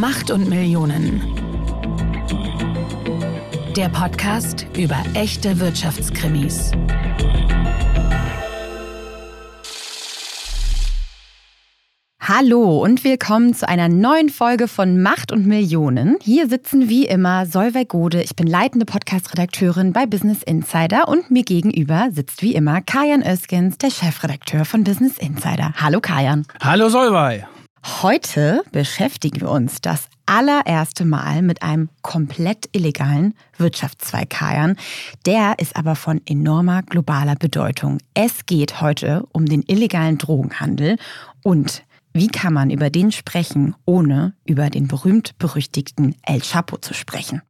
Macht 0.00 0.30
und 0.30 0.50
Millionen. 0.50 1.22
Der 3.74 3.88
Podcast 3.88 4.66
über 4.76 5.02
echte 5.14 5.58
Wirtschaftskrimis. 5.58 6.72
Hallo 12.20 12.82
und 12.82 13.04
willkommen 13.04 13.54
zu 13.54 13.66
einer 13.66 13.88
neuen 13.88 14.28
Folge 14.28 14.68
von 14.68 15.00
Macht 15.00 15.32
und 15.32 15.46
Millionen. 15.46 16.18
Hier 16.20 16.46
sitzen 16.46 16.90
wie 16.90 17.06
immer 17.06 17.46
Solveig 17.46 17.88
Gode. 17.88 18.22
Ich 18.22 18.36
bin 18.36 18.46
leitende 18.46 18.84
Podcast-Redakteurin 18.84 19.94
bei 19.94 20.04
Business 20.04 20.42
Insider 20.42 21.08
und 21.08 21.30
mir 21.30 21.44
gegenüber 21.44 22.08
sitzt 22.12 22.42
wie 22.42 22.54
immer 22.54 22.82
Kajan 22.82 23.22
Öskens, 23.22 23.78
der 23.78 23.90
Chefredakteur 23.90 24.66
von 24.66 24.84
Business 24.84 25.16
Insider. 25.16 25.72
Hallo 25.80 26.00
Kajan. 26.02 26.46
Hallo 26.60 26.90
Solveig. 26.90 27.48
Heute 27.86 28.64
beschäftigen 28.72 29.42
wir 29.42 29.48
uns 29.48 29.80
das 29.80 30.08
allererste 30.26 31.04
Mal 31.04 31.40
mit 31.40 31.62
einem 31.62 31.88
komplett 32.02 32.68
illegalen 32.72 33.34
Wirtschaftszweig 33.58 34.28
Kajan. 34.28 34.76
Der 35.24 35.60
ist 35.60 35.76
aber 35.76 35.94
von 35.94 36.20
enormer 36.26 36.82
globaler 36.82 37.36
Bedeutung. 37.36 37.98
Es 38.12 38.44
geht 38.44 38.80
heute 38.80 39.24
um 39.30 39.46
den 39.46 39.62
illegalen 39.62 40.18
Drogenhandel 40.18 40.96
und 41.44 41.84
wie 42.12 42.26
kann 42.26 42.52
man 42.52 42.70
über 42.70 42.90
den 42.90 43.12
sprechen, 43.12 43.76
ohne 43.84 44.34
über 44.44 44.68
den 44.68 44.88
berühmt-berüchtigten 44.88 46.16
El 46.22 46.40
Chapo 46.40 46.78
zu 46.78 46.92
sprechen? 46.92 47.40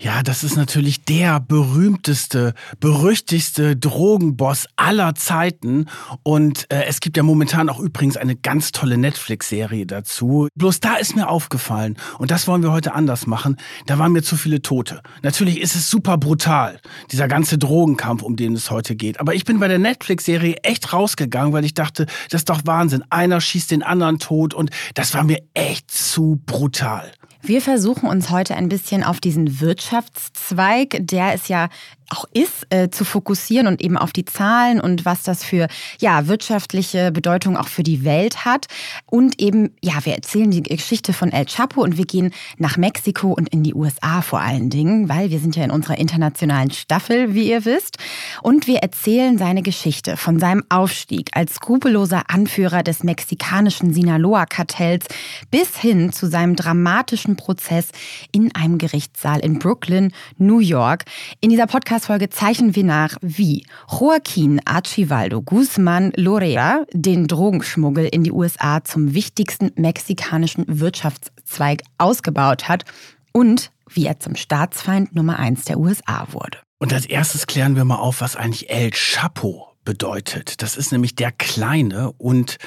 Ja, 0.00 0.22
das 0.22 0.44
ist 0.44 0.56
natürlich 0.56 1.04
der 1.04 1.40
berühmteste, 1.40 2.54
berüchtigste 2.80 3.76
Drogenboss 3.76 4.66
aller 4.76 5.14
Zeiten. 5.14 5.86
Und 6.22 6.70
äh, 6.70 6.84
es 6.84 7.00
gibt 7.00 7.16
ja 7.16 7.22
momentan 7.22 7.68
auch 7.68 7.80
übrigens 7.80 8.16
eine 8.16 8.36
ganz 8.36 8.72
tolle 8.72 8.98
Netflix-Serie 8.98 9.86
dazu. 9.86 10.48
Bloß 10.54 10.80
da 10.80 10.96
ist 10.96 11.16
mir 11.16 11.28
aufgefallen, 11.28 11.96
und 12.18 12.30
das 12.30 12.46
wollen 12.46 12.62
wir 12.62 12.72
heute 12.72 12.94
anders 12.94 13.26
machen, 13.26 13.56
da 13.86 13.98
waren 13.98 14.12
mir 14.12 14.22
zu 14.22 14.36
viele 14.36 14.62
Tote. 14.62 15.00
Natürlich 15.22 15.60
ist 15.60 15.74
es 15.74 15.90
super 15.90 16.18
brutal, 16.18 16.80
dieser 17.12 17.28
ganze 17.28 17.58
Drogenkampf, 17.58 18.22
um 18.22 18.36
den 18.36 18.54
es 18.54 18.70
heute 18.70 18.96
geht. 18.96 19.20
Aber 19.20 19.34
ich 19.34 19.44
bin 19.44 19.60
bei 19.60 19.68
der 19.68 19.78
Netflix-Serie 19.78 20.56
echt 20.62 20.92
rausgegangen, 20.92 21.52
weil 21.52 21.64
ich 21.64 21.74
dachte, 21.74 22.06
das 22.30 22.42
ist 22.42 22.50
doch 22.50 22.62
Wahnsinn. 22.64 23.04
Einer 23.10 23.40
schießt 23.40 23.70
den 23.70 23.82
anderen 23.82 24.18
tot 24.18 24.54
und 24.54 24.70
das 24.94 25.14
war 25.14 25.24
mir 25.24 25.42
echt 25.54 25.90
zu 25.90 26.40
brutal. 26.46 27.12
Wir 27.46 27.62
versuchen 27.62 28.08
uns 28.08 28.30
heute 28.30 28.56
ein 28.56 28.68
bisschen 28.68 29.04
auf 29.04 29.20
diesen 29.20 29.60
Wirtschaftszweig, 29.60 30.96
der 30.98 31.32
es 31.32 31.46
ja 31.46 31.68
auch 32.10 32.24
ist, 32.32 32.66
äh, 32.70 32.90
zu 32.90 33.04
fokussieren 33.04 33.66
und 33.66 33.80
eben 33.80 33.96
auf 33.96 34.12
die 34.12 34.24
Zahlen 34.24 34.80
und 34.80 35.04
was 35.04 35.22
das 35.22 35.42
für 35.42 35.68
ja, 36.00 36.28
wirtschaftliche 36.28 37.10
Bedeutung 37.10 37.56
auch 37.56 37.68
für 37.68 37.82
die 37.82 38.04
Welt 38.04 38.44
hat. 38.44 38.66
Und 39.06 39.40
eben, 39.40 39.74
ja, 39.82 39.94
wir 40.04 40.14
erzählen 40.14 40.50
die 40.50 40.62
Geschichte 40.62 41.12
von 41.12 41.32
El 41.32 41.46
Chapo 41.46 41.82
und 41.82 41.96
wir 41.96 42.04
gehen 42.04 42.32
nach 42.58 42.76
Mexiko 42.76 43.32
und 43.32 43.48
in 43.48 43.62
die 43.62 43.74
USA 43.74 44.22
vor 44.22 44.40
allen 44.40 44.70
Dingen, 44.70 45.08
weil 45.08 45.30
wir 45.30 45.40
sind 45.40 45.56
ja 45.56 45.64
in 45.64 45.70
unserer 45.70 45.98
internationalen 45.98 46.70
Staffel, 46.70 47.34
wie 47.34 47.50
ihr 47.50 47.64
wisst. 47.64 47.98
Und 48.42 48.66
wir 48.66 48.78
erzählen 48.78 49.38
seine 49.38 49.62
Geschichte 49.62 50.16
von 50.16 50.38
seinem 50.38 50.64
Aufstieg 50.68 51.30
als 51.32 51.54
skrupelloser 51.54 52.24
Anführer 52.28 52.82
des 52.82 53.02
mexikanischen 53.02 53.92
Sinaloa-Kartells 53.92 55.06
bis 55.50 55.76
hin 55.76 56.12
zu 56.12 56.28
seinem 56.28 56.56
dramatischen 56.56 57.36
Prozess 57.36 57.88
in 58.32 58.54
einem 58.54 58.78
Gerichtssaal 58.78 59.40
in 59.40 59.58
Brooklyn, 59.58 60.12
New 60.38 60.60
York. 60.60 61.04
In 61.40 61.50
dieser 61.50 61.66
Podcast 61.66 61.95
Podcast-Folge 61.96 62.28
zeichnen 62.28 62.76
wir 62.76 62.84
nach, 62.84 63.16
wie 63.22 63.64
Joaquín 63.88 64.60
Archivaldo 64.66 65.38
Guzmán 65.38 66.12
Lorea 66.20 66.84
den 66.92 67.26
Drogenschmuggel 67.26 68.04
in 68.04 68.22
die 68.22 68.32
USA 68.32 68.84
zum 68.84 69.14
wichtigsten 69.14 69.70
mexikanischen 69.76 70.64
Wirtschaftszweig 70.68 71.82
ausgebaut 71.96 72.68
hat 72.68 72.84
und 73.32 73.70
wie 73.88 74.04
er 74.04 74.20
zum 74.20 74.36
Staatsfeind 74.36 75.14
Nummer 75.14 75.38
eins 75.38 75.64
der 75.64 75.78
USA 75.78 76.28
wurde. 76.32 76.58
Und 76.78 76.92
als 76.92 77.06
erstes 77.06 77.46
klären 77.46 77.76
wir 77.76 77.84
mal 77.86 77.96
auf, 77.96 78.20
was 78.20 78.36
eigentlich 78.36 78.68
El 78.68 78.90
Chapo 78.90 79.68
bedeutet. 79.86 80.60
Das 80.60 80.76
ist 80.76 80.92
nämlich 80.92 81.14
der 81.14 81.32
Kleine 81.32 82.12
und 82.18 82.58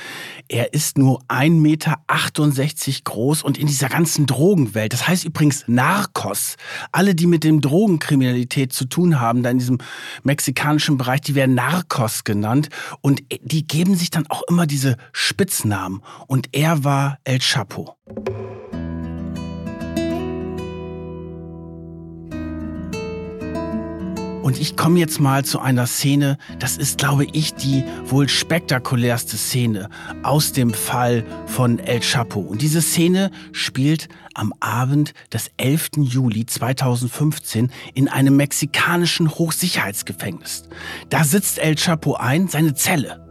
er 0.48 0.74
ist 0.74 0.98
nur 0.98 1.22
1,68 1.28 1.52
Meter 1.52 2.00
groß 3.04 3.44
und 3.44 3.60
in 3.60 3.68
dieser 3.68 3.90
ganzen 3.90 4.26
Drogenwelt, 4.26 4.94
das 4.94 5.08
heißt 5.08 5.26
übrigens 5.26 5.66
Narcos, 5.68 6.56
alle, 6.92 7.14
die 7.14 7.28
mit 7.28 7.44
dem 7.44 7.62
Drogenkriminalität 7.62 8.74
zu 8.74 8.86
tun 8.86 9.20
haben, 9.20 9.44
da 9.44 9.52
in 9.52 9.60
diesem 9.60 9.78
mexikanischen 10.24 10.98
Bereich, 10.98 11.22
die 11.22 11.36
werden 11.36 11.54
Narcos 11.54 12.24
genannt 12.24 12.70
und 13.02 13.22
die 13.44 13.68
geben 13.68 13.96
sich 13.96 14.10
dann 14.10 14.26
auch 14.30 14.42
immer 14.50 14.66
diese 14.66 14.98
Spitznamen 15.12 16.02
und 16.26 16.50
er 16.54 16.84
war 16.84 17.20
El 17.26 17.38
Chapo. 17.38 17.96
Und 24.50 24.60
ich 24.60 24.76
komme 24.76 24.98
jetzt 24.98 25.20
mal 25.20 25.46
zu 25.46 25.60
einer 25.60 25.86
Szene, 25.86 26.40
das 26.58 26.76
ist, 26.76 26.98
glaube 26.98 27.28
ich, 27.34 27.54
die 27.54 27.84
wohl 28.06 28.28
spektakulärste 28.28 29.38
Szene 29.38 29.90
aus 30.24 30.54
dem 30.54 30.74
Fall 30.74 31.24
von 31.46 31.78
El 31.78 32.00
Chapo. 32.00 32.40
Und 32.40 32.64
diese 32.64 32.82
Szene 32.82 33.30
spielt 33.52 34.10
am 34.34 34.52
Abend 34.60 35.14
des 35.32 35.52
11. 35.58 35.90
Juli 35.98 36.48
2015 36.48 37.72
in 37.94 38.08
einem 38.08 38.38
mexikanischen 38.38 39.30
Hochsicherheitsgefängnis. 39.30 40.64
Da 41.10 41.24
sitzt 41.24 41.60
El 41.60 41.76
Chapo 41.76 42.16
ein, 42.16 42.48
seine 42.48 42.74
Zelle 42.74 43.24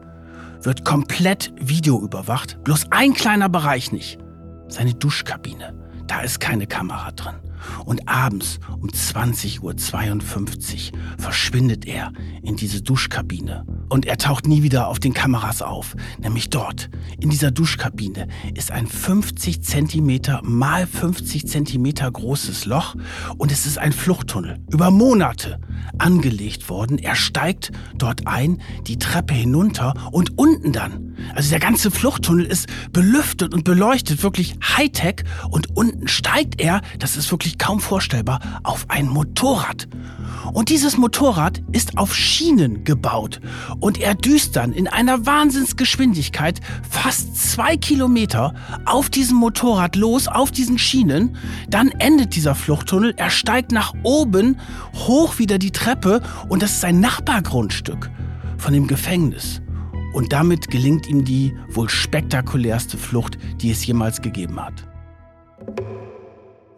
wird 0.63 0.85
komplett 0.85 1.53
videoüberwacht, 1.59 2.63
bloß 2.63 2.93
ein 2.93 3.13
kleiner 3.15 3.49
Bereich 3.49 3.91
nicht, 3.91 4.21
seine 4.69 4.95
Duschkabine. 4.95 5.75
Da 6.07 6.21
ist 6.21 6.39
keine 6.39 6.69
Kamera 6.69 7.11
drin. 7.11 7.48
Und 7.85 8.09
abends 8.09 8.61
um 8.81 8.89
20.52 8.89 9.61
Uhr 10.93 10.99
verschwindet 11.19 11.87
er 11.87 12.13
in 12.43 12.57
diese 12.57 12.83
Duschkabine. 12.83 13.65
Und 13.89 14.07
er 14.07 14.19
taucht 14.19 14.47
nie 14.47 14.63
wieder 14.63 14.89
auf 14.89 14.99
den 14.99 15.15
Kameras 15.15 15.63
auf. 15.63 15.97
Nämlich 16.19 16.51
dort, 16.51 16.91
in 17.21 17.31
dieser 17.31 17.51
Duschkabine, 17.51 18.29
ist 18.55 18.71
ein 18.71 18.87
50 18.87 19.63
Zentimeter 19.63 20.41
mal 20.43 20.87
50 20.87 21.47
Zentimeter 21.47 22.11
großes 22.11 22.67
Loch 22.67 22.95
und 23.39 23.51
es 23.53 23.67
ist 23.67 23.79
ein 23.79 23.93
Fluchttunnel. 23.93 24.59
Über 24.71 24.91
Monate 24.91 25.61
angelegt 25.99 26.69
worden. 26.69 26.99
Er 26.99 27.15
steigt 27.15 27.73
dort 27.95 28.27
ein, 28.27 28.61
die 28.87 28.99
Treppe 28.99 29.35
hinunter 29.35 29.95
und 30.13 30.39
unten 30.39 30.73
dann. 30.73 31.08
Also 31.35 31.51
der 31.51 31.61
ganze 31.61 31.91
Fluchttunnel 31.91 32.45
ist 32.45 32.67
belüftet 32.93 33.55
und 33.55 33.65
beleuchtet, 33.65 34.23
wirklich 34.23 34.57
Hightech. 34.77 35.25
Und 35.51 35.77
unten 35.77 36.09
steigt 36.09 36.61
er, 36.61 36.81
das 36.99 37.17
ist 37.17 37.31
wirklich 37.31 37.59
kaum 37.59 37.81
vorstellbar, 37.81 38.41
auf 38.63 38.87
ein 38.89 39.09
Motorrad. 39.09 39.89
Und 40.53 40.69
dieses 40.71 40.97
Motorrad 40.97 41.63
ist 41.73 41.99
auf 41.99 42.15
Schienen 42.15 42.85
gebaut. 42.85 43.41
Und 43.81 43.99
er 43.99 44.15
düst 44.15 44.57
dann 44.57 44.73
in 44.73 44.89
einer 44.89 45.27
Wahnsinnsgeschwindigkeit 45.27 46.61
fast 46.89 47.37
zwei 47.37 47.77
Kilometer 47.77 48.55
auf 48.85 49.11
diesem 49.11 49.37
Motorrad 49.37 49.97
los, 49.97 50.29
auf 50.29 50.51
diesen 50.51 50.79
Schienen. 50.79 51.37
Dann 51.69 51.89
endet 51.91 52.35
dieser 52.35 52.55
Fluchttunnel. 52.55 53.15
Er 53.17 53.31
steigt 53.31 53.73
nach 53.73 53.95
oben, 54.03 54.59
hoch 54.95 55.39
wieder 55.39 55.59
die 55.59 55.73
Treppe. 55.73 56.23
Und 56.49 56.63
das 56.63 56.73
ist 56.73 56.85
ein 56.85 57.01
Nachbargrundstück 57.01 58.11
von 58.57 58.73
dem 58.73 58.87
Gefängnis. 58.87 59.61
Und 60.19 60.33
damit 60.33 60.69
gelingt 60.69 61.09
ihm 61.09 61.25
die 61.25 61.55
wohl 61.69 61.89
spektakulärste 61.89 62.99
Flucht, 62.99 63.39
die 63.61 63.71
es 63.71 63.87
jemals 63.87 64.21
gegeben 64.21 64.59
hat. 64.61 64.75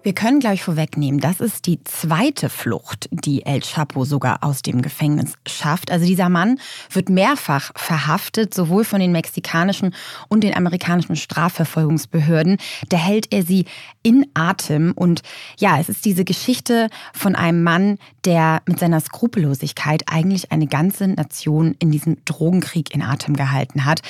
Wir 0.02 0.14
können 0.14 0.40
gleich 0.40 0.62
vorwegnehmen, 0.62 1.20
das 1.20 1.40
ist 1.40 1.66
die 1.66 1.84
zweite 1.84 2.48
Flucht, 2.48 3.08
die 3.10 3.44
El 3.44 3.60
Chapo 3.60 4.06
sogar 4.06 4.42
aus 4.42 4.62
dem 4.62 4.80
Gefängnis 4.80 5.34
schafft. 5.46 5.90
Also 5.90 6.06
dieser 6.06 6.30
Mann 6.30 6.58
wird 6.90 7.10
mehrfach 7.10 7.72
verhaftet, 7.76 8.54
sowohl 8.54 8.84
von 8.84 9.00
den 9.00 9.12
mexikanischen 9.12 9.94
und 10.28 10.42
den 10.42 10.56
amerikanischen 10.56 11.16
Strafverfolgungsbehörden. 11.16 12.56
Da 12.88 12.96
hält 12.96 13.30
er 13.30 13.42
sie 13.42 13.66
in 14.02 14.26
Atem. 14.32 14.92
Und 14.96 15.20
ja, 15.58 15.78
es 15.78 15.90
ist 15.90 16.06
diese 16.06 16.24
Geschichte 16.24 16.88
von 17.12 17.34
einem 17.34 17.62
Mann, 17.62 17.98
der 18.24 18.62
mit 18.66 18.78
seiner 18.78 19.00
Skrupellosigkeit 19.00 20.04
eigentlich 20.06 20.50
eine 20.50 20.66
ganze 20.66 21.08
Nation 21.08 21.76
in 21.78 21.90
diesem 21.90 22.24
Drogenkrieg 22.24 22.94
in 22.94 23.02
Atem 23.02 23.36
gehalten 23.36 23.84
hat. 23.84 24.00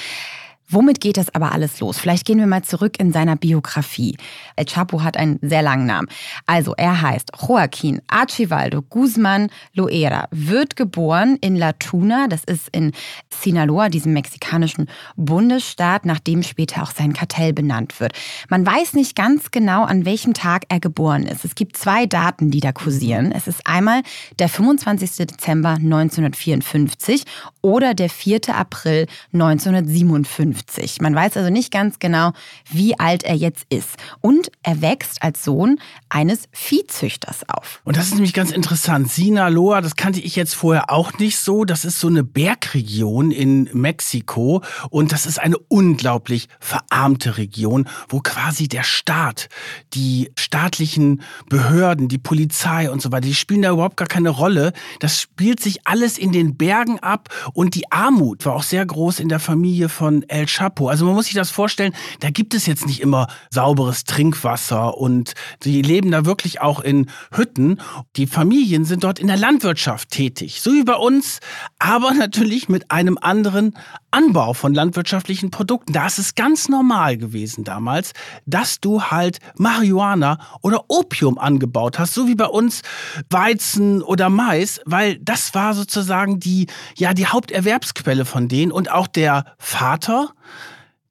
Womit 0.72 1.00
geht 1.00 1.16
das 1.16 1.34
aber 1.34 1.50
alles 1.50 1.80
los? 1.80 1.98
Vielleicht 1.98 2.24
gehen 2.24 2.38
wir 2.38 2.46
mal 2.46 2.62
zurück 2.62 3.00
in 3.00 3.12
seiner 3.12 3.34
Biografie. 3.34 4.16
El 4.54 4.66
Chapo 4.66 5.02
hat 5.02 5.16
einen 5.16 5.40
sehr 5.42 5.62
langen 5.62 5.84
Namen. 5.84 6.06
Also 6.46 6.74
er 6.76 7.02
heißt 7.02 7.32
Joaquín 7.32 8.00
Archivaldo 8.06 8.78
Guzmán 8.78 9.50
Loera, 9.74 10.28
wird 10.30 10.76
geboren 10.76 11.38
in 11.40 11.56
La 11.56 11.72
Tuna, 11.72 12.28
das 12.28 12.44
ist 12.44 12.68
in 12.70 12.92
Sinaloa, 13.30 13.88
diesem 13.88 14.12
mexikanischen 14.12 14.88
Bundesstaat, 15.16 16.06
nach 16.06 16.20
dem 16.20 16.44
später 16.44 16.84
auch 16.84 16.92
sein 16.92 17.14
Kartell 17.14 17.52
benannt 17.52 17.98
wird. 17.98 18.12
Man 18.48 18.64
weiß 18.64 18.94
nicht 18.94 19.16
ganz 19.16 19.50
genau, 19.50 19.82
an 19.82 20.04
welchem 20.04 20.34
Tag 20.34 20.66
er 20.68 20.78
geboren 20.78 21.24
ist. 21.24 21.44
Es 21.44 21.56
gibt 21.56 21.76
zwei 21.76 22.06
Daten, 22.06 22.52
die 22.52 22.60
da 22.60 22.70
kursieren. 22.70 23.32
Es 23.32 23.48
ist 23.48 23.66
einmal 23.66 24.02
der 24.38 24.48
25. 24.48 25.26
Dezember 25.26 25.70
1954 25.70 27.24
oder 27.60 27.94
der 27.94 28.08
4. 28.08 28.54
April 28.54 29.08
1957. 29.32 30.59
50. 30.60 31.00
Man 31.00 31.14
weiß 31.14 31.36
also 31.36 31.50
nicht 31.50 31.70
ganz 31.70 31.98
genau, 31.98 32.32
wie 32.70 32.98
alt 32.98 33.22
er 33.22 33.34
jetzt 33.34 33.64
ist. 33.70 33.96
Und 34.20 34.50
er 34.62 34.82
wächst 34.82 35.22
als 35.22 35.44
Sohn 35.44 35.78
eines 36.08 36.48
Viehzüchters 36.52 37.48
auf. 37.48 37.80
Und 37.84 37.96
das 37.96 38.06
ist 38.06 38.14
nämlich 38.14 38.34
ganz 38.34 38.50
interessant. 38.50 39.10
Sinaloa, 39.10 39.80
das 39.80 39.96
kannte 39.96 40.20
ich 40.20 40.36
jetzt 40.36 40.54
vorher 40.54 40.90
auch 40.90 41.18
nicht 41.18 41.38
so. 41.38 41.64
Das 41.64 41.84
ist 41.84 42.00
so 42.00 42.08
eine 42.08 42.24
Bergregion 42.24 43.30
in 43.30 43.68
Mexiko 43.72 44.62
und 44.90 45.12
das 45.12 45.26
ist 45.26 45.38
eine 45.38 45.58
unglaublich 45.68 46.48
verarmte 46.58 47.38
Region, 47.38 47.88
wo 48.08 48.20
quasi 48.20 48.68
der 48.68 48.82
Staat, 48.82 49.48
die 49.94 50.30
staatlichen 50.38 51.22
Behörden, 51.48 52.08
die 52.08 52.18
Polizei 52.18 52.90
und 52.90 53.00
so 53.00 53.12
weiter, 53.12 53.26
die 53.26 53.34
spielen 53.34 53.62
da 53.62 53.70
überhaupt 53.70 53.96
gar 53.96 54.08
keine 54.08 54.30
Rolle. 54.30 54.72
Das 54.98 55.20
spielt 55.20 55.60
sich 55.60 55.86
alles 55.86 56.18
in 56.18 56.32
den 56.32 56.56
Bergen 56.56 56.98
ab 56.98 57.28
und 57.54 57.74
die 57.74 57.90
Armut 57.90 58.44
war 58.44 58.54
auch 58.54 58.62
sehr 58.62 58.84
groß 58.84 59.20
in 59.20 59.28
der 59.28 59.40
Familie 59.40 59.88
von 59.88 60.22
El 60.28 60.48
Chapo. 60.50 60.88
Also 60.88 61.04
man 61.04 61.14
muss 61.14 61.26
sich 61.26 61.34
das 61.34 61.50
vorstellen, 61.50 61.94
da 62.20 62.30
gibt 62.30 62.54
es 62.54 62.66
jetzt 62.66 62.86
nicht 62.86 63.00
immer 63.00 63.28
sauberes 63.50 64.04
Trinkwasser 64.04 64.96
und 64.96 65.34
die 65.62 65.82
leben 65.82 66.10
da 66.10 66.24
wirklich 66.24 66.60
auch 66.60 66.80
in 66.80 67.10
Hütten. 67.32 67.80
Die 68.16 68.26
Familien 68.26 68.84
sind 68.84 69.04
dort 69.04 69.18
in 69.18 69.26
der 69.26 69.36
Landwirtschaft 69.36 70.10
tätig, 70.10 70.60
so 70.60 70.72
wie 70.72 70.84
bei 70.84 70.94
uns, 70.94 71.40
aber 71.78 72.12
natürlich 72.14 72.68
mit 72.68 72.90
einem 72.90 73.18
anderen 73.20 73.76
Anbau 74.10 74.54
von 74.54 74.74
landwirtschaftlichen 74.74 75.50
Produkten. 75.50 75.92
Da 75.92 76.06
ist 76.06 76.18
es 76.18 76.34
ganz 76.34 76.68
normal 76.68 77.16
gewesen 77.16 77.64
damals, 77.64 78.12
dass 78.46 78.80
du 78.80 79.02
halt 79.02 79.38
Marihuana 79.56 80.38
oder 80.62 80.84
Opium 80.88 81.38
angebaut 81.38 81.98
hast, 81.98 82.14
so 82.14 82.26
wie 82.26 82.34
bei 82.34 82.46
uns 82.46 82.82
Weizen 83.28 84.02
oder 84.02 84.28
Mais, 84.28 84.80
weil 84.84 85.18
das 85.18 85.54
war 85.54 85.74
sozusagen 85.74 86.40
die, 86.40 86.66
ja, 86.96 87.14
die 87.14 87.26
Haupterwerbsquelle 87.26 88.24
von 88.24 88.48
denen 88.48 88.72
und 88.72 88.90
auch 88.90 89.06
der 89.06 89.44
Vater, 89.58 90.30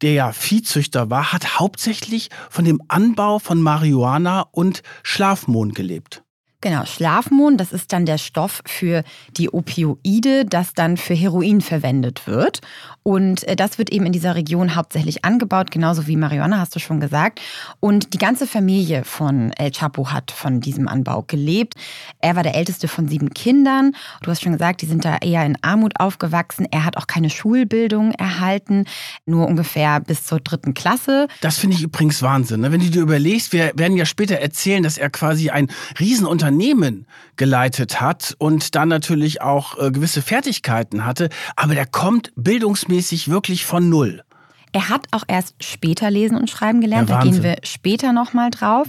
der 0.01 0.13
ja 0.13 0.31
Viehzüchter 0.31 1.09
war, 1.09 1.33
hat 1.33 1.59
hauptsächlich 1.59 2.29
von 2.49 2.65
dem 2.65 2.81
Anbau 2.87 3.39
von 3.39 3.61
Marihuana 3.61 4.45
und 4.51 4.81
Schlafmohn 5.03 5.73
gelebt. 5.73 6.23
Genau, 6.61 6.83
Schlafmohn, 6.83 7.55
das 7.55 7.71
ist 7.71 7.93
dann 7.93 8.05
der 8.05 8.17
Stoff 8.17 8.61
für 8.65 9.05
die 9.37 9.49
Opioide, 9.49 10.43
das 10.43 10.73
dann 10.73 10.97
für 10.97 11.13
Heroin 11.13 11.61
verwendet 11.61 12.27
wird. 12.27 12.59
Und 13.01 13.47
äh, 13.47 13.55
das 13.55 13.77
wird 13.77 13.91
eben 13.91 14.05
in 14.05 14.11
dieser 14.11 14.35
Region 14.35 14.75
hauptsächlich 14.75 15.23
angebaut, 15.23 15.71
genauso 15.71 16.05
wie 16.05 16.17
Marihuana, 16.17 16.59
hast 16.59 16.75
du 16.75 16.79
schon 16.79 16.99
gesagt. 16.99 17.39
Und 17.79 18.13
die 18.13 18.17
ganze 18.17 18.45
Familie 18.45 19.05
von 19.05 19.53
El 19.53 19.71
Chapo 19.71 20.11
hat 20.11 20.31
von 20.31 20.59
diesem 20.59 20.89
Anbau 20.89 21.23
gelebt. 21.25 21.75
Er 22.19 22.35
war 22.35 22.43
der 22.43 22.55
älteste 22.55 22.89
von 22.89 23.07
sieben 23.07 23.33
Kindern. 23.33 23.93
Du 24.21 24.29
hast 24.29 24.41
schon 24.41 24.51
gesagt, 24.51 24.81
die 24.81 24.85
sind 24.85 25.05
da 25.05 25.15
eher 25.15 25.45
in 25.45 25.57
Armut 25.61 25.97
aufgewachsen. 25.97 26.67
Er 26.69 26.83
hat 26.83 26.97
auch 26.97 27.07
keine 27.07 27.29
Schulbildung 27.29 28.11
erhalten, 28.11 28.83
nur 29.25 29.47
ungefähr 29.47 30.01
bis 30.01 30.25
zur 30.25 30.41
dritten 30.41 30.73
Klasse. 30.73 31.29
Das 31.39 31.57
finde 31.57 31.77
ich 31.77 31.83
übrigens 31.83 32.21
Wahnsinn. 32.21 32.59
Ne? 32.59 32.73
Wenn 32.73 32.81
du 32.81 32.89
dir 32.89 33.01
überlegst, 33.01 33.53
wir 33.53 33.71
werden 33.75 33.95
ja 33.95 34.05
später 34.05 34.35
erzählen, 34.35 34.83
dass 34.83 34.97
er 34.97 35.09
quasi 35.09 35.51
ein 35.51 35.71
Riesenunternehmen 36.01 36.48
Unternehmen 36.49 37.05
geleitet 37.35 38.01
hat 38.01 38.35
und 38.39 38.73
dann 38.73 38.89
natürlich 38.89 39.41
auch 39.41 39.77
äh, 39.77 39.91
gewisse 39.91 40.23
Fertigkeiten 40.23 41.05
hatte, 41.05 41.29
aber 41.55 41.75
der 41.75 41.85
kommt 41.85 42.31
bildungsmäßig 42.35 43.29
wirklich 43.29 43.65
von 43.65 43.87
Null. 43.87 44.23
Er 44.71 44.89
hat 44.89 45.07
auch 45.11 45.23
erst 45.27 45.63
später 45.63 46.09
lesen 46.09 46.37
und 46.37 46.49
schreiben 46.49 46.81
gelernt, 46.81 47.09
ja, 47.09 47.17
da 47.17 47.23
gehen 47.23 47.43
wir 47.43 47.57
später 47.63 48.13
nochmal 48.13 48.49
drauf. 48.49 48.87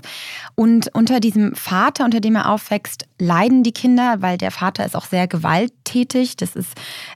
Und 0.54 0.94
unter 0.94 1.20
diesem 1.20 1.54
Vater, 1.54 2.04
unter 2.04 2.20
dem 2.20 2.36
er 2.36 2.50
aufwächst, 2.50 3.06
leiden 3.18 3.62
die 3.62 3.72
Kinder, 3.72 4.16
weil 4.20 4.36
der 4.36 4.50
Vater 4.50 4.84
ist 4.84 4.96
auch 4.96 5.06
sehr 5.06 5.26
gewalttätig. 5.90 6.36
Das 6.36 6.56
ist 6.56 6.70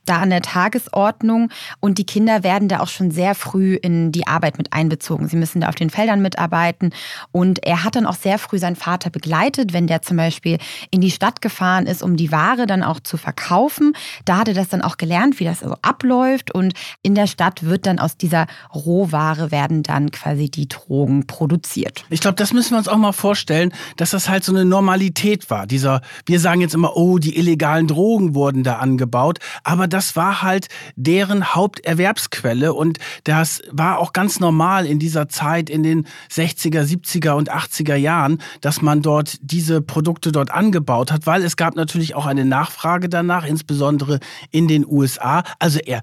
da 0.05 0.19
an 0.19 0.31
der 0.31 0.43
Tagesordnung. 0.43 1.51
Und 1.81 1.99
die 1.99 2.07
Kinder 2.07 2.43
werden 2.43 2.69
da 2.69 2.81
auch 2.81 2.89
schon 2.89 3.11
sehr 3.11 3.35
früh 3.35 3.75
in 3.75 4.13
die 4.13 4.27
Arbeit 4.27 4.59
mit 4.59 4.73
einbezogen. 4.73 5.29
Sie 5.29 5.37
müssen 5.37 5.61
da 5.61 5.69
auf 5.69 5.75
den 5.75 5.91
Feldern 5.91 6.23
mitarbeiten. 6.23 6.93
Und 7.33 7.65
er 7.65 7.85
hat 7.85 7.97
dann 7.97 8.07
auch 8.07 8.15
sehr 8.15 8.39
früh 8.39 8.59
seinen 8.59 8.77
Vater 8.77 9.11
begleitet, 9.11 9.73
wenn 9.73 9.87
der 9.87 10.03
zum 10.03 10.17
Beispiel 10.17 10.59
in 10.91 11.01
die 11.01 11.11
Stadt 11.11 11.41
gefahren 11.41 11.87
ist, 11.87 12.03
um 12.03 12.17
die 12.17 12.33
Ware 12.33 12.67
dann 12.67 12.83
auch 12.83 13.01
zu 13.01 13.17
verkaufen. 13.17 13.93
Da 14.25 14.39
hat 14.39 14.49
er 14.49 14.55
das 14.55 14.69
dann 14.69 14.83
auch 14.83 14.97
gelernt, 14.97 15.41
wie 15.41 15.45
das 15.45 15.61
so 15.61 15.77
abläuft. 15.83 16.55
Und 16.55 16.75
in 17.03 17.15
der 17.15 17.27
Stadt 17.27 17.65
wird 17.65 17.87
dann 17.87 17.99
aus 17.99 18.17
dieser 18.17 18.47
Rohware 18.75 19.51
werden 19.51 19.83
dann 19.83 20.11
quasi 20.11 20.51
die 20.51 20.69
Drogen 20.69 21.27
produziert. 21.27 22.05
Ich 22.11 22.21
glaube, 22.21 22.37
das 22.37 22.53
müssen 22.53 22.73
wir 22.73 22.79
uns 22.79 22.89
auch 22.89 22.97
mal 22.97 23.13
vorstellen, 23.13 23.73
dass 23.97 24.11
das 24.11 24.29
halt 24.29 24.45
so 24.45 24.53
eine 24.53 24.65
Normalität 24.65 25.51
war. 25.51 25.67
Dieser, 25.67 26.01
wir 26.27 26.41
sagen 26.41 26.61
jetzt 26.61 26.75
immer, 26.75 26.97
oh, 26.97 27.19
die 27.19 27.37
illegalen 27.37 27.87
Drogen 27.87 28.35
wurden 28.35 28.64
da 28.65 28.77
angebaut, 28.77 29.39
aber 29.63 29.87
das 29.87 30.17
war 30.17 30.43
halt 30.43 30.69
deren 30.97 31.55
Haupterwerbsquelle 31.55 32.73
und 32.73 32.99
das 33.25 33.63
war 33.71 33.99
auch 33.99 34.13
ganz 34.13 34.41
normal 34.41 34.87
in 34.87 34.99
dieser 34.99 35.29
Zeit 35.29 35.71
in 35.71 35.83
den 35.83 36.07
60er, 36.31 36.83
70er 36.83 37.33
und 37.33 37.53
80er 37.53 37.97
Jahren, 37.97 38.39
dass 38.61 38.83
man 38.83 39.03
dort 39.03 39.37
diese 39.41 39.81
Produkte 39.81 40.33
dort 40.33 40.51
angebaut 40.51 41.13
hat, 41.13 41.27
weil 41.27 41.43
es 41.43 41.57
gab 41.57 41.77
natürlich 41.77 42.15
auch 42.15 42.27
eine 42.27 42.45
Nachfrage 42.45 43.09
danach, 43.09 43.47
insbesondere 43.47 44.21
in 44.51 44.69
den 44.69 44.87
USA. 44.87 45.43
Also 45.59 45.79
er 45.79 46.03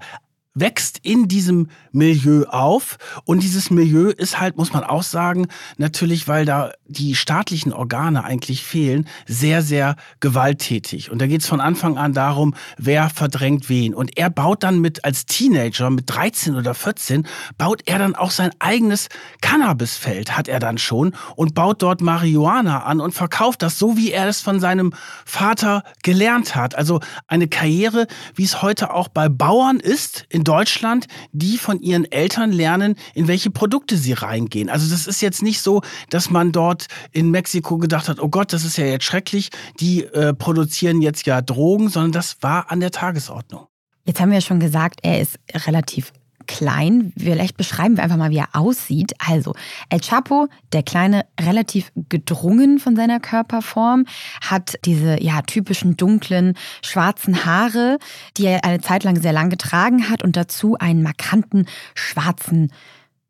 wächst 0.54 0.98
in 1.02 1.28
diesem 1.28 1.68
Milieu 1.92 2.44
auf. 2.44 2.98
Und 3.24 3.42
dieses 3.42 3.70
Milieu 3.70 4.10
ist 4.10 4.38
halt, 4.40 4.56
muss 4.56 4.72
man 4.72 4.84
auch 4.84 5.02
sagen, 5.02 5.46
natürlich, 5.78 6.28
weil 6.28 6.44
da 6.44 6.72
die 6.86 7.14
staatlichen 7.14 7.72
Organe 7.72 8.24
eigentlich 8.24 8.64
fehlen, 8.64 9.08
sehr, 9.26 9.62
sehr 9.62 9.96
gewalttätig. 10.20 11.10
Und 11.10 11.20
da 11.20 11.26
geht 11.26 11.40
es 11.40 11.46
von 11.48 11.60
Anfang 11.60 11.96
an 11.96 12.12
darum, 12.12 12.54
wer 12.76 13.08
verdrängt 13.08 13.68
wen. 13.68 13.94
Und 13.94 14.18
er 14.18 14.30
baut 14.30 14.62
dann 14.62 14.80
mit, 14.80 15.04
als 15.04 15.26
Teenager, 15.26 15.90
mit 15.90 16.04
13 16.08 16.54
oder 16.54 16.74
14, 16.74 17.26
baut 17.56 17.82
er 17.86 17.98
dann 17.98 18.14
auch 18.14 18.30
sein 18.30 18.50
eigenes 18.58 19.08
Cannabisfeld, 19.40 20.36
hat 20.36 20.48
er 20.48 20.60
dann 20.60 20.78
schon, 20.78 21.14
und 21.36 21.54
baut 21.54 21.82
dort 21.82 22.00
Marihuana 22.00 22.84
an 22.84 23.00
und 23.00 23.14
verkauft 23.14 23.62
das 23.62 23.78
so, 23.78 23.96
wie 23.96 24.12
er 24.12 24.28
es 24.28 24.40
von 24.40 24.60
seinem 24.60 24.92
Vater 25.24 25.82
gelernt 26.02 26.54
hat. 26.54 26.74
Also 26.74 27.00
eine 27.26 27.48
Karriere, 27.48 28.06
wie 28.34 28.44
es 28.44 28.62
heute 28.62 28.92
auch 28.92 29.08
bei 29.08 29.28
Bauern 29.28 29.80
ist, 29.80 30.26
in 30.28 30.41
Deutschland, 30.44 31.06
die 31.32 31.58
von 31.58 31.80
ihren 31.80 32.10
Eltern 32.10 32.52
lernen, 32.52 32.96
in 33.14 33.28
welche 33.28 33.50
Produkte 33.50 33.96
sie 33.96 34.12
reingehen. 34.12 34.68
Also 34.68 34.90
das 34.90 35.06
ist 35.06 35.20
jetzt 35.22 35.42
nicht 35.42 35.60
so, 35.60 35.82
dass 36.10 36.30
man 36.30 36.52
dort 36.52 36.86
in 37.10 37.30
Mexiko 37.30 37.78
gedacht 37.78 38.08
hat, 38.08 38.20
oh 38.20 38.28
Gott, 38.28 38.52
das 38.52 38.64
ist 38.64 38.76
ja 38.76 38.86
jetzt 38.86 39.04
schrecklich, 39.04 39.50
die 39.80 40.04
äh, 40.04 40.34
produzieren 40.34 41.02
jetzt 41.02 41.26
ja 41.26 41.40
Drogen, 41.40 41.88
sondern 41.88 42.12
das 42.12 42.38
war 42.40 42.70
an 42.70 42.80
der 42.80 42.90
Tagesordnung. 42.90 43.66
Jetzt 44.04 44.20
haben 44.20 44.32
wir 44.32 44.40
schon 44.40 44.58
gesagt, 44.58 45.00
er 45.02 45.20
ist 45.20 45.38
relativ 45.66 46.12
klein. 46.46 47.12
Vielleicht 47.16 47.56
beschreiben 47.56 47.96
wir 47.96 48.04
einfach 48.04 48.16
mal, 48.16 48.30
wie 48.30 48.38
er 48.38 48.48
aussieht. 48.52 49.14
Also, 49.18 49.54
El 49.88 50.00
Chapo, 50.00 50.48
der 50.72 50.82
Kleine, 50.82 51.24
relativ 51.40 51.92
gedrungen 52.08 52.78
von 52.78 52.96
seiner 52.96 53.20
Körperform, 53.20 54.04
hat 54.40 54.78
diese 54.84 55.22
ja, 55.22 55.42
typischen 55.42 55.96
dunklen, 55.96 56.54
schwarzen 56.82 57.44
Haare, 57.44 57.98
die 58.36 58.46
er 58.46 58.64
eine 58.64 58.80
Zeit 58.80 59.04
lang 59.04 59.20
sehr 59.20 59.32
lang 59.32 59.50
getragen 59.50 60.08
hat 60.08 60.22
und 60.22 60.36
dazu 60.36 60.76
einen 60.78 61.02
markanten 61.02 61.66
schwarzen 61.94 62.72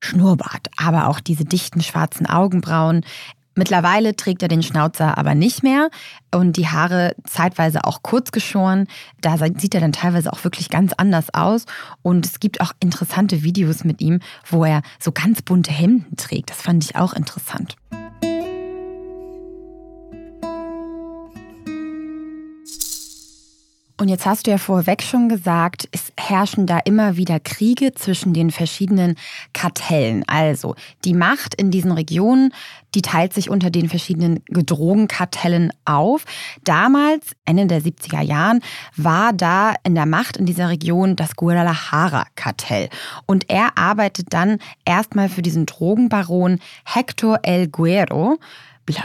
Schnurrbart, 0.00 0.68
aber 0.76 1.06
auch 1.08 1.20
diese 1.20 1.44
dichten 1.44 1.80
schwarzen 1.80 2.26
Augenbrauen. 2.26 3.04
Mittlerweile 3.54 4.16
trägt 4.16 4.42
er 4.42 4.48
den 4.48 4.62
Schnauzer 4.62 5.18
aber 5.18 5.34
nicht 5.34 5.62
mehr 5.62 5.90
und 6.34 6.56
die 6.56 6.68
Haare 6.68 7.14
zeitweise 7.24 7.84
auch 7.84 8.02
kurz 8.02 8.32
geschoren. 8.32 8.86
Da 9.20 9.36
sieht 9.36 9.74
er 9.74 9.80
dann 9.80 9.92
teilweise 9.92 10.32
auch 10.32 10.42
wirklich 10.44 10.70
ganz 10.70 10.92
anders 10.96 11.34
aus. 11.34 11.66
Und 12.02 12.24
es 12.24 12.40
gibt 12.40 12.60
auch 12.60 12.72
interessante 12.80 13.42
Videos 13.42 13.84
mit 13.84 14.00
ihm, 14.00 14.20
wo 14.48 14.64
er 14.64 14.82
so 14.98 15.12
ganz 15.12 15.42
bunte 15.42 15.70
Hemden 15.70 16.16
trägt. 16.16 16.50
Das 16.50 16.62
fand 16.62 16.84
ich 16.84 16.96
auch 16.96 17.12
interessant. 17.12 17.76
Und 24.02 24.08
jetzt 24.08 24.26
hast 24.26 24.48
du 24.48 24.50
ja 24.50 24.58
vorweg 24.58 25.00
schon 25.00 25.28
gesagt, 25.28 25.88
es 25.92 26.12
herrschen 26.18 26.66
da 26.66 26.80
immer 26.80 27.16
wieder 27.16 27.38
Kriege 27.38 27.94
zwischen 27.94 28.34
den 28.34 28.50
verschiedenen 28.50 29.14
Kartellen. 29.52 30.24
Also 30.26 30.74
die 31.04 31.14
Macht 31.14 31.54
in 31.54 31.70
diesen 31.70 31.92
Regionen, 31.92 32.52
die 32.96 33.02
teilt 33.02 33.32
sich 33.32 33.48
unter 33.48 33.70
den 33.70 33.88
verschiedenen 33.88 34.42
Drogenkartellen 34.50 35.72
auf. 35.84 36.24
Damals, 36.64 37.36
Ende 37.44 37.68
der 37.68 37.80
70er 37.80 38.22
Jahren, 38.22 38.58
war 38.96 39.32
da 39.32 39.74
in 39.84 39.94
der 39.94 40.06
Macht 40.06 40.36
in 40.36 40.46
dieser 40.46 40.68
Region 40.68 41.14
das 41.14 41.36
Guadalajara-Kartell. 41.36 42.88
Und 43.26 43.48
er 43.50 43.78
arbeitet 43.78 44.26
dann 44.30 44.58
erstmal 44.84 45.28
für 45.28 45.42
diesen 45.42 45.64
Drogenbaron 45.64 46.58
Hector 46.84 47.38
El 47.44 47.68
Guero 47.68 48.40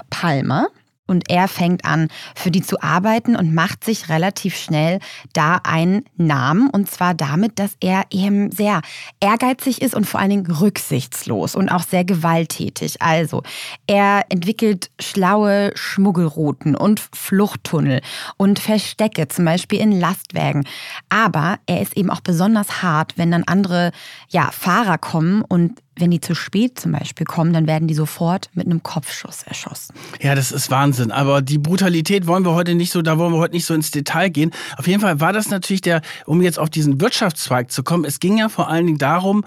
Palma. 0.10 0.70
Und 1.08 1.30
er 1.30 1.48
fängt 1.48 1.86
an, 1.86 2.10
für 2.36 2.52
die 2.52 2.62
zu 2.62 2.82
arbeiten 2.82 3.36
und 3.36 3.54
macht 3.54 3.84
sich 3.84 4.10
relativ 4.10 4.56
schnell 4.56 5.00
da 5.34 5.60
einen 5.64 6.06
Namen. 6.18 6.70
Und 6.70 6.90
zwar 6.92 7.14
damit, 7.14 7.60
dass 7.60 7.72
er 7.80 8.04
eben 8.12 8.52
sehr 8.52 8.82
ehrgeizig 9.20 9.82
ist 9.82 9.96
und 9.96 10.06
vor 10.06 10.20
allen 10.20 10.30
Dingen 10.30 10.52
rücksichtslos 10.52 11.56
und 11.56 11.70
auch 11.70 11.84
sehr 11.84 12.04
gewalttätig. 12.04 13.02
Also, 13.02 13.44
er 13.88 14.26
entwickelt 14.30 14.92
schlaue 15.00 15.72
Schmuggelrouten 15.76 16.76
und 16.76 17.00
Fluchttunnel 17.14 18.02
und 18.38 18.60
Verstecke, 18.60 19.28
zum 19.28 19.46
Beispiel 19.46 19.80
in 19.80 19.92
Lastwagen. 19.92 20.66
Aber 21.10 21.60
er 21.66 21.82
ist 21.82 21.96
eben 21.96 22.10
auch 22.10 22.22
besonders 22.22 22.82
hart, 22.84 23.18
wenn 23.18 23.32
dann 23.32 23.44
andere 23.46 23.92
ja, 24.30 24.52
Fahrer 24.52 24.98
kommen 24.98 25.42
und 25.42 25.82
wenn 25.98 26.12
die 26.12 26.22
zu 26.22 26.36
spät 26.36 26.80
zum 26.80 26.92
Beispiel 26.92 27.26
kommen, 27.26 27.54
dann 27.54 27.68
werden 27.68 27.88
die 27.88 27.94
sofort 27.94 28.50
mit 28.54 28.66
einem 28.66 28.84
Kopfschuss 28.84 29.44
erschossen. 29.44 29.94
Ja, 30.22 30.36
das 30.36 30.52
ist 30.52 30.72
Wahnsinn. 30.72 31.12
Aber 31.12 31.42
die 31.42 31.58
Brutalität 31.58 32.28
wollen 32.28 32.46
wir 32.46 32.54
heute 32.54 32.76
nicht 32.76 32.92
so, 32.92 33.02
da 33.02 33.18
wollen 33.18 33.34
wir 33.34 33.40
heute 33.40 33.56
nicht 33.56 33.66
so 33.66 33.74
ins 33.74 33.92
Detail 33.92 34.30
gehen. 34.30 34.52
Auf 34.78 34.88
jeden 34.88 35.02
Fall 35.02 35.20
war 35.20 35.34
das 35.34 35.50
natürlich 35.50 35.82
der, 35.82 36.02
um 36.26 36.42
jetzt 36.42 36.60
auf 36.60 36.70
diesen 36.70 37.02
Wirtschaftszweig 37.02 37.72
zu 37.72 37.84
kommen, 37.84 38.06
es 38.06 38.20
ging 38.20 38.38
ja 38.38 38.50
vor 38.50 38.70
allen 38.70 38.86
Dingen 38.86 38.98
darum, 38.98 39.44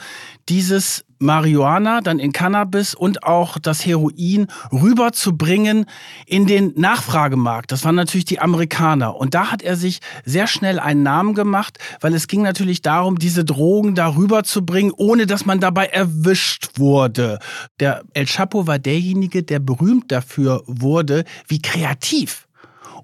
dieses 0.49 1.05
Marihuana, 1.21 2.01
dann 2.01 2.19
in 2.19 2.33
Cannabis 2.33 2.95
und 2.95 3.25
auch 3.25 3.59
das 3.59 3.85
Heroin 3.85 4.47
rüberzubringen 4.73 5.85
in 6.27 6.47
den 6.47 6.73
Nachfragemarkt. 6.77 7.71
Das 7.73 7.85
waren 7.85 7.95
natürlich 7.95 8.25
die 8.25 8.41
Amerikaner. 8.41 9.17
Und 9.17 9.35
da 9.35 9.51
hat 9.53 9.63
er 9.63 9.77
sich 9.77 10.01
sehr 10.25 10.47
schnell 10.47 10.79
einen 10.79 11.03
Namen 11.03 11.35
gemacht, 11.35 11.79
weil 12.01 12.15
es 12.15 12.27
ging 12.27 12.41
natürlich 12.41 12.81
darum, 12.81 13.19
diese 13.19 13.45
Drogen 13.45 13.95
da 13.95 14.17
rüberzubringen, 14.17 14.93
ohne 14.97 15.27
dass 15.27 15.45
man 15.45 15.61
dabei 15.61 15.87
erwischt 15.87 16.79
wurde. 16.79 17.39
Der 17.81 18.03
El 18.15 18.25
Chapo 18.25 18.67
war 18.67 18.79
derjenige, 18.79 19.43
der 19.43 19.59
berühmt 19.59 20.11
dafür 20.11 20.63
wurde, 20.67 21.25
wie 21.49 21.61
kreativ 21.61 22.49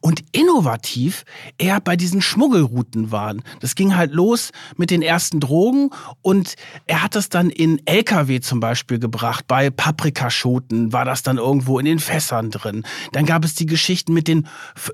und 0.01 0.25
innovativ 0.33 1.25
er 1.59 1.81
bei 1.81 1.97
diesen 1.97 2.21
Schmuggelrouten 2.23 3.11
waren. 3.11 3.43
Das 3.61 3.75
ging 3.75 3.97
halt 3.97 4.13
los 4.13 4.53
mit 4.77 4.91
den 4.91 5.03
ersten 5.03 5.41
Drogen 5.41 5.91
und 6.23 6.55
er 6.87 7.03
hat 7.03 7.15
das 7.15 7.29
dann 7.29 7.51
in 7.51 7.81
LKW 7.87 8.41
zum 8.41 8.61
Beispiel 8.61 8.99
gebracht. 8.99 9.47
Bei 9.47 9.71
Paprikaschoten 9.71 10.93
war 10.93 11.05
das 11.05 11.23
dann 11.23 11.39
irgendwo 11.39 11.79
in 11.79 11.85
den 11.85 11.99
Fässern 11.99 12.51
drin. 12.51 12.85
Dann 13.13 13.27
gab 13.27 13.45
es 13.45 13.55
die 13.55 13.67
Geschichten 13.67 14.13
mit 14.13 14.29
den, 14.29 14.47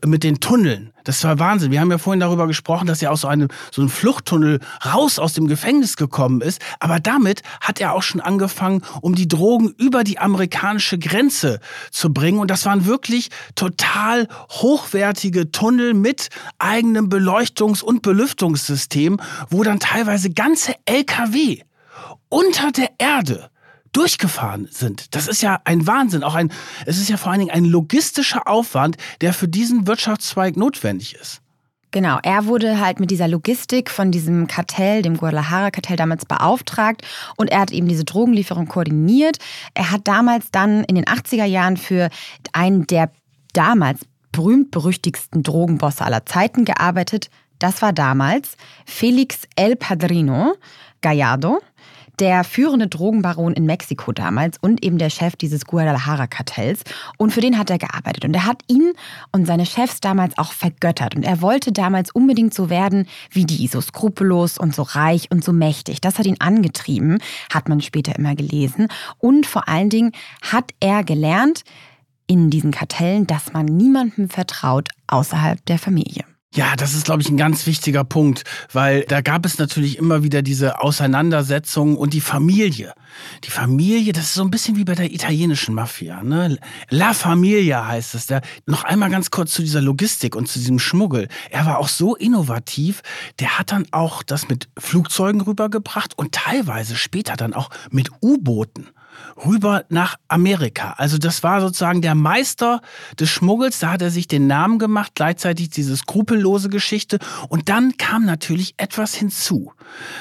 mit 0.04 0.24
den 0.24 0.40
Tunneln. 0.40 0.91
Das 1.04 1.22
war 1.24 1.38
Wahnsinn. 1.38 1.70
Wir 1.70 1.80
haben 1.80 1.90
ja 1.90 1.98
vorhin 1.98 2.20
darüber 2.20 2.46
gesprochen, 2.46 2.86
dass 2.86 3.02
er 3.02 3.12
aus 3.12 3.22
so 3.22 3.28
einem, 3.28 3.48
so 3.70 3.82
einem 3.82 3.90
Fluchttunnel 3.90 4.60
raus 4.84 5.18
aus 5.18 5.34
dem 5.34 5.46
Gefängnis 5.48 5.96
gekommen 5.96 6.40
ist. 6.40 6.60
Aber 6.80 7.00
damit 7.00 7.42
hat 7.60 7.80
er 7.80 7.92
auch 7.92 8.02
schon 8.02 8.20
angefangen, 8.20 8.82
um 9.00 9.14
die 9.14 9.28
Drogen 9.28 9.74
über 9.78 10.04
die 10.04 10.18
amerikanische 10.18 10.98
Grenze 10.98 11.60
zu 11.90 12.12
bringen. 12.12 12.38
Und 12.38 12.50
das 12.50 12.66
waren 12.66 12.86
wirklich 12.86 13.30
total 13.54 14.28
hochwertige 14.50 15.50
Tunnel 15.50 15.94
mit 15.94 16.28
eigenem 16.58 17.08
Beleuchtungs- 17.08 17.82
und 17.82 18.02
Belüftungssystem, 18.02 19.18
wo 19.50 19.62
dann 19.62 19.80
teilweise 19.80 20.30
ganze 20.30 20.74
LKW 20.86 21.62
unter 22.28 22.72
der 22.72 22.90
Erde 22.98 23.51
durchgefahren 23.92 24.68
sind. 24.70 25.14
Das 25.14 25.28
ist 25.28 25.42
ja 25.42 25.60
ein 25.64 25.86
Wahnsinn. 25.86 26.24
Auch 26.24 26.34
ein, 26.34 26.52
es 26.86 26.98
ist 26.98 27.08
ja 27.08 27.16
vor 27.16 27.30
allen 27.30 27.40
Dingen 27.40 27.52
ein 27.52 27.64
logistischer 27.64 28.48
Aufwand, 28.48 28.96
der 29.20 29.32
für 29.32 29.48
diesen 29.48 29.86
Wirtschaftszweig 29.86 30.56
notwendig 30.56 31.14
ist. 31.14 31.42
Genau, 31.92 32.18
er 32.22 32.46
wurde 32.46 32.80
halt 32.80 33.00
mit 33.00 33.10
dieser 33.10 33.28
Logistik 33.28 33.90
von 33.90 34.10
diesem 34.10 34.46
Kartell, 34.46 35.02
dem 35.02 35.18
Guadalajara-Kartell 35.18 35.96
damals 35.96 36.24
beauftragt 36.24 37.02
und 37.36 37.50
er 37.50 37.60
hat 37.60 37.70
eben 37.70 37.86
diese 37.86 38.04
Drogenlieferung 38.04 38.66
koordiniert. 38.66 39.36
Er 39.74 39.90
hat 39.90 40.08
damals 40.08 40.50
dann 40.50 40.84
in 40.84 40.94
den 40.94 41.04
80er 41.04 41.44
Jahren 41.44 41.76
für 41.76 42.08
einen 42.54 42.86
der 42.86 43.10
damals 43.52 44.00
berühmt-berüchtigsten 44.32 45.42
Drogenbosse 45.42 46.02
aller 46.02 46.24
Zeiten 46.24 46.64
gearbeitet. 46.64 47.28
Das 47.58 47.82
war 47.82 47.92
damals 47.92 48.56
Felix 48.86 49.40
El 49.54 49.76
Padrino 49.76 50.54
Gallardo 51.02 51.60
der 52.18 52.44
führende 52.44 52.88
Drogenbaron 52.88 53.52
in 53.52 53.66
Mexiko 53.66 54.12
damals 54.12 54.58
und 54.60 54.84
eben 54.84 54.98
der 54.98 55.10
Chef 55.10 55.36
dieses 55.36 55.64
Guadalajara-Kartells. 55.66 56.82
Und 57.16 57.32
für 57.32 57.40
den 57.40 57.58
hat 57.58 57.70
er 57.70 57.78
gearbeitet. 57.78 58.24
Und 58.24 58.34
er 58.34 58.46
hat 58.46 58.62
ihn 58.68 58.92
und 59.32 59.46
seine 59.46 59.66
Chefs 59.66 60.00
damals 60.00 60.36
auch 60.38 60.52
vergöttert. 60.52 61.14
Und 61.14 61.24
er 61.24 61.40
wollte 61.40 61.72
damals 61.72 62.10
unbedingt 62.10 62.54
so 62.54 62.70
werden 62.70 63.06
wie 63.30 63.44
die, 63.44 63.66
so 63.66 63.80
skrupellos 63.80 64.58
und 64.58 64.74
so 64.74 64.82
reich 64.82 65.30
und 65.30 65.42
so 65.44 65.52
mächtig. 65.52 66.00
Das 66.00 66.18
hat 66.18 66.26
ihn 66.26 66.40
angetrieben, 66.40 67.18
hat 67.52 67.68
man 67.68 67.80
später 67.80 68.16
immer 68.16 68.34
gelesen. 68.34 68.88
Und 69.18 69.46
vor 69.46 69.68
allen 69.68 69.88
Dingen 69.88 70.12
hat 70.42 70.72
er 70.80 71.04
gelernt 71.04 71.64
in 72.26 72.50
diesen 72.50 72.70
Kartellen, 72.70 73.26
dass 73.26 73.52
man 73.52 73.66
niemandem 73.66 74.28
vertraut 74.28 74.88
außerhalb 75.06 75.64
der 75.66 75.78
Familie. 75.78 76.24
Ja, 76.54 76.76
das 76.76 76.92
ist, 76.92 77.06
glaube 77.06 77.22
ich, 77.22 77.30
ein 77.30 77.38
ganz 77.38 77.66
wichtiger 77.66 78.04
Punkt, 78.04 78.44
weil 78.70 79.04
da 79.04 79.22
gab 79.22 79.46
es 79.46 79.56
natürlich 79.56 79.96
immer 79.96 80.22
wieder 80.22 80.42
diese 80.42 80.80
Auseinandersetzungen 80.80 81.96
und 81.96 82.12
die 82.12 82.20
Familie. 82.20 82.92
Die 83.44 83.50
Familie, 83.50 84.12
das 84.12 84.24
ist 84.24 84.34
so 84.34 84.42
ein 84.42 84.50
bisschen 84.50 84.76
wie 84.76 84.84
bei 84.84 84.94
der 84.94 85.10
italienischen 85.10 85.74
Mafia. 85.74 86.22
Ne? 86.22 86.58
La 86.90 87.14
Familia 87.14 87.86
heißt 87.86 88.14
es 88.14 88.26
da. 88.26 88.42
Noch 88.66 88.84
einmal 88.84 89.08
ganz 89.08 89.30
kurz 89.30 89.52
zu 89.52 89.62
dieser 89.62 89.80
Logistik 89.80 90.36
und 90.36 90.46
zu 90.46 90.58
diesem 90.58 90.78
Schmuggel. 90.78 91.28
Er 91.50 91.64
war 91.64 91.78
auch 91.78 91.88
so 91.88 92.16
innovativ, 92.16 93.00
der 93.40 93.58
hat 93.58 93.72
dann 93.72 93.86
auch 93.90 94.22
das 94.22 94.50
mit 94.50 94.68
Flugzeugen 94.78 95.40
rübergebracht 95.40 96.18
und 96.18 96.32
teilweise 96.32 96.96
später 96.96 97.34
dann 97.36 97.54
auch 97.54 97.70
mit 97.90 98.10
U-Booten 98.20 98.88
rüber 99.44 99.84
nach 99.88 100.16
Amerika. 100.28 100.94
Also 100.96 101.18
das 101.18 101.42
war 101.42 101.60
sozusagen 101.60 102.02
der 102.02 102.14
Meister 102.14 102.80
des 103.18 103.30
Schmuggels. 103.30 103.78
Da 103.78 103.92
hat 103.92 104.02
er 104.02 104.10
sich 104.10 104.28
den 104.28 104.46
Namen 104.46 104.78
gemacht, 104.78 105.12
gleichzeitig 105.14 105.70
diese 105.70 105.96
skrupellose 105.96 106.68
Geschichte. 106.68 107.18
Und 107.48 107.68
dann 107.68 107.96
kam 107.96 108.24
natürlich 108.24 108.74
etwas 108.76 109.14
hinzu, 109.14 109.72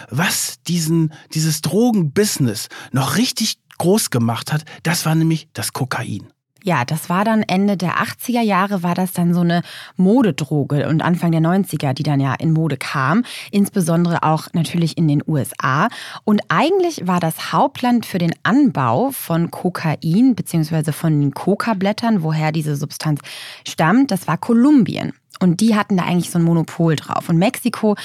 was 0.10 0.62
diesen, 0.68 1.14
dieses 1.34 1.62
Drogenbusiness 1.62 2.68
noch 2.92 3.18
richtig 3.18 3.58
groß 3.78 4.10
gemacht 4.10 4.52
hat. 4.54 4.64
Das 4.84 5.06
war 5.06 5.16
nämlich 5.16 5.48
das 5.54 5.74
Kokain. 5.74 6.32
Ja, 6.63 6.86
das 6.86 7.10
war 7.10 7.25
dann 7.25 7.41
Ende 7.41 7.75
der 7.75 7.96
80er 8.03 8.41
Jahre, 8.41 8.84
war 8.84 8.94
das 8.94 9.13
dann 9.13 9.34
so 9.34 9.41
eine 9.41 9.63
Modedroge 9.98 10.88
und 10.88 11.01
Anfang 11.01 11.32
der 11.32 11.41
90er, 11.41 11.94
die 11.94 12.03
dann 12.03 12.20
ja 12.20 12.36
in 12.36 12.53
Mode 12.53 12.77
kam, 12.77 13.24
insbesondere 13.50 14.22
auch 14.22 14.48
natürlich 14.53 14.96
in 14.96 15.08
den 15.08 15.24
USA. 15.27 15.88
Und 16.24 16.41
eigentlich 16.50 17.08
war 17.08 17.20
das 17.20 17.51
Hauptland 17.51 18.06
für 18.06 18.20
den 18.20 18.36
Anbau 18.44 19.10
von 19.10 19.50
Kokain 19.50 20.36
beziehungsweise 20.36 20.94
von 20.94 21.20
den 21.20 21.34
Coca-Blättern, 21.34 22.22
woher 22.22 22.51
diese 22.51 22.75
Substanz 22.75 23.22
stammt, 23.68 24.12
das 24.12 24.27
war 24.27 24.38
Kolumbien. 24.38 25.13
Und 25.42 25.60
die 25.60 25.76
hatten 25.76 25.98
da 25.98 26.04
eigentlich 26.04 26.30
so 26.30 26.40
ein 26.40 26.44
Monopol 26.44 26.96
drauf. 26.96 27.28
Und 27.30 27.38
Mexiko 27.38 27.96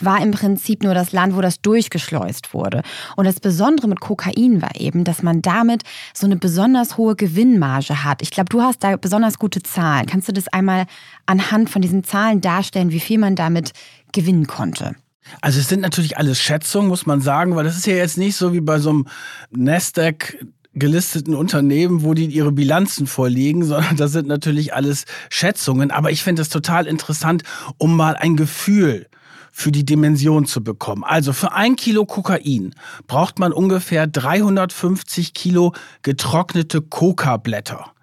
war 0.00 0.22
im 0.22 0.30
Prinzip 0.30 0.82
nur 0.82 0.94
das 0.94 1.12
Land, 1.12 1.36
wo 1.36 1.40
das 1.40 1.60
durchgeschleust 1.60 2.54
wurde. 2.54 2.82
Und 3.16 3.24
das 3.24 3.40
Besondere 3.40 3.88
mit 3.88 4.00
Kokain 4.00 4.62
war 4.62 4.76
eben, 4.76 5.04
dass 5.04 5.22
man 5.22 5.42
damit 5.42 5.82
so 6.14 6.26
eine 6.26 6.36
besonders 6.36 6.96
hohe 6.96 7.16
Gewinnmarge 7.16 8.04
hat. 8.04 8.22
Ich 8.22 8.30
glaube, 8.30 8.48
du 8.48 8.62
hast 8.62 8.84
da 8.84 8.96
besonders 8.96 9.38
gute 9.38 9.62
Zahlen. 9.62 10.06
Kannst 10.06 10.28
du 10.28 10.32
das 10.32 10.48
einmal 10.48 10.86
anhand 11.26 11.68
von 11.68 11.82
diesen 11.82 12.04
Zahlen 12.04 12.40
darstellen, 12.40 12.90
wie 12.90 13.00
viel 13.00 13.18
man 13.18 13.34
damit 13.34 13.72
gewinnen 14.12 14.46
konnte? 14.46 14.94
Also 15.40 15.60
es 15.60 15.68
sind 15.68 15.80
natürlich 15.80 16.18
alles 16.18 16.40
Schätzungen, 16.40 16.88
muss 16.88 17.06
man 17.06 17.20
sagen, 17.20 17.56
weil 17.56 17.64
das 17.64 17.76
ist 17.76 17.86
ja 17.86 17.94
jetzt 17.94 18.18
nicht 18.18 18.36
so 18.36 18.52
wie 18.52 18.60
bei 18.60 18.78
so 18.78 18.90
einem 18.90 19.06
Nasdaq 19.50 20.38
gelisteten 20.74 21.34
Unternehmen, 21.34 22.02
wo 22.02 22.14
die 22.14 22.26
ihre 22.26 22.52
Bilanzen 22.52 23.06
vorlegen, 23.06 23.64
sondern 23.64 23.96
das 23.96 24.12
sind 24.12 24.28
natürlich 24.28 24.74
alles 24.74 25.04
Schätzungen. 25.30 25.90
Aber 25.90 26.10
ich 26.10 26.22
finde 26.22 26.42
es 26.42 26.48
total 26.48 26.86
interessant, 26.86 27.42
um 27.78 27.96
mal 27.96 28.16
ein 28.16 28.36
Gefühl 28.36 29.06
für 29.56 29.70
die 29.70 29.84
Dimension 29.84 30.46
zu 30.46 30.64
bekommen. 30.64 31.04
Also 31.04 31.32
für 31.32 31.52
ein 31.52 31.76
Kilo 31.76 32.04
Kokain 32.06 32.74
braucht 33.06 33.38
man 33.38 33.52
ungefähr 33.52 34.08
350 34.08 35.32
Kilo 35.32 35.72
getrocknete 36.02 36.82
Coca-Blätter. 36.82 37.94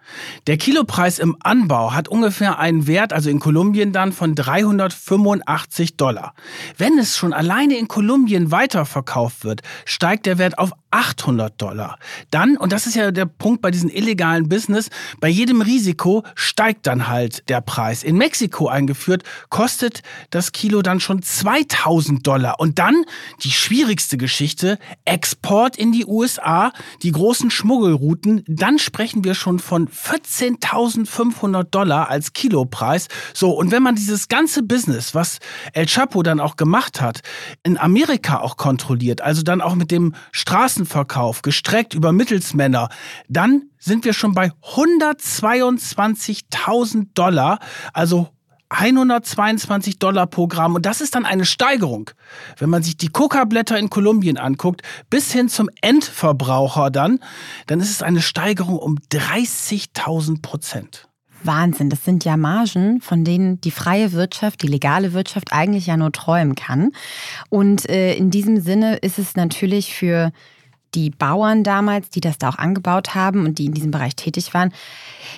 Der 0.48 0.58
Kilopreis 0.58 1.20
im 1.20 1.38
Anbau 1.42 1.94
hat 1.94 2.08
ungefähr 2.08 2.60
einen 2.60 2.88
Wert, 2.88 3.14
also 3.14 3.30
in 3.30 3.40
Kolumbien 3.40 3.92
dann, 3.92 4.12
von 4.12 4.36
385 4.36 5.98
Dollar. 5.98 6.34
Wenn 6.78 6.98
es 6.98 7.18
schon 7.18 7.34
alleine 7.34 7.78
in 7.78 7.88
Kolumbien 7.88 8.52
weiterverkauft 8.52 9.44
wird, 9.44 9.62
steigt 9.86 10.26
der 10.26 10.38
Wert 10.38 10.58
auf 10.58 10.72
800 10.92 11.60
Dollar. 11.62 11.98
Dann, 12.30 12.58
und 12.58 12.72
das 12.72 12.86
ist 12.86 12.96
ja 12.96 13.12
der 13.12 13.26
Punkt 13.26 13.62
bei 13.62 13.72
diesem 13.72 13.90
illegalen 13.90 14.50
Business, 14.50 14.90
bei 15.20 15.30
jedem 15.30 15.62
Risiko 15.62 16.24
steigt 16.36 16.86
dann 16.88 17.08
halt 17.08 17.50
der 17.50 17.62
Preis. 17.62 18.04
In 18.04 18.18
Mexiko 18.18 18.68
eingeführt, 18.68 19.24
kostet 19.50 20.04
das 20.30 20.52
Kilo 20.52 20.82
dann 20.82 21.00
schon 21.00 21.22
2000 21.22 22.26
Dollar. 22.26 22.60
Und 22.60 22.80
dann 22.80 23.06
die 23.44 23.52
schwierigste 23.52 24.18
Geschichte, 24.18 24.78
Export 25.06 25.78
in 25.78 25.92
die 25.92 26.06
USA, 26.06 26.72
die 27.04 27.12
großen 27.12 27.50
Schmuggelrouten, 27.52 28.44
dann 28.48 28.80
sprechen 28.80 29.24
wir 29.24 29.34
schon 29.34 29.60
von 29.60 29.88
14.500 29.88 31.64
Dollar 31.64 32.10
als 32.10 32.34
Kilopreis. 32.34 33.08
So, 33.34 33.52
und 33.52 33.72
wenn 33.72 33.84
man 33.84 33.96
dieses 33.96 34.28
ganze 34.28 34.64
Business, 34.64 35.16
was 35.16 35.40
El 35.74 35.86
Chapo 35.86 36.24
dann 36.24 36.40
auch 36.40 36.56
gemacht 36.56 37.02
hat, 37.02 37.22
in 37.64 37.78
Amerika 37.78 38.40
auch 38.40 38.58
kontrolliert, 38.58 39.22
also 39.22 39.42
dann 39.42 39.62
auch 39.62 39.76
mit 39.76 39.92
dem 39.92 40.14
Straßen 40.32 40.81
Massenverkauf, 40.82 41.42
gestreckt 41.42 41.94
über 41.94 42.12
Mittelsmänner, 42.12 42.90
dann 43.28 43.70
sind 43.78 44.04
wir 44.06 44.14
schon 44.14 44.34
bei 44.34 44.52
122.000 44.74 47.08
Dollar, 47.14 47.60
also 47.94 48.30
122 48.70 50.00
Dollar 50.00 50.28
pro 50.28 50.48
Gramm. 50.48 50.76
Und 50.76 50.86
das 50.86 51.02
ist 51.02 51.16
dann 51.16 51.26
eine 51.26 51.44
Steigerung. 51.46 52.12
Wenn 52.58 52.70
man 52.70 52.84
sich 52.84 52.96
die 52.96 53.10
Coca-Blätter 53.10 53.78
in 53.78 53.90
Kolumbien 53.90 54.38
anguckt, 54.38 54.82
bis 55.10 55.30
hin 55.32 55.50
zum 55.50 55.70
Endverbraucher 55.82 56.90
dann, 56.90 57.20
dann 57.68 57.82
ist 57.82 57.92
es 57.92 58.02
eine 58.02 58.22
Steigerung 58.22 58.78
um 58.78 58.98
30.000 59.12 60.42
Prozent. 60.42 61.10
Wahnsinn, 61.44 61.90
das 61.90 62.06
sind 62.06 62.26
ja 62.26 62.38
Margen, 62.38 63.02
von 63.02 63.24
denen 63.24 63.60
die 63.62 63.72
freie 63.72 64.12
Wirtschaft, 64.12 64.62
die 64.62 64.68
legale 64.68 65.14
Wirtschaft 65.14 65.54
eigentlich 65.54 65.88
ja 65.88 65.98
nur 65.98 66.12
träumen 66.12 66.56
kann. 66.56 66.92
Und 67.50 67.90
äh, 67.90 68.16
in 68.16 68.30
diesem 68.30 68.62
Sinne 68.62 68.98
ist 68.98 69.20
es 69.20 69.36
natürlich 69.36 69.94
für 69.94 70.32
die 70.94 71.10
Bauern 71.10 71.64
damals, 71.64 72.10
die 72.10 72.20
das 72.20 72.38
da 72.38 72.50
auch 72.50 72.58
angebaut 72.58 73.16
haben 73.16 73.46
und 73.46 73.60
die 73.60 73.66
in 73.66 73.74
diesem 73.74 73.92
Bereich 73.92 74.16
tätig 74.16 74.54
waren, 74.54 74.74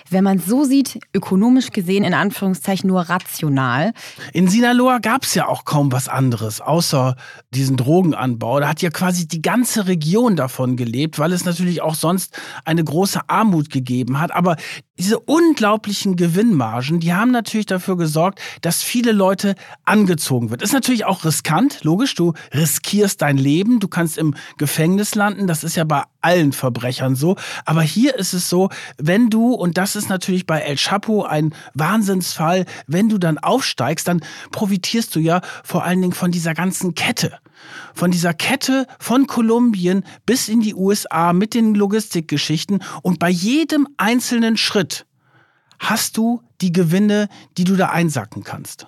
wenn 0.10 0.24
man 0.24 0.38
es 0.38 0.46
so 0.46 0.64
sieht, 0.64 1.00
ökonomisch 1.14 1.72
gesehen 1.72 2.04
in 2.04 2.14
Anführungszeichen 2.14 2.88
nur 2.88 3.02
rational. 3.02 3.94
In 4.34 4.48
Sinaloa 4.48 5.00
gab 5.00 5.24
es 5.24 5.36
ja 5.36 5.48
auch 5.48 5.66
kaum 5.66 5.92
was 5.92 6.08
anderes, 6.08 6.62
außer 6.62 7.16
diesen 7.52 7.78
Drogenanbau. 7.78 8.60
Da 8.60 8.70
hat 8.70 8.82
ja 8.82 8.90
quasi 8.90 9.28
die 9.28 9.42
ganze 9.42 9.88
Region 9.88 10.36
davon 10.36 10.76
gelebt, 10.76 11.20
weil 11.20 11.34
es 11.34 11.46
natürlich 11.46 11.82
auch 11.82 11.96
sonst 11.96 12.40
eine 12.66 12.84
große 12.84 13.22
Armut 13.28 13.70
gegeben 13.70 14.20
hat. 14.20 14.34
Aber 14.34 14.56
diese 15.00 15.20
unglaublichen 15.20 16.16
Gewinnmargen, 16.16 17.00
die 17.00 17.14
haben 17.14 17.32
natürlich 17.32 17.66
dafür 17.66 17.98
gesorgt, 17.98 18.40
dass 18.62 18.84
viele 18.84 19.12
Leute 19.12 19.56
angezogen 19.86 20.52
wird. 20.52 20.62
Ist 20.62 20.74
natürlich 20.74 21.06
auch 21.06 21.26
riskant, 21.26 21.84
logisch. 21.84 22.14
Du 22.14 22.34
riskierst 22.54 23.22
dein 23.22 23.38
Leben, 23.38 23.80
du 23.80 23.88
kannst 23.88 24.18
im 24.18 24.36
Gefängnis 24.58 25.16
landen. 25.16 25.48
Das 25.48 25.64
ist 25.64 25.76
ja 25.76 25.84
bei 25.84 26.04
allen 26.22 26.54
Verbrechern 26.54 27.16
so. 27.16 27.36
Aber 27.66 27.82
hier 27.82 28.16
ist 28.16 28.34
es 28.34 28.50
so, 28.50 28.70
wenn 28.98 29.30
du, 29.30 29.54
und 29.54 29.78
das 29.78 29.96
ist 29.96 30.10
natürlich 30.10 30.46
bei 30.46 30.60
El 30.60 30.76
Chapo 30.76 31.24
ein 31.24 31.56
Wahnsinnsfall, 31.74 32.66
wenn 32.86 33.10
du 33.10 33.18
dann 33.18 33.40
aufsteigst, 33.40 34.08
dann 34.08 34.22
profitierst 34.52 35.16
du 35.16 35.20
ja 35.20 35.42
vor 35.64 35.84
allen 35.84 36.02
Dingen 36.02 36.14
von 36.14 36.32
dieser 36.32 36.54
ganzen 36.54 36.94
Kette 36.94 37.40
von 37.94 38.12
dieser 38.12 38.34
Kette 38.34 38.88
von 39.00 39.28
Kolumbien 39.28 40.04
bis 40.26 40.50
in 40.50 40.62
die 40.62 40.76
USA 40.76 41.34
mit 41.34 41.54
den 41.54 41.76
Logistikgeschichten 41.76 42.84
und 43.02 43.20
bei 43.20 43.30
jedem 43.30 43.88
einzelnen 43.98 44.58
Schritt 44.58 45.06
hast 45.80 46.18
du 46.18 46.42
die 46.62 46.72
Gewinne, 46.72 47.28
die 47.58 47.66
du 47.66 47.76
da 47.76 47.90
einsacken 47.90 48.44
kannst. 48.44 48.88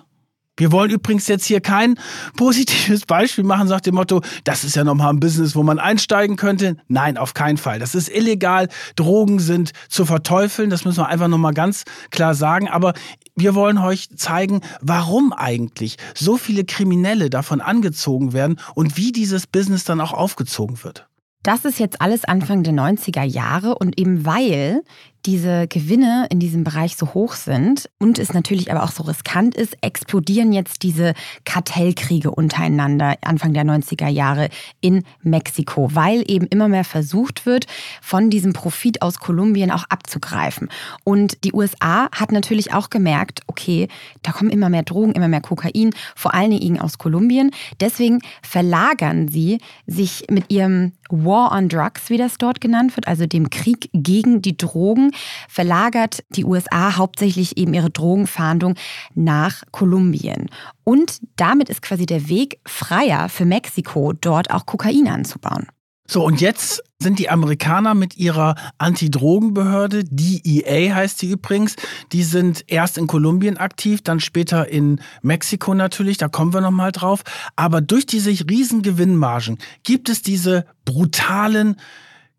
Wir 0.58 0.72
wollen 0.72 0.90
übrigens 0.90 1.28
jetzt 1.28 1.44
hier 1.44 1.60
kein 1.60 1.98
positives 2.36 3.04
Beispiel 3.04 3.44
machen, 3.44 3.68
sagt 3.68 3.86
dem 3.86 3.94
Motto, 3.94 4.22
das 4.44 4.64
ist 4.64 4.74
ja 4.74 4.84
nochmal 4.84 5.10
ein 5.10 5.20
Business, 5.20 5.54
wo 5.54 5.62
man 5.62 5.78
einsteigen 5.78 6.36
könnte. 6.36 6.76
Nein, 6.88 7.18
auf 7.18 7.34
keinen 7.34 7.58
Fall. 7.58 7.78
Das 7.78 7.94
ist 7.94 8.08
illegal. 8.08 8.68
Drogen 8.96 9.38
sind 9.38 9.72
zu 9.88 10.06
verteufeln. 10.06 10.70
Das 10.70 10.84
müssen 10.84 10.98
wir 10.98 11.08
einfach 11.08 11.28
nochmal 11.28 11.52
ganz 11.52 11.84
klar 12.10 12.34
sagen. 12.34 12.68
Aber 12.68 12.94
wir 13.36 13.54
wollen 13.54 13.78
euch 13.78 14.08
zeigen, 14.16 14.62
warum 14.80 15.32
eigentlich 15.32 15.96
so 16.14 16.36
viele 16.38 16.64
Kriminelle 16.64 17.30
davon 17.30 17.60
angezogen 17.60 18.32
werden 18.32 18.58
und 18.74 18.96
wie 18.96 19.12
dieses 19.12 19.46
Business 19.46 19.84
dann 19.84 20.00
auch 20.00 20.12
aufgezogen 20.12 20.82
wird. 20.82 21.06
Das 21.42 21.64
ist 21.64 21.78
jetzt 21.78 22.00
alles 22.00 22.24
Anfang 22.24 22.64
der 22.64 22.72
90er 22.72 23.22
Jahre 23.22 23.76
und 23.76 24.00
eben 24.00 24.24
weil 24.24 24.82
diese 25.26 25.66
Gewinne 25.66 26.26
in 26.30 26.38
diesem 26.38 26.62
Bereich 26.62 26.96
so 26.96 27.12
hoch 27.12 27.34
sind 27.34 27.90
und 27.98 28.18
es 28.18 28.32
natürlich 28.32 28.70
aber 28.70 28.84
auch 28.84 28.92
so 28.92 29.02
riskant 29.02 29.56
ist, 29.56 29.76
explodieren 29.80 30.52
jetzt 30.52 30.82
diese 30.84 31.14
Kartellkriege 31.44 32.30
untereinander 32.30 33.16
Anfang 33.22 33.52
der 33.52 33.64
90er 33.64 34.08
Jahre 34.08 34.48
in 34.80 35.02
Mexiko, 35.22 35.90
weil 35.92 36.22
eben 36.30 36.46
immer 36.46 36.68
mehr 36.68 36.84
versucht 36.84 37.44
wird, 37.44 37.66
von 38.00 38.30
diesem 38.30 38.52
Profit 38.52 39.02
aus 39.02 39.18
Kolumbien 39.18 39.72
auch 39.72 39.84
abzugreifen. 39.88 40.68
Und 41.02 41.42
die 41.44 41.52
USA 41.52 42.08
hat 42.12 42.30
natürlich 42.30 42.72
auch 42.72 42.88
gemerkt, 42.88 43.40
okay, 43.48 43.88
da 44.22 44.30
kommen 44.30 44.50
immer 44.50 44.68
mehr 44.68 44.84
Drogen, 44.84 45.12
immer 45.12 45.28
mehr 45.28 45.40
Kokain, 45.40 45.90
vor 46.14 46.34
allen 46.34 46.52
Dingen 46.52 46.80
aus 46.80 46.98
Kolumbien. 46.98 47.50
Deswegen 47.80 48.20
verlagern 48.42 49.28
sie 49.28 49.58
sich 49.86 50.26
mit 50.30 50.52
ihrem 50.52 50.92
War 51.10 51.52
on 51.52 51.68
Drugs, 51.68 52.10
wie 52.10 52.16
das 52.16 52.38
dort 52.38 52.60
genannt 52.60 52.96
wird, 52.96 53.08
also 53.08 53.26
dem 53.26 53.50
Krieg 53.50 53.90
gegen 53.92 54.42
die 54.42 54.56
Drogen, 54.56 55.10
verlagert 55.48 56.24
die 56.30 56.44
USA 56.44 56.96
hauptsächlich 56.96 57.56
eben 57.56 57.74
ihre 57.74 57.90
Drogenfahndung 57.90 58.74
nach 59.14 59.62
Kolumbien. 59.72 60.48
Und 60.84 61.20
damit 61.36 61.68
ist 61.68 61.82
quasi 61.82 62.06
der 62.06 62.28
Weg 62.28 62.58
freier 62.66 63.28
für 63.28 63.44
Mexiko, 63.44 64.12
dort 64.12 64.50
auch 64.50 64.66
Kokain 64.66 65.08
anzubauen. 65.08 65.66
So, 66.06 66.24
und 66.24 66.40
jetzt 66.40 66.82
sind 66.98 67.18
die 67.18 67.28
Amerikaner 67.28 67.94
mit 67.94 68.16
ihrer 68.16 68.54
Anti-Drogen-Behörde, 68.78 70.04
DEA 70.04 70.94
heißt 70.94 71.18
sie 71.18 71.30
übrigens, 71.30 71.76
die 72.12 72.22
sind 72.22 72.64
erst 72.68 72.96
in 72.96 73.06
Kolumbien 73.06 73.58
aktiv, 73.58 74.02
dann 74.02 74.20
später 74.20 74.68
in 74.68 75.00
Mexiko 75.22 75.74
natürlich, 75.74 76.16
da 76.16 76.28
kommen 76.28 76.54
wir 76.54 76.60
nochmal 76.60 76.92
drauf. 76.92 77.22
Aber 77.54 77.80
durch 77.80 78.06
diese 78.06 78.30
riesen 78.30 78.82
Gewinnmargen 78.82 79.58
gibt 79.82 80.08
es 80.08 80.22
diese 80.22 80.64
brutalen 80.84 81.76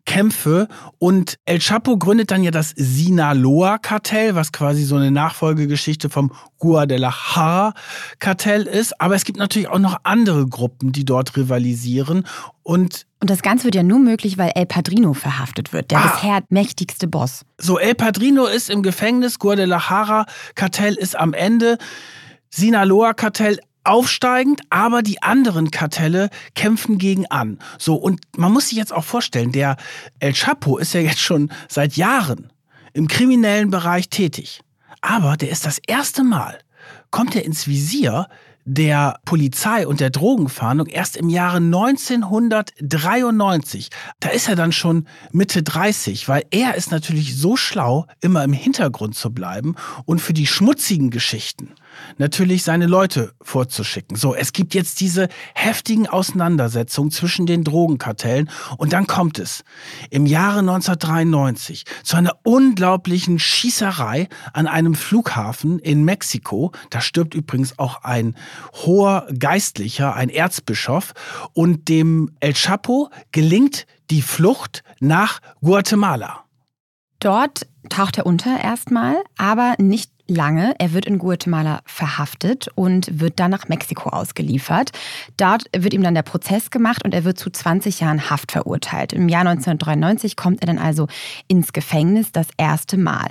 Kämpfe 0.08 0.66
und 0.98 1.38
El 1.44 1.58
Chapo 1.58 1.98
gründet 1.98 2.30
dann 2.30 2.42
ja 2.42 2.50
das 2.50 2.72
Sinaloa-Kartell, 2.74 4.34
was 4.34 4.52
quasi 4.52 4.84
so 4.84 4.96
eine 4.96 5.10
Nachfolgegeschichte 5.10 6.08
vom 6.08 6.32
Guadalajara-Kartell 6.56 8.62
ist. 8.62 8.98
Aber 9.02 9.16
es 9.16 9.26
gibt 9.26 9.38
natürlich 9.38 9.68
auch 9.68 9.78
noch 9.78 9.98
andere 10.04 10.46
Gruppen, 10.46 10.92
die 10.92 11.04
dort 11.04 11.36
rivalisieren 11.36 12.26
und 12.62 13.06
und 13.20 13.30
das 13.30 13.42
Ganze 13.42 13.64
wird 13.64 13.74
ja 13.74 13.82
nur 13.82 13.98
möglich, 13.98 14.38
weil 14.38 14.52
El 14.54 14.66
Padrino 14.66 15.12
verhaftet 15.12 15.72
wird, 15.72 15.90
der 15.90 15.98
ah. 15.98 16.06
bisher 16.06 16.44
mächtigste 16.50 17.08
Boss. 17.08 17.44
So, 17.58 17.76
El 17.76 17.96
Padrino 17.96 18.46
ist 18.46 18.70
im 18.70 18.84
Gefängnis, 18.84 19.40
Guadalajara-Kartell 19.40 20.94
ist 20.94 21.18
am 21.18 21.34
Ende. 21.34 21.78
Sinaloa-Kartell 22.50 23.58
aufsteigend, 23.88 24.60
aber 24.70 25.02
die 25.02 25.22
anderen 25.22 25.70
Kartelle 25.70 26.30
kämpfen 26.54 26.98
gegen 26.98 27.26
an. 27.26 27.58
So, 27.78 27.96
und 27.96 28.20
man 28.36 28.52
muss 28.52 28.68
sich 28.68 28.78
jetzt 28.78 28.92
auch 28.92 29.04
vorstellen, 29.04 29.52
der 29.52 29.76
El 30.20 30.34
Chapo 30.34 30.78
ist 30.78 30.94
ja 30.94 31.00
jetzt 31.00 31.20
schon 31.20 31.50
seit 31.68 31.96
Jahren 31.96 32.52
im 32.92 33.08
kriminellen 33.08 33.70
Bereich 33.70 34.10
tätig. 34.10 34.60
Aber 35.00 35.36
der 35.36 35.50
ist 35.50 35.66
das 35.66 35.80
erste 35.86 36.24
Mal, 36.24 36.58
kommt 37.10 37.34
er 37.34 37.44
ins 37.44 37.66
Visier 37.66 38.28
der 38.70 39.18
Polizei 39.24 39.86
und 39.86 40.00
der 40.00 40.10
Drogenfahndung 40.10 40.88
erst 40.88 41.16
im 41.16 41.30
Jahre 41.30 41.56
1993. 41.56 43.88
Da 44.20 44.28
ist 44.28 44.46
er 44.48 44.56
dann 44.56 44.72
schon 44.72 45.08
Mitte 45.32 45.62
30, 45.62 46.28
weil 46.28 46.44
er 46.50 46.74
ist 46.74 46.90
natürlich 46.90 47.38
so 47.38 47.56
schlau, 47.56 48.04
immer 48.20 48.44
im 48.44 48.52
Hintergrund 48.52 49.14
zu 49.14 49.30
bleiben 49.30 49.74
und 50.04 50.20
für 50.20 50.34
die 50.34 50.46
schmutzigen 50.46 51.08
Geschichten 51.08 51.72
natürlich 52.18 52.62
seine 52.62 52.86
Leute 52.86 53.32
vorzuschicken. 53.40 54.16
So, 54.16 54.34
es 54.34 54.52
gibt 54.52 54.74
jetzt 54.74 55.00
diese 55.00 55.28
heftigen 55.54 56.06
Auseinandersetzungen 56.06 57.10
zwischen 57.10 57.46
den 57.46 57.64
Drogenkartellen 57.64 58.50
und 58.76 58.92
dann 58.92 59.06
kommt 59.06 59.38
es 59.38 59.64
im 60.10 60.26
Jahre 60.26 60.60
1993 60.60 61.84
zu 62.02 62.16
einer 62.16 62.36
unglaublichen 62.42 63.38
Schießerei 63.38 64.28
an 64.52 64.66
einem 64.66 64.94
Flughafen 64.94 65.78
in 65.78 66.04
Mexiko. 66.04 66.72
Da 66.90 67.00
stirbt 67.00 67.34
übrigens 67.34 67.78
auch 67.78 68.02
ein 68.04 68.34
hoher 68.84 69.26
Geistlicher, 69.38 70.14
ein 70.14 70.28
Erzbischof 70.28 71.14
und 71.52 71.88
dem 71.88 72.30
El 72.40 72.54
Chapo 72.54 73.10
gelingt 73.32 73.86
die 74.10 74.22
Flucht 74.22 74.82
nach 75.00 75.40
Guatemala. 75.60 76.44
Dort 77.20 77.66
taucht 77.88 78.18
er 78.18 78.26
unter 78.26 78.60
erstmal, 78.60 79.16
aber 79.36 79.74
nicht 79.78 80.12
lange. 80.28 80.74
Er 80.78 80.92
wird 80.92 81.06
in 81.06 81.18
Guatemala 81.18 81.80
verhaftet 81.84 82.68
und 82.74 83.20
wird 83.20 83.40
dann 83.40 83.50
nach 83.50 83.68
Mexiko 83.68 84.10
ausgeliefert. 84.10 84.92
Dort 85.36 85.64
wird 85.76 85.94
ihm 85.94 86.02
dann 86.02 86.14
der 86.14 86.22
Prozess 86.22 86.70
gemacht 86.70 87.04
und 87.04 87.14
er 87.14 87.24
wird 87.24 87.38
zu 87.38 87.50
20 87.50 88.00
Jahren 88.00 88.30
Haft 88.30 88.52
verurteilt. 88.52 89.12
Im 89.12 89.28
Jahr 89.28 89.40
1993 89.40 90.36
kommt 90.36 90.60
er 90.62 90.66
dann 90.66 90.78
also 90.78 91.08
ins 91.48 91.72
Gefängnis 91.72 92.30
das 92.32 92.48
erste 92.56 92.96
Mal. 92.96 93.28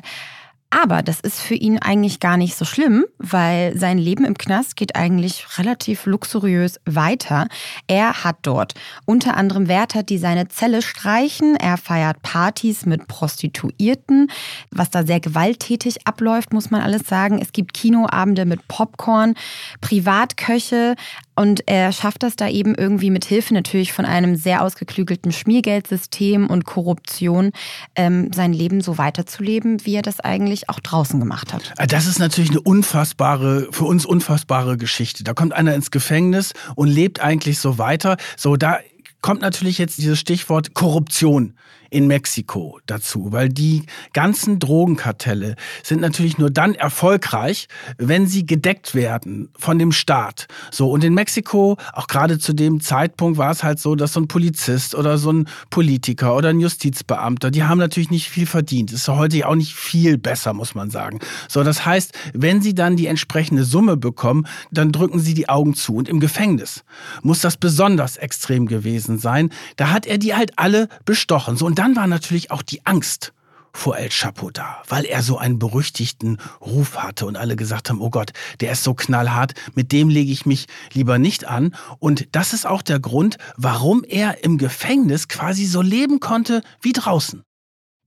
Aber 0.70 1.02
das 1.02 1.22
ist 1.22 1.40
für 1.40 1.56
ihn 1.56 1.80
eigentlich 1.80 2.20
gar 2.20 2.36
nicht 2.36 2.56
so 2.56 2.66
schlimm, 2.66 3.06
weil 3.20 3.78
sein 3.78 3.98
Leben 3.98 4.26
im 4.26 4.38
Knast 4.38 4.76
geht 4.76 4.98
eigentlich 4.98 5.58
relativ 5.58 6.06
luxuriös 6.06 6.80
weiter. 6.86 7.48
Er 7.88 8.26
hat 8.26 8.40
dort 8.42 8.74
unter 9.06 9.38
anderem 9.38 9.70
Wärter, 9.70 10.04
die 10.04 10.18
seine 10.18 10.50
Zelle 10.50 10.82
streichen. 10.82 11.56
Er 11.56 11.78
feiert 11.78 12.22
Partys 12.22 12.86
mit 12.86 13.08
Prostituierten, 13.08 14.30
was 14.70 14.90
da 14.90 15.06
sehr 15.06 15.22
gewalttätig 15.22 16.06
abläuft, 16.06 16.52
muss 16.52 16.70
man 16.70 16.82
alles 16.82 17.08
sagen. 17.08 17.40
Es 17.42 17.54
gibt 17.54 17.74
Kinoabende 17.74 18.46
mit 18.46 18.68
Popcorn, 18.68 19.36
Privatköche, 19.80 20.96
und 21.38 21.62
er 21.68 21.92
schafft 21.92 22.24
das 22.24 22.36
da 22.36 22.50
eben 22.50 22.74
irgendwie 22.74 23.12
mit 23.12 23.24
Hilfe 23.24 23.54
natürlich 23.54 23.94
von 23.94 24.06
einem 24.06 24.36
sehr 24.36 24.64
ausgeklügelten 24.64 25.32
Schmiergeldsystem 25.32 26.48
und 26.48 26.66
Korruption, 26.66 27.52
ähm, 27.96 28.32
sein 28.34 28.54
Leben 28.54 28.82
so 28.82 28.98
weiterzuleben, 28.98 29.86
wie 29.86 29.94
er 29.94 30.02
das 30.02 30.20
eigentlich 30.20 30.57
auch 30.70 30.80
draußen 30.80 31.20
gemacht 31.20 31.54
hat. 31.54 31.74
Ah, 31.78 31.86
das 31.86 32.08
ist 32.08 32.20
natürlich 32.20 32.52
eine 32.52 32.62
unfassbare, 32.62 33.68
für 33.72 33.86
uns 33.86 34.06
unfassbare 34.06 34.78
Geschichte. 34.78 35.24
Da 35.24 35.34
kommt 35.34 35.54
einer 35.54 35.74
ins 35.74 35.92
Gefängnis 35.92 36.54
und 36.76 36.88
lebt 36.88 37.20
eigentlich 37.20 37.60
so 37.60 37.78
weiter. 37.78 38.18
So, 38.36 38.56
da 38.56 38.80
kommt 39.22 39.42
natürlich 39.42 39.78
jetzt 39.78 39.98
dieses 39.98 40.20
Stichwort 40.20 40.74
Korruption 40.74 41.56
in 41.90 42.08
Mexiko 42.08 42.80
dazu, 42.86 43.32
weil 43.32 43.50
die 43.50 43.84
ganzen 44.14 44.60
Drogenkartelle 44.60 45.56
sind 45.84 46.02
natürlich 46.02 46.38
nur 46.38 46.50
dann 46.50 46.76
erfolgreich, 46.76 47.68
wenn 47.98 48.28
sie 48.28 48.46
gedeckt 48.46 48.96
werden 48.96 49.50
von 49.58 49.80
dem 49.80 49.92
Staat. 49.92 50.48
So 50.72 50.90
und 50.90 51.04
in 51.04 51.14
Mexiko, 51.14 51.78
auch 51.94 52.08
gerade 52.08 52.40
zu 52.40 52.54
dem 52.54 52.82
Zeitpunkt 52.82 53.38
war 53.38 53.52
es 53.52 53.64
halt 53.64 53.80
so, 53.80 53.96
dass 53.96 54.14
so 54.14 54.22
ein 54.22 54.28
Polizist 54.28 54.96
oder 54.96 55.18
so 55.18 55.32
ein 55.32 55.48
Politiker 55.70 56.36
oder 56.36 56.50
ein 56.50 56.60
Justizbeamter, 56.60 57.52
die 57.52 57.64
haben 57.64 57.78
natürlich 57.78 58.10
nicht 58.10 58.30
viel 58.30 58.46
verdient. 58.46 58.92
Ist 58.92 59.08
heute 59.08 59.48
auch 59.48 59.56
nicht 59.56 59.74
viel 59.74 60.18
besser, 60.18 60.54
muss 60.54 60.76
man 60.76 60.90
sagen. 60.90 61.20
So, 61.48 61.64
das 61.64 61.86
heißt, 61.86 62.14
wenn 62.34 62.62
sie 62.62 62.76
dann 62.76 62.96
die 62.96 63.08
entsprechende 63.08 63.64
Summe 63.64 63.98
bekommen, 63.98 64.48
dann 64.72 64.92
drücken 64.92 65.20
sie 65.20 65.34
die 65.34 65.50
Augen 65.50 65.76
zu 65.76 65.96
und 65.96 66.10
im 66.10 66.20
Gefängnis 66.20 66.84
muss 67.22 67.42
das 67.42 67.58
besonders 67.58 68.18
extrem 68.18 68.66
gewesen 68.68 69.20
sein. 69.20 69.50
Da 69.76 69.92
hat 69.92 70.06
er 70.06 70.18
die 70.18 70.36
halt 70.36 70.54
alle 70.58 70.90
bestochen. 71.06 71.58
So 71.58 71.66
und 71.66 71.77
dann 71.78 71.96
war 71.96 72.08
natürlich 72.08 72.52
auch 72.52 72.62
die 72.62 72.86
Angst 72.86 73.34
vor 73.72 73.98
El 73.98 74.10
Chapo 74.10 74.50
da, 74.50 74.82
weil 74.88 75.06
er 75.06 75.22
so 75.22 75.38
einen 75.38 75.60
berüchtigten 75.60 76.40
Ruf 76.62 76.98
hatte 76.98 77.28
und 77.28 77.38
alle 77.38 77.56
gesagt 77.56 77.90
haben, 77.90 78.02
oh 78.02 78.10
Gott, 78.10 78.32
der 78.60 78.72
ist 78.72 78.84
so 78.84 78.96
knallhart, 78.96 79.54
mit 79.76 79.92
dem 79.92 80.10
lege 80.10 80.32
ich 80.32 80.48
mich 80.48 80.66
lieber 80.94 81.20
nicht 81.20 81.46
an. 81.46 81.76
Und 82.00 82.28
das 82.32 82.54
ist 82.54 82.66
auch 82.66 82.82
der 82.82 83.00
Grund, 83.00 83.38
warum 83.56 84.04
er 84.04 84.44
im 84.44 84.58
Gefängnis 84.58 85.28
quasi 85.28 85.66
so 85.66 85.82
leben 85.82 86.20
konnte 86.20 86.64
wie 86.82 86.94
draußen. 86.94 87.44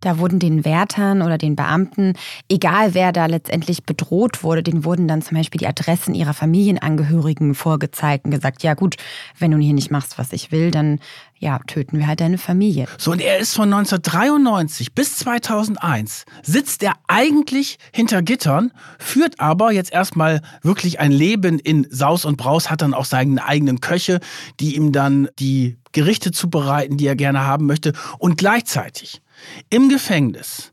Da 0.01 0.19
wurden 0.19 0.39
den 0.39 0.65
Wärtern 0.65 1.23
oder 1.23 1.39
den 1.39 1.57
Beamten, 1.57 2.15
egal 2.49 2.95
wer 2.95 3.13
da 3.13 3.27
letztendlich 3.27 3.85
bedroht 3.85 4.43
wurde, 4.43 4.63
denen 4.63 4.85
wurden 4.85 5.09
dann 5.09 5.23
zum 5.23 5.37
Beispiel 5.37 5.59
die 5.59 5.67
Adressen 5.67 6.15
ihrer 6.15 6.35
Familienangehörigen 6.35 7.55
vorgezeigt 7.55 8.25
und 8.25 8.31
gesagt, 8.31 8.63
ja 8.63 8.75
gut, 8.75 8.97
wenn 9.39 9.51
du 9.51 9.59
hier 9.59 9.75
nicht 9.75 9.91
machst, 9.91 10.19
was 10.19 10.33
ich 10.33 10.53
will, 10.53 10.71
dann 10.71 11.01
ja, 11.41 11.59
töten 11.67 11.99
wir 11.99 12.07
halt 12.07 12.21
deine 12.21 12.37
Familie. 12.37 12.87
So, 12.99 13.13
und 13.13 13.21
er 13.21 13.39
ist 13.39 13.55
von 13.55 13.73
1993 13.73 14.95
bis 14.95 15.17
2001, 15.17 16.27
sitzt 16.43 16.83
er 16.83 16.93
eigentlich 17.09 17.79
hinter 17.93 18.21
Gittern, 18.21 18.73
führt 18.99 19.41
aber 19.41 19.73
jetzt 19.73 19.91
erstmal 19.91 20.43
wirklich 20.63 21.01
ein 21.01 21.13
Leben 21.13 21.59
in 21.59 21.87
Saus 21.91 22.27
und 22.27 22.37
Braus, 22.37 22.71
hat 22.71 22.83
dann 22.83 22.93
auch 22.93 23.07
seine 23.07 23.43
eigenen 23.43 23.81
Köche, 23.81 24.21
die 24.61 24.77
ihm 24.77 24.93
dann 24.93 25.29
die 25.39 25.79
Gerichte 25.93 26.31
zubereiten, 26.31 26.99
die 26.99 27.07
er 27.07 27.17
gerne 27.17 27.41
haben 27.41 27.67
möchte. 27.67 27.95
Und 28.19 28.37
gleichzeitig 28.37 29.23
im 29.71 29.89
Gefängnis 29.89 30.73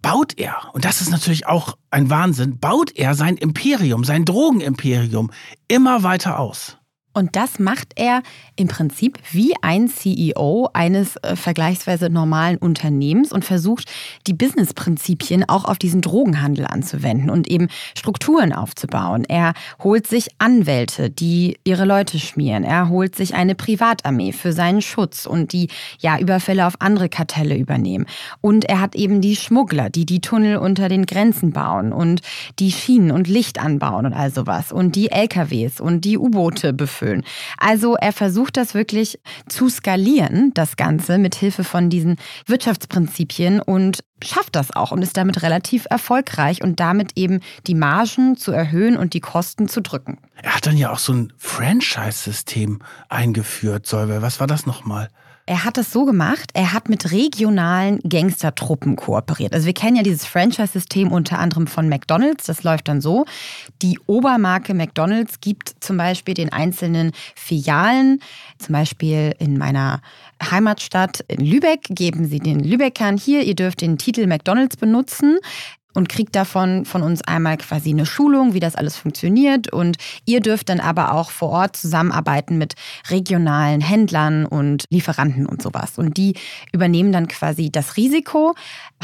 baut 0.00 0.38
er, 0.38 0.70
und 0.72 0.84
das 0.84 1.00
ist 1.00 1.10
natürlich 1.10 1.46
auch 1.46 1.76
ein 1.90 2.10
Wahnsinn, 2.10 2.58
baut 2.58 2.96
er 2.96 3.14
sein 3.14 3.36
Imperium, 3.36 4.04
sein 4.04 4.24
Drogenimperium 4.24 5.30
immer 5.68 6.02
weiter 6.02 6.38
aus. 6.38 6.78
Und 7.14 7.36
das 7.36 7.58
macht 7.58 7.92
er 7.96 8.22
im 8.56 8.68
Prinzip 8.68 9.18
wie 9.32 9.52
ein 9.60 9.88
CEO 9.88 10.70
eines 10.72 11.16
äh, 11.16 11.36
vergleichsweise 11.36 12.08
normalen 12.08 12.56
Unternehmens 12.56 13.32
und 13.32 13.44
versucht, 13.44 13.90
die 14.26 14.32
Businessprinzipien 14.32 15.46
auch 15.48 15.66
auf 15.66 15.78
diesen 15.78 16.00
Drogenhandel 16.00 16.66
anzuwenden 16.66 17.28
und 17.28 17.48
eben 17.48 17.68
Strukturen 17.96 18.52
aufzubauen. 18.54 19.24
Er 19.28 19.52
holt 19.82 20.06
sich 20.06 20.28
Anwälte, 20.38 21.10
die 21.10 21.58
ihre 21.64 21.84
Leute 21.84 22.18
schmieren. 22.18 22.64
Er 22.64 22.88
holt 22.88 23.14
sich 23.14 23.34
eine 23.34 23.54
Privatarmee 23.54 24.32
für 24.32 24.52
seinen 24.52 24.80
Schutz 24.80 25.26
und 25.26 25.52
die 25.52 25.68
ja 25.98 26.18
Überfälle 26.18 26.66
auf 26.66 26.80
andere 26.80 27.10
Kartelle 27.10 27.56
übernehmen. 27.56 28.06
Und 28.40 28.64
er 28.64 28.80
hat 28.80 28.94
eben 28.94 29.20
die 29.20 29.36
Schmuggler, 29.36 29.90
die 29.90 30.06
die 30.06 30.20
Tunnel 30.20 30.56
unter 30.56 30.88
den 30.88 31.04
Grenzen 31.04 31.52
bauen 31.52 31.92
und 31.92 32.22
die 32.58 32.72
Schienen 32.72 33.10
und 33.10 33.28
Licht 33.28 33.60
anbauen 33.60 34.06
und 34.06 34.14
all 34.14 34.32
sowas 34.32 34.72
und 34.72 34.96
die 34.96 35.10
LKWs 35.10 35.78
und 35.80 36.06
die 36.06 36.16
U-Boote 36.16 36.72
befüllen 36.72 37.01
erfüllen. 37.02 37.24
Also 37.58 37.96
er 37.96 38.12
versucht 38.12 38.56
das 38.56 38.74
wirklich 38.74 39.18
zu 39.48 39.68
skalieren, 39.68 40.52
das 40.54 40.76
Ganze 40.76 41.18
mit 41.18 41.34
Hilfe 41.34 41.64
von 41.64 41.90
diesen 41.90 42.16
Wirtschaftsprinzipien 42.46 43.60
und 43.60 44.04
schafft 44.22 44.54
das 44.54 44.74
auch 44.74 44.92
und 44.92 45.02
ist 45.02 45.16
damit 45.16 45.42
relativ 45.42 45.86
erfolgreich 45.90 46.62
und 46.62 46.78
damit 46.78 47.12
eben 47.16 47.40
die 47.66 47.74
Margen 47.74 48.36
zu 48.36 48.52
erhöhen 48.52 48.96
und 48.96 49.14
die 49.14 49.20
Kosten 49.20 49.68
zu 49.68 49.82
drücken. 49.82 50.18
Er 50.36 50.54
hat 50.54 50.66
dann 50.66 50.76
ja 50.76 50.92
auch 50.92 50.98
so 50.98 51.12
ein 51.12 51.32
Franchise-System 51.36 52.80
eingeführt, 53.08 53.86
Solveig. 53.86 54.22
Was 54.22 54.38
war 54.38 54.46
das 54.46 54.66
nochmal? 54.66 55.08
Er 55.44 55.64
hat 55.64 55.76
es 55.76 55.90
so 55.90 56.04
gemacht, 56.04 56.50
er 56.54 56.72
hat 56.72 56.88
mit 56.88 57.10
regionalen 57.10 57.98
Gangstertruppen 58.08 58.94
kooperiert. 58.94 59.54
Also 59.54 59.66
wir 59.66 59.74
kennen 59.74 59.96
ja 59.96 60.04
dieses 60.04 60.24
Franchise-System 60.24 61.10
unter 61.10 61.40
anderem 61.40 61.66
von 61.66 61.88
McDonald's. 61.88 62.44
Das 62.44 62.62
läuft 62.62 62.86
dann 62.86 63.00
so. 63.00 63.24
Die 63.82 63.98
Obermarke 64.06 64.72
McDonald's 64.72 65.40
gibt 65.40 65.74
zum 65.80 65.96
Beispiel 65.96 66.34
den 66.34 66.52
einzelnen 66.52 67.10
Filialen, 67.34 68.20
zum 68.58 68.74
Beispiel 68.74 69.34
in 69.40 69.58
meiner 69.58 70.00
Heimatstadt 70.40 71.24
in 71.26 71.44
Lübeck, 71.44 71.80
geben 71.90 72.26
sie 72.26 72.38
den 72.38 72.60
Lübeckern 72.60 73.16
hier, 73.16 73.42
ihr 73.42 73.56
dürft 73.56 73.80
den 73.80 73.98
Titel 73.98 74.28
McDonald's 74.28 74.76
benutzen 74.76 75.38
und 75.94 76.08
kriegt 76.08 76.34
davon 76.34 76.84
von 76.84 77.02
uns 77.02 77.22
einmal 77.22 77.56
quasi 77.56 77.90
eine 77.90 78.06
Schulung, 78.06 78.54
wie 78.54 78.60
das 78.60 78.76
alles 78.76 78.96
funktioniert. 78.96 79.72
Und 79.72 79.96
ihr 80.24 80.40
dürft 80.40 80.68
dann 80.68 80.80
aber 80.80 81.12
auch 81.12 81.30
vor 81.30 81.50
Ort 81.50 81.76
zusammenarbeiten 81.76 82.58
mit 82.58 82.74
regionalen 83.08 83.80
Händlern 83.80 84.46
und 84.46 84.84
Lieferanten 84.90 85.46
und 85.46 85.62
sowas. 85.62 85.98
Und 85.98 86.16
die 86.16 86.34
übernehmen 86.72 87.12
dann 87.12 87.28
quasi 87.28 87.70
das 87.70 87.96
Risiko, 87.96 88.54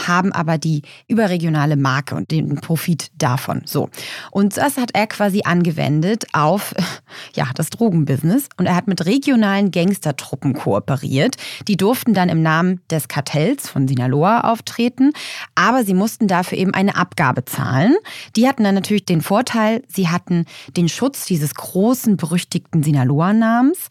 haben 0.07 0.33
aber 0.33 0.59
die 0.59 0.83
überregionale 1.09 1.77
Marke 1.77 2.15
und 2.15 2.31
den 2.31 2.57
Profit 2.57 3.11
davon. 3.19 3.63
So. 3.65 3.91
Und 4.31 4.57
das 4.57 4.77
hat 4.77 4.91
er 4.95 5.07
quasi 5.07 5.43
angewendet 5.45 6.27
auf 6.33 6.75
ja, 7.35 7.47
das 7.55 7.71
Drogenbusiness. 7.71 8.49
Und 8.57 8.67
er 8.67 8.77
hat 8.77 8.89
mit 8.89 9.05
regionalen 9.07 9.71
Gangstertruppen 9.71 10.55
kooperiert. 10.55 11.37
Die 11.67 11.77
durften 11.77 12.15
dann 12.15 12.29
im 12.29 12.43
Namen 12.43 12.81
des 12.91 13.09
Kartells 13.09 13.69
von 13.69 13.89
Sinaloa 13.89 14.41
auftreten, 14.41 15.13
aber 15.55 15.85
sie 15.85 15.95
mussten 15.95 16.29
dafür 16.29 16.59
eben 16.59 16.75
eine 16.79 16.95
Abgabe 16.95 17.45
zahlen. 17.45 17.97
Die 18.37 18.47
hatten 18.47 18.63
dann 18.63 18.77
natürlich 18.77 19.05
den 19.05 19.21
Vorteil, 19.21 19.83
sie 19.89 20.09
hatten 20.09 20.47
den 20.77 20.89
Schutz 20.89 21.27
dieses 21.27 21.57
großen, 21.57 22.17
berüchtigten 22.17 22.85
Sinaloa-Namens, 22.85 23.89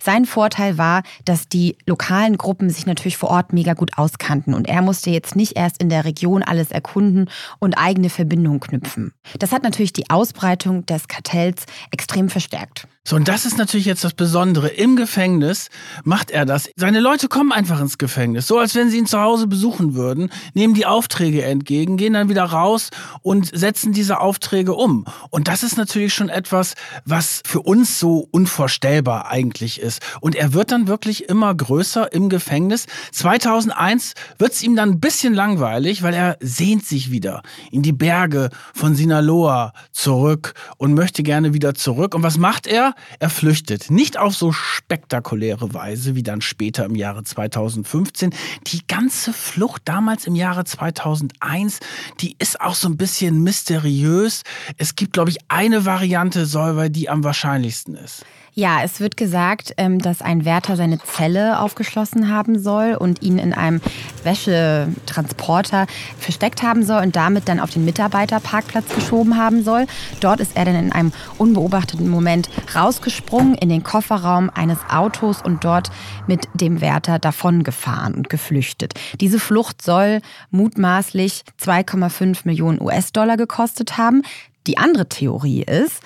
sein 0.00 0.26
Vorteil 0.26 0.78
war, 0.78 1.02
dass 1.24 1.48
die 1.48 1.76
lokalen 1.84 2.38
Gruppen 2.38 2.70
sich 2.70 2.86
natürlich 2.86 3.16
vor 3.16 3.30
Ort 3.30 3.52
mega 3.52 3.74
gut 3.74 3.98
auskannten 3.98 4.54
und 4.54 4.68
er 4.68 4.80
musste 4.80 5.10
jetzt 5.10 5.34
nicht 5.34 5.56
erst 5.56 5.82
in 5.82 5.88
der 5.88 6.04
Region 6.04 6.44
alles 6.44 6.70
erkunden 6.70 7.28
und 7.58 7.76
eigene 7.76 8.08
Verbindungen 8.08 8.60
knüpfen. 8.60 9.12
Das 9.40 9.50
hat 9.50 9.64
natürlich 9.64 9.92
die 9.92 10.08
Ausbreitung 10.08 10.86
des 10.86 11.08
Kartells 11.08 11.64
extrem 11.90 12.28
verstärkt. 12.28 12.86
So, 13.08 13.16
und 13.16 13.26
das 13.26 13.46
ist 13.46 13.56
natürlich 13.56 13.86
jetzt 13.86 14.04
das 14.04 14.12
Besondere. 14.12 14.68
Im 14.68 14.94
Gefängnis 14.94 15.70
macht 16.04 16.30
er 16.30 16.44
das. 16.44 16.68
Seine 16.76 17.00
Leute 17.00 17.28
kommen 17.28 17.52
einfach 17.52 17.80
ins 17.80 17.96
Gefängnis, 17.96 18.46
so 18.46 18.58
als 18.58 18.74
wenn 18.74 18.90
sie 18.90 18.98
ihn 18.98 19.06
zu 19.06 19.18
Hause 19.18 19.46
besuchen 19.46 19.94
würden, 19.94 20.30
nehmen 20.52 20.74
die 20.74 20.84
Aufträge 20.84 21.42
entgegen, 21.42 21.96
gehen 21.96 22.12
dann 22.12 22.28
wieder 22.28 22.44
raus 22.44 22.90
und 23.22 23.50
setzen 23.58 23.94
diese 23.94 24.20
Aufträge 24.20 24.74
um. 24.74 25.06
Und 25.30 25.48
das 25.48 25.62
ist 25.62 25.78
natürlich 25.78 26.12
schon 26.12 26.28
etwas, 26.28 26.74
was 27.06 27.40
für 27.46 27.60
uns 27.60 27.98
so 27.98 28.28
unvorstellbar 28.30 29.30
eigentlich 29.30 29.80
ist. 29.80 30.02
Und 30.20 30.34
er 30.34 30.52
wird 30.52 30.70
dann 30.70 30.86
wirklich 30.86 31.30
immer 31.30 31.54
größer 31.54 32.12
im 32.12 32.28
Gefängnis. 32.28 32.84
2001 33.12 34.12
wird 34.38 34.52
es 34.52 34.62
ihm 34.62 34.76
dann 34.76 34.90
ein 34.90 35.00
bisschen 35.00 35.32
langweilig, 35.32 36.02
weil 36.02 36.12
er 36.12 36.36
sehnt 36.40 36.84
sich 36.84 37.10
wieder 37.10 37.40
in 37.70 37.80
die 37.80 37.92
Berge 37.92 38.50
von 38.74 38.94
Sinaloa 38.94 39.72
zurück 39.92 40.52
und 40.76 40.92
möchte 40.92 41.22
gerne 41.22 41.54
wieder 41.54 41.72
zurück. 41.72 42.14
Und 42.14 42.22
was 42.22 42.36
macht 42.36 42.66
er? 42.66 42.94
Er 43.18 43.30
flüchtet. 43.30 43.90
Nicht 43.90 44.18
auf 44.18 44.34
so 44.34 44.52
spektakuläre 44.52 45.74
Weise 45.74 46.14
wie 46.14 46.22
dann 46.22 46.40
später 46.40 46.84
im 46.84 46.94
Jahre 46.94 47.24
2015. 47.24 48.34
Die 48.66 48.86
ganze 48.86 49.32
Flucht 49.32 49.82
damals 49.84 50.26
im 50.26 50.34
Jahre 50.34 50.64
2001, 50.64 51.80
die 52.20 52.36
ist 52.38 52.60
auch 52.60 52.74
so 52.74 52.88
ein 52.88 52.96
bisschen 52.96 53.42
mysteriös. 53.42 54.42
Es 54.76 54.96
gibt, 54.96 55.12
glaube 55.12 55.30
ich, 55.30 55.38
eine 55.48 55.84
Variante, 55.84 56.46
Solver, 56.46 56.88
die 56.88 57.08
am 57.08 57.24
wahrscheinlichsten 57.24 57.94
ist. 57.94 58.24
Ja, 58.58 58.80
es 58.82 58.98
wird 58.98 59.16
gesagt, 59.16 59.74
ähm, 59.76 60.00
dass 60.00 60.20
ein 60.20 60.44
Wärter 60.44 60.74
seine 60.74 60.98
Zelle 60.98 61.60
aufgeschlossen 61.60 62.28
haben 62.28 62.58
soll 62.58 62.96
und 62.98 63.22
ihn 63.22 63.38
in 63.38 63.54
einem 63.54 63.80
Wäschetransporter 64.24 65.86
versteckt 66.18 66.64
haben 66.64 66.82
soll 66.82 67.04
und 67.04 67.14
damit 67.14 67.48
dann 67.48 67.60
auf 67.60 67.70
den 67.70 67.84
Mitarbeiterparkplatz 67.84 68.92
geschoben 68.92 69.36
haben 69.36 69.62
soll. 69.62 69.86
Dort 70.18 70.40
ist 70.40 70.56
er 70.56 70.64
dann 70.64 70.74
in 70.74 70.90
einem 70.90 71.12
unbeobachteten 71.36 72.08
Moment 72.08 72.50
rausgesprungen 72.74 73.54
in 73.54 73.68
den 73.68 73.84
Kofferraum 73.84 74.50
eines 74.52 74.78
Autos 74.90 75.40
und 75.40 75.62
dort 75.62 75.92
mit 76.26 76.48
dem 76.54 76.80
Wärter 76.80 77.20
davongefahren 77.20 78.16
und 78.16 78.28
geflüchtet. 78.28 78.94
Diese 79.20 79.38
Flucht 79.38 79.82
soll 79.82 80.20
mutmaßlich 80.50 81.44
2,5 81.62 82.40
Millionen 82.42 82.82
US-Dollar 82.82 83.36
gekostet 83.36 83.98
haben. 83.98 84.22
Die 84.66 84.76
andere 84.76 85.08
Theorie 85.08 85.62
ist, 85.62 86.02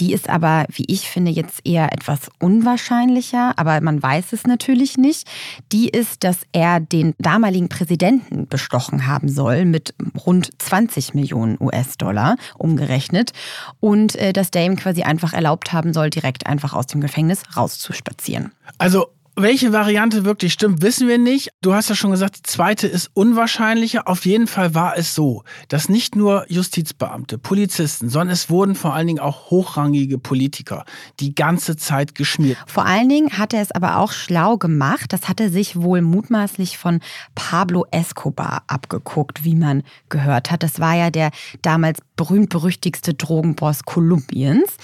die 0.00 0.12
ist 0.12 0.28
aber, 0.28 0.66
wie 0.70 0.84
ich 0.88 1.08
finde, 1.08 1.30
jetzt 1.30 1.60
eher 1.64 1.92
etwas 1.92 2.30
unwahrscheinlicher, 2.38 3.54
aber 3.56 3.80
man 3.80 4.02
weiß 4.02 4.32
es 4.32 4.46
natürlich 4.46 4.96
nicht. 4.96 5.26
Die 5.72 5.88
ist, 5.88 6.24
dass 6.24 6.38
er 6.52 6.80
den 6.80 7.14
damaligen 7.18 7.68
Präsidenten 7.68 8.46
bestochen 8.46 9.06
haben 9.06 9.28
soll 9.28 9.64
mit 9.64 9.94
rund 10.26 10.50
20 10.58 11.14
Millionen 11.14 11.56
US-Dollar 11.60 12.36
umgerechnet 12.58 13.32
und 13.80 14.16
äh, 14.16 14.32
dass 14.32 14.50
der 14.50 14.64
ihm 14.64 14.76
quasi 14.76 15.02
einfach 15.02 15.32
erlaubt 15.32 15.72
haben 15.72 15.92
soll, 15.92 16.10
direkt 16.10 16.46
einfach 16.46 16.74
aus 16.74 16.86
dem 16.86 17.00
Gefängnis 17.00 17.42
rauszuspazieren. 17.56 18.52
Also 18.78 19.08
Welche 19.38 19.70
Variante 19.70 20.24
wirklich 20.24 20.54
stimmt, 20.54 20.80
wissen 20.80 21.08
wir 21.08 21.18
nicht. 21.18 21.50
Du 21.60 21.74
hast 21.74 21.90
ja 21.90 21.94
schon 21.94 22.10
gesagt, 22.10 22.38
die 22.38 22.42
zweite 22.42 22.86
ist 22.86 23.10
unwahrscheinlicher. 23.12 24.08
Auf 24.08 24.24
jeden 24.24 24.46
Fall 24.46 24.74
war 24.74 24.96
es 24.96 25.14
so, 25.14 25.44
dass 25.68 25.90
nicht 25.90 26.16
nur 26.16 26.46
Justizbeamte, 26.48 27.36
Polizisten, 27.36 28.08
sondern 28.08 28.32
es 28.32 28.48
wurden 28.48 28.74
vor 28.74 28.94
allen 28.94 29.08
Dingen 29.08 29.18
auch 29.18 29.50
hochrangige 29.50 30.16
Politiker 30.16 30.86
die 31.20 31.34
ganze 31.34 31.76
Zeit 31.76 32.14
geschmiert. 32.14 32.56
Vor 32.66 32.86
allen 32.86 33.10
Dingen 33.10 33.36
hat 33.36 33.52
er 33.52 33.60
es 33.60 33.72
aber 33.72 33.98
auch 33.98 34.12
schlau 34.12 34.56
gemacht. 34.56 35.12
Das 35.12 35.28
hat 35.28 35.38
er 35.38 35.50
sich 35.50 35.76
wohl 35.76 36.00
mutmaßlich 36.00 36.78
von 36.78 37.00
Pablo 37.34 37.84
Escobar 37.90 38.62
abgeguckt, 38.68 39.44
wie 39.44 39.54
man 39.54 39.82
gehört 40.08 40.50
hat. 40.50 40.62
Das 40.62 40.80
war 40.80 40.94
ja 40.94 41.10
der 41.10 41.30
damals 41.60 41.98
berühmt-berüchtigste 42.16 43.12
Drogenboss 43.12 43.84
Kolumbiens. 43.84 44.78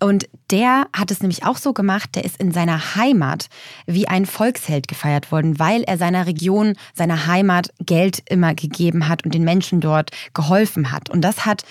Und 0.00 0.28
der 0.50 0.86
hat 0.92 1.10
es 1.10 1.20
nämlich 1.20 1.44
auch 1.44 1.56
so 1.56 1.72
gemacht, 1.72 2.14
der 2.14 2.24
ist 2.24 2.36
in 2.36 2.52
seiner 2.52 2.94
Heimat 2.94 3.48
wie 3.88 4.06
ein 4.06 4.26
Volksheld 4.26 4.86
gefeiert 4.86 5.32
worden, 5.32 5.58
weil 5.58 5.82
er 5.82 5.96
seiner 5.96 6.26
Region, 6.26 6.74
seiner 6.94 7.26
Heimat 7.26 7.72
Geld 7.80 8.22
immer 8.28 8.54
gegeben 8.54 9.08
hat 9.08 9.24
und 9.24 9.34
den 9.34 9.44
Menschen 9.44 9.80
dort 9.80 10.10
geholfen 10.34 10.92
hat. 10.92 11.08
Und 11.08 11.22
das 11.22 11.46
hat 11.46 11.64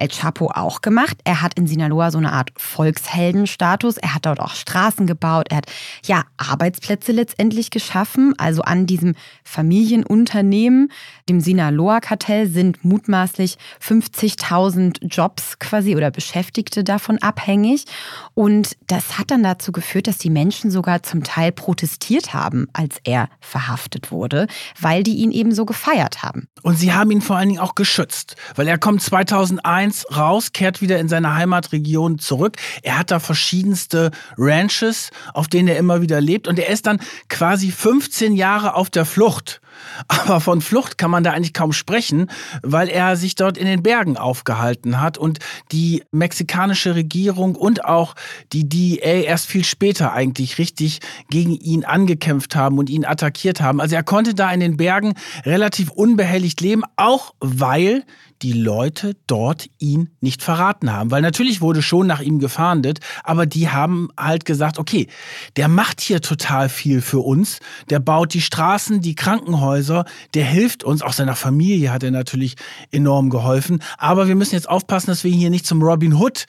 El 0.00 0.08
Chapo 0.08 0.50
auch 0.50 0.80
gemacht. 0.80 1.18
Er 1.24 1.42
hat 1.42 1.54
in 1.54 1.66
Sinaloa 1.66 2.10
so 2.10 2.16
eine 2.16 2.32
Art 2.32 2.50
Volksheldenstatus. 2.56 3.98
Er 3.98 4.14
hat 4.14 4.24
dort 4.24 4.40
auch 4.40 4.54
Straßen 4.54 5.06
gebaut. 5.06 5.48
Er 5.50 5.58
hat 5.58 5.66
ja 6.06 6.24
Arbeitsplätze 6.38 7.12
letztendlich 7.12 7.70
geschaffen. 7.70 8.34
Also 8.38 8.62
an 8.62 8.86
diesem 8.86 9.14
Familienunternehmen, 9.44 10.90
dem 11.28 11.40
Sinaloa-Kartell, 11.40 12.48
sind 12.48 12.82
mutmaßlich 12.82 13.58
50.000 13.86 15.04
Jobs 15.04 15.58
quasi 15.58 15.94
oder 15.94 16.10
Beschäftigte 16.10 16.82
davon 16.82 17.18
abhängig. 17.18 17.84
Und 18.32 18.78
das 18.86 19.18
hat 19.18 19.30
dann 19.30 19.42
dazu 19.42 19.70
geführt, 19.70 20.06
dass 20.06 20.16
die 20.16 20.30
Menschen 20.30 20.70
sogar 20.70 21.02
zum 21.02 21.24
Teil 21.24 21.52
protestiert 21.60 22.32
haben, 22.32 22.68
als 22.72 22.96
er 23.04 23.28
verhaftet 23.38 24.10
wurde, 24.10 24.46
weil 24.80 25.02
die 25.02 25.16
ihn 25.16 25.30
eben 25.30 25.54
so 25.54 25.66
gefeiert 25.66 26.22
haben. 26.22 26.48
Und 26.62 26.78
sie 26.78 26.94
haben 26.94 27.10
ihn 27.10 27.20
vor 27.20 27.36
allen 27.36 27.50
Dingen 27.50 27.60
auch 27.60 27.74
geschützt, 27.74 28.34
weil 28.54 28.66
er 28.66 28.78
kommt 28.78 29.02
2001 29.02 30.06
raus, 30.16 30.52
kehrt 30.52 30.80
wieder 30.80 30.98
in 30.98 31.10
seine 31.10 31.34
Heimatregion 31.34 32.18
zurück. 32.18 32.56
Er 32.82 32.98
hat 32.98 33.10
da 33.10 33.20
verschiedenste 33.20 34.10
Ranches, 34.38 35.10
auf 35.34 35.48
denen 35.48 35.68
er 35.68 35.76
immer 35.76 36.00
wieder 36.00 36.22
lebt 36.22 36.48
und 36.48 36.58
er 36.58 36.70
ist 36.70 36.86
dann 36.86 36.98
quasi 37.28 37.70
15 37.70 38.36
Jahre 38.36 38.74
auf 38.74 38.88
der 38.88 39.04
Flucht. 39.04 39.60
Aber 40.08 40.40
von 40.40 40.60
Flucht 40.60 40.98
kann 40.98 41.10
man 41.10 41.24
da 41.24 41.32
eigentlich 41.32 41.54
kaum 41.54 41.72
sprechen, 41.72 42.30
weil 42.62 42.88
er 42.88 43.16
sich 43.16 43.34
dort 43.34 43.58
in 43.58 43.66
den 43.66 43.82
Bergen 43.82 44.16
aufgehalten 44.16 45.00
hat 45.00 45.18
und 45.18 45.38
die 45.72 46.02
mexikanische 46.10 46.94
Regierung 46.94 47.54
und 47.54 47.84
auch 47.84 48.14
die 48.52 48.68
DEA 48.68 49.22
erst 49.22 49.46
viel 49.46 49.64
später 49.64 50.12
eigentlich 50.12 50.58
richtig 50.58 51.00
gegen 51.30 51.54
ihn 51.54 51.84
angekämpft 51.84 52.56
haben 52.56 52.78
und 52.78 52.90
ihn 52.90 53.04
attackiert 53.04 53.60
haben. 53.60 53.80
Also 53.80 53.96
er 53.96 54.02
konnte 54.02 54.34
da 54.34 54.50
in 54.52 54.60
den 54.60 54.76
Bergen 54.76 55.14
relativ 55.44 55.90
unbehelligt 55.90 56.60
leben, 56.60 56.82
auch 56.96 57.34
weil 57.40 58.04
die 58.42 58.52
Leute 58.52 59.16
dort 59.26 59.68
ihn 59.78 60.10
nicht 60.20 60.42
verraten 60.42 60.92
haben. 60.92 61.10
Weil 61.10 61.22
natürlich 61.22 61.60
wurde 61.60 61.82
schon 61.82 62.06
nach 62.06 62.20
ihm 62.20 62.38
gefahndet, 62.38 63.00
aber 63.22 63.46
die 63.46 63.68
haben 63.68 64.08
halt 64.18 64.44
gesagt, 64.44 64.78
okay, 64.78 65.08
der 65.56 65.68
macht 65.68 66.00
hier 66.00 66.20
total 66.20 66.68
viel 66.68 67.00
für 67.02 67.20
uns, 67.20 67.60
der 67.90 68.00
baut 68.00 68.34
die 68.34 68.40
Straßen, 68.40 69.00
die 69.00 69.14
Krankenhäuser, 69.14 70.04
der 70.34 70.44
hilft 70.44 70.84
uns, 70.84 71.02
auch 71.02 71.12
seiner 71.12 71.36
Familie 71.36 71.92
hat 71.92 72.02
er 72.02 72.10
natürlich 72.10 72.56
enorm 72.90 73.30
geholfen, 73.30 73.82
aber 73.98 74.28
wir 74.28 74.34
müssen 74.34 74.54
jetzt 74.54 74.68
aufpassen, 74.68 75.08
dass 75.08 75.24
wir 75.24 75.32
hier 75.32 75.50
nicht 75.50 75.66
zum 75.66 75.82
Robin 75.82 76.14
Hood 76.14 76.46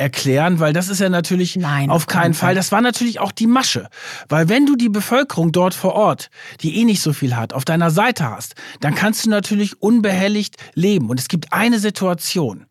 erklären, 0.00 0.58
weil 0.58 0.72
das 0.72 0.88
ist 0.88 1.00
ja 1.00 1.10
natürlich 1.10 1.56
Nein, 1.56 1.90
auf 1.90 2.06
keinen 2.06 2.32
Fall. 2.34 2.54
Das 2.54 2.72
war 2.72 2.80
natürlich 2.80 3.20
auch 3.20 3.32
die 3.32 3.46
Masche. 3.46 3.88
Weil 4.28 4.48
wenn 4.48 4.64
du 4.64 4.74
die 4.74 4.88
Bevölkerung 4.88 5.52
dort 5.52 5.74
vor 5.74 5.94
Ort, 5.94 6.30
die 6.62 6.78
eh 6.78 6.84
nicht 6.84 7.02
so 7.02 7.12
viel 7.12 7.36
hat, 7.36 7.52
auf 7.52 7.66
deiner 7.66 7.90
Seite 7.90 8.28
hast, 8.28 8.54
dann 8.80 8.94
kannst 8.94 9.26
du 9.26 9.30
natürlich 9.30 9.80
unbehelligt 9.82 10.56
leben. 10.74 11.10
Und 11.10 11.20
es 11.20 11.28
gibt 11.28 11.52
eine 11.52 11.78
Situation, 11.78 12.66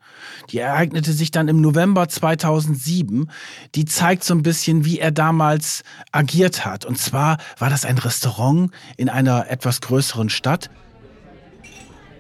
die 0.50 0.58
ereignete 0.58 1.14
sich 1.14 1.30
dann 1.30 1.48
im 1.48 1.62
November 1.62 2.10
2007. 2.10 3.30
Die 3.76 3.86
zeigt 3.86 4.24
so 4.24 4.34
ein 4.34 4.42
bisschen, 4.42 4.84
wie 4.84 5.00
er 5.00 5.12
damals 5.12 5.84
agiert 6.12 6.66
hat. 6.66 6.84
Und 6.84 6.98
zwar 6.98 7.38
war 7.60 7.70
das 7.70 7.86
ein 7.86 8.00
Restaurant 8.00 8.72
in 8.98 9.08
einer 9.08 9.50
etwas 9.52 9.82
größeren 9.82 10.30
Stadt. 10.30 10.72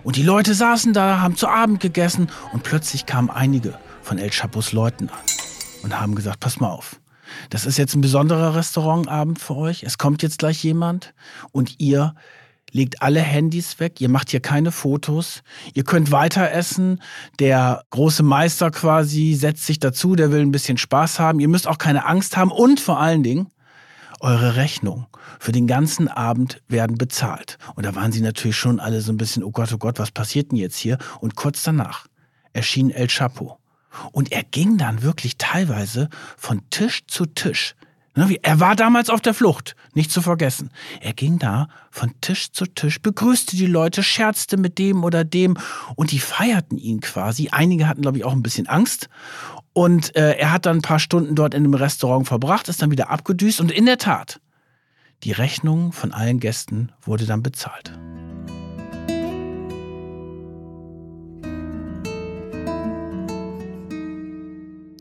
Und 0.03 0.15
die 0.15 0.23
Leute 0.23 0.53
saßen 0.53 0.93
da, 0.93 1.19
haben 1.19 1.35
zu 1.35 1.47
Abend 1.47 1.79
gegessen 1.79 2.29
und 2.53 2.63
plötzlich 2.63 3.07
kamen 3.07 3.29
einige 3.29 3.77
von 4.09 4.17
El 4.17 4.31
Chapos 4.31 4.71
Leuten 4.71 5.07
an 5.09 5.19
und 5.83 5.99
haben 6.01 6.15
gesagt, 6.15 6.39
pass 6.39 6.59
mal 6.59 6.71
auf. 6.71 6.99
Das 7.51 7.67
ist 7.67 7.77
jetzt 7.77 7.93
ein 7.93 8.01
besonderer 8.01 8.55
Restaurantabend 8.55 9.37
für 9.37 9.55
euch. 9.55 9.83
Es 9.83 9.99
kommt 9.99 10.23
jetzt 10.23 10.39
gleich 10.39 10.63
jemand 10.63 11.13
und 11.51 11.75
ihr 11.79 12.15
legt 12.71 13.03
alle 13.03 13.19
Handys 13.19 13.79
weg, 13.79 14.01
ihr 14.01 14.09
macht 14.09 14.31
hier 14.31 14.39
keine 14.39 14.71
Fotos, 14.71 15.43
ihr 15.75 15.83
könnt 15.83 16.11
weiter 16.11 16.51
essen, 16.51 17.03
der 17.37 17.83
große 17.91 18.23
Meister 18.23 18.71
quasi 18.71 19.35
setzt 19.35 19.67
sich 19.67 19.77
dazu, 19.77 20.15
der 20.15 20.31
will 20.31 20.41
ein 20.41 20.51
bisschen 20.51 20.79
Spaß 20.79 21.19
haben, 21.19 21.39
ihr 21.39 21.47
müsst 21.47 21.67
auch 21.67 21.77
keine 21.77 22.07
Angst 22.07 22.35
haben 22.35 22.49
und 22.49 22.79
vor 22.79 22.99
allen 22.99 23.21
Dingen, 23.21 23.51
eure 24.21 24.55
Rechnung 24.55 25.05
für 25.39 25.51
den 25.51 25.67
ganzen 25.67 26.07
Abend 26.07 26.63
werden 26.67 26.97
bezahlt. 26.97 27.59
Und 27.75 27.85
da 27.85 27.95
waren 27.95 28.11
sie 28.11 28.21
natürlich 28.21 28.57
schon 28.57 28.79
alle 28.79 29.01
so 29.01 29.13
ein 29.13 29.17
bisschen, 29.17 29.43
oh 29.43 29.51
Gott, 29.51 29.71
oh 29.71 29.77
Gott, 29.77 29.99
was 29.99 30.09
passiert 30.09 30.51
denn 30.51 30.57
jetzt 30.57 30.77
hier? 30.77 30.97
Und 31.21 31.35
kurz 31.35 31.61
danach 31.61 32.07
erschien 32.53 32.89
El 32.89 33.07
Chapo 33.07 33.58
und 34.11 34.31
er 34.31 34.43
ging 34.43 34.77
dann 34.77 35.01
wirklich 35.03 35.37
teilweise 35.37 36.09
von 36.37 36.61
Tisch 36.69 37.01
zu 37.07 37.25
Tisch. 37.25 37.75
Ne, 38.15 38.37
er 38.41 38.59
war 38.59 38.75
damals 38.75 39.09
auf 39.09 39.21
der 39.21 39.33
Flucht, 39.33 39.75
nicht 39.93 40.11
zu 40.11 40.21
vergessen. 40.21 40.71
Er 40.99 41.13
ging 41.13 41.39
da 41.39 41.69
von 41.91 42.13
Tisch 42.21 42.51
zu 42.51 42.65
Tisch, 42.65 43.01
begrüßte 43.01 43.55
die 43.55 43.67
Leute, 43.67 44.03
scherzte 44.03 44.57
mit 44.57 44.77
dem 44.77 45.03
oder 45.03 45.23
dem 45.23 45.57
und 45.95 46.11
die 46.11 46.19
feierten 46.19 46.77
ihn 46.77 47.01
quasi. 47.01 47.49
Einige 47.51 47.87
hatten, 47.87 48.01
glaube 48.01 48.17
ich, 48.17 48.25
auch 48.25 48.33
ein 48.33 48.43
bisschen 48.43 48.67
Angst. 48.67 49.09
Und 49.73 50.15
äh, 50.15 50.33
er 50.33 50.51
hat 50.51 50.65
dann 50.65 50.79
ein 50.79 50.81
paar 50.81 50.99
Stunden 50.99 51.35
dort 51.35 51.53
in 51.53 51.63
dem 51.63 51.75
Restaurant 51.75 52.27
verbracht, 52.27 52.67
ist 52.67 52.81
dann 52.81 52.91
wieder 52.91 53.09
abgedüst 53.09 53.61
und 53.61 53.71
in 53.71 53.85
der 53.85 53.97
Tat, 53.97 54.41
die 55.23 55.31
Rechnung 55.31 55.93
von 55.93 56.11
allen 56.11 56.39
Gästen 56.39 56.91
wurde 57.01 57.25
dann 57.25 57.43
bezahlt. 57.43 57.97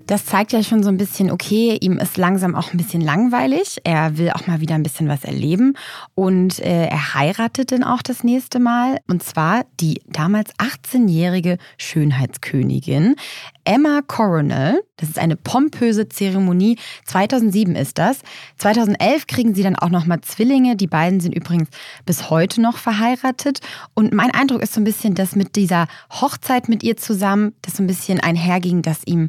Das 0.09 0.25
zeigt 0.25 0.53
ja 0.53 0.63
schon 0.63 0.83
so 0.83 0.89
ein 0.89 0.97
bisschen, 0.97 1.31
okay, 1.31 1.77
ihm 1.83 1.99
ist 1.99 2.17
langsam 2.17 2.55
auch 2.55 2.73
ein 2.73 2.79
bisschen 2.79 3.03
langweilig. 3.03 3.77
Er 3.85 4.17
will 4.17 4.31
auch 4.31 4.47
mal 4.47 4.63
wieder 4.63 4.75
ein 4.75 4.83
bisschen 4.83 5.07
was 5.07 5.23
erleben. 5.23 5.75
Und 6.15 6.61
äh, 6.61 6.87
er 6.87 7.13
heiratet 7.13 7.73
dann 7.73 7.85
auch 7.85 8.01
das 8.01 8.25
nächste 8.25 8.59
Mal. 8.59 9.01
Und 9.07 9.23
zwar 9.23 9.67
die 9.81 10.01
damals 10.07 10.51
18-jährige 10.55 11.59
Schönheitskönigin 11.77 13.17
Emma 13.65 14.01
Coronel. 14.01 14.81
Das 14.97 15.11
ist 15.11 15.19
eine 15.19 15.37
pompöse 15.37 16.09
Zeremonie. 16.09 16.79
2007 17.05 17.77
ist 17.77 17.99
das. 17.99 18.21
2011 18.57 19.27
kriegen 19.27 19.55
sie 19.55 19.63
dann 19.63 19.77
auch 19.77 19.91
nochmal 19.91 20.23
Zwillinge. 20.23 20.75
Die 20.75 20.87
beiden 20.87 21.21
sind 21.21 21.35
übrigens 21.35 21.69
bis 22.07 22.31
heute 22.31 22.63
noch 22.63 22.79
verheiratet. 22.79 23.61
Und 23.93 24.15
mein 24.15 24.31
Eindruck 24.31 24.63
ist 24.63 24.73
so 24.73 24.81
ein 24.81 24.85
bisschen, 24.85 25.15
dass 25.15 25.37
mit 25.37 25.55
dieser 25.55 25.87
Hochzeit 26.11 26.71
mit 26.71 26.83
ihr 26.83 26.97
zusammen 26.97 27.53
das 27.61 27.77
so 27.77 27.83
ein 27.83 27.87
bisschen 27.87 28.21
einherging, 28.21 28.81
dass 28.81 29.07
ihm 29.07 29.29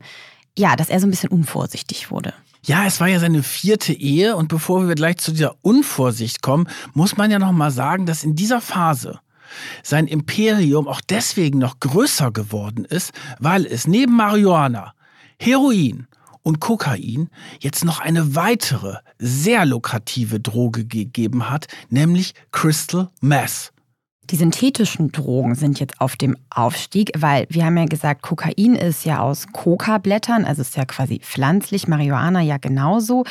ja, 0.60 0.76
dass 0.76 0.89
er 0.89 1.00
so 1.00 1.08
ein 1.08 1.12
bisschen 1.12 1.30
unvorsichtig 1.30 2.12
wurde. 2.12 2.34
Ja, 2.63 2.86
es 2.86 3.00
war 3.00 3.08
ja 3.08 3.19
seine 3.19 3.41
vierte 3.41 3.93
Ehe 3.93 4.36
und 4.36 4.50
bevor 4.50 4.88
wir 4.88 4.95
gleich 4.95 5.17
zu 5.17 5.32
dieser 5.32 5.56
Unvorsicht 5.62 6.41
kommen, 6.41 6.67
muss 6.93 7.15
man 7.15 7.32
ja 7.32 7.39
noch 7.39 7.54
mal 7.54 7.72
sagen, 7.72 8.06
dass 8.06 8.26
in 8.26 8.36
dieser 8.36 8.60
Phase 8.60 9.19
sein 9.82 10.06
Imperium 10.06 10.88
auch 10.88 11.02
deswegen 11.02 11.58
noch 11.60 11.80
größer 11.80 12.32
geworden 12.32 12.84
ist, 12.86 13.13
weil 13.39 13.65
es 13.65 13.88
neben 13.88 14.15
Marihuana, 14.15 14.93
Heroin 15.39 16.08
und 16.43 16.60
Kokain 16.60 17.30
jetzt 17.60 17.86
noch 17.86 18.00
eine 18.02 18.36
weitere 18.36 18.98
sehr 19.17 19.65
lukrative 19.65 20.41
Droge 20.41 20.86
gegeben 20.86 21.50
hat, 21.50 21.67
nämlich 21.89 22.34
Crystal 22.52 23.10
Meth. 23.22 23.72
Die 24.31 24.35
synthetischen 24.35 25.11
Drogen 25.11 25.55
sind 25.55 25.79
jetzt 25.79 25.99
auf 25.99 26.15
dem 26.15 26.37
Aufstieg, 26.51 27.11
weil 27.17 27.47
wir 27.49 27.65
haben 27.65 27.77
ja 27.77 27.85
gesagt, 27.85 28.21
Kokain 28.21 28.75
ist 28.75 29.03
ja 29.03 29.19
aus 29.19 29.47
Coca-Blättern, 29.51 30.45
also 30.45 30.61
ist 30.61 30.77
ja 30.77 30.85
quasi 30.85 31.19
pflanzlich, 31.19 31.87
Marihuana 31.87 32.41
ja 32.41 32.57
genauso. 32.57 33.23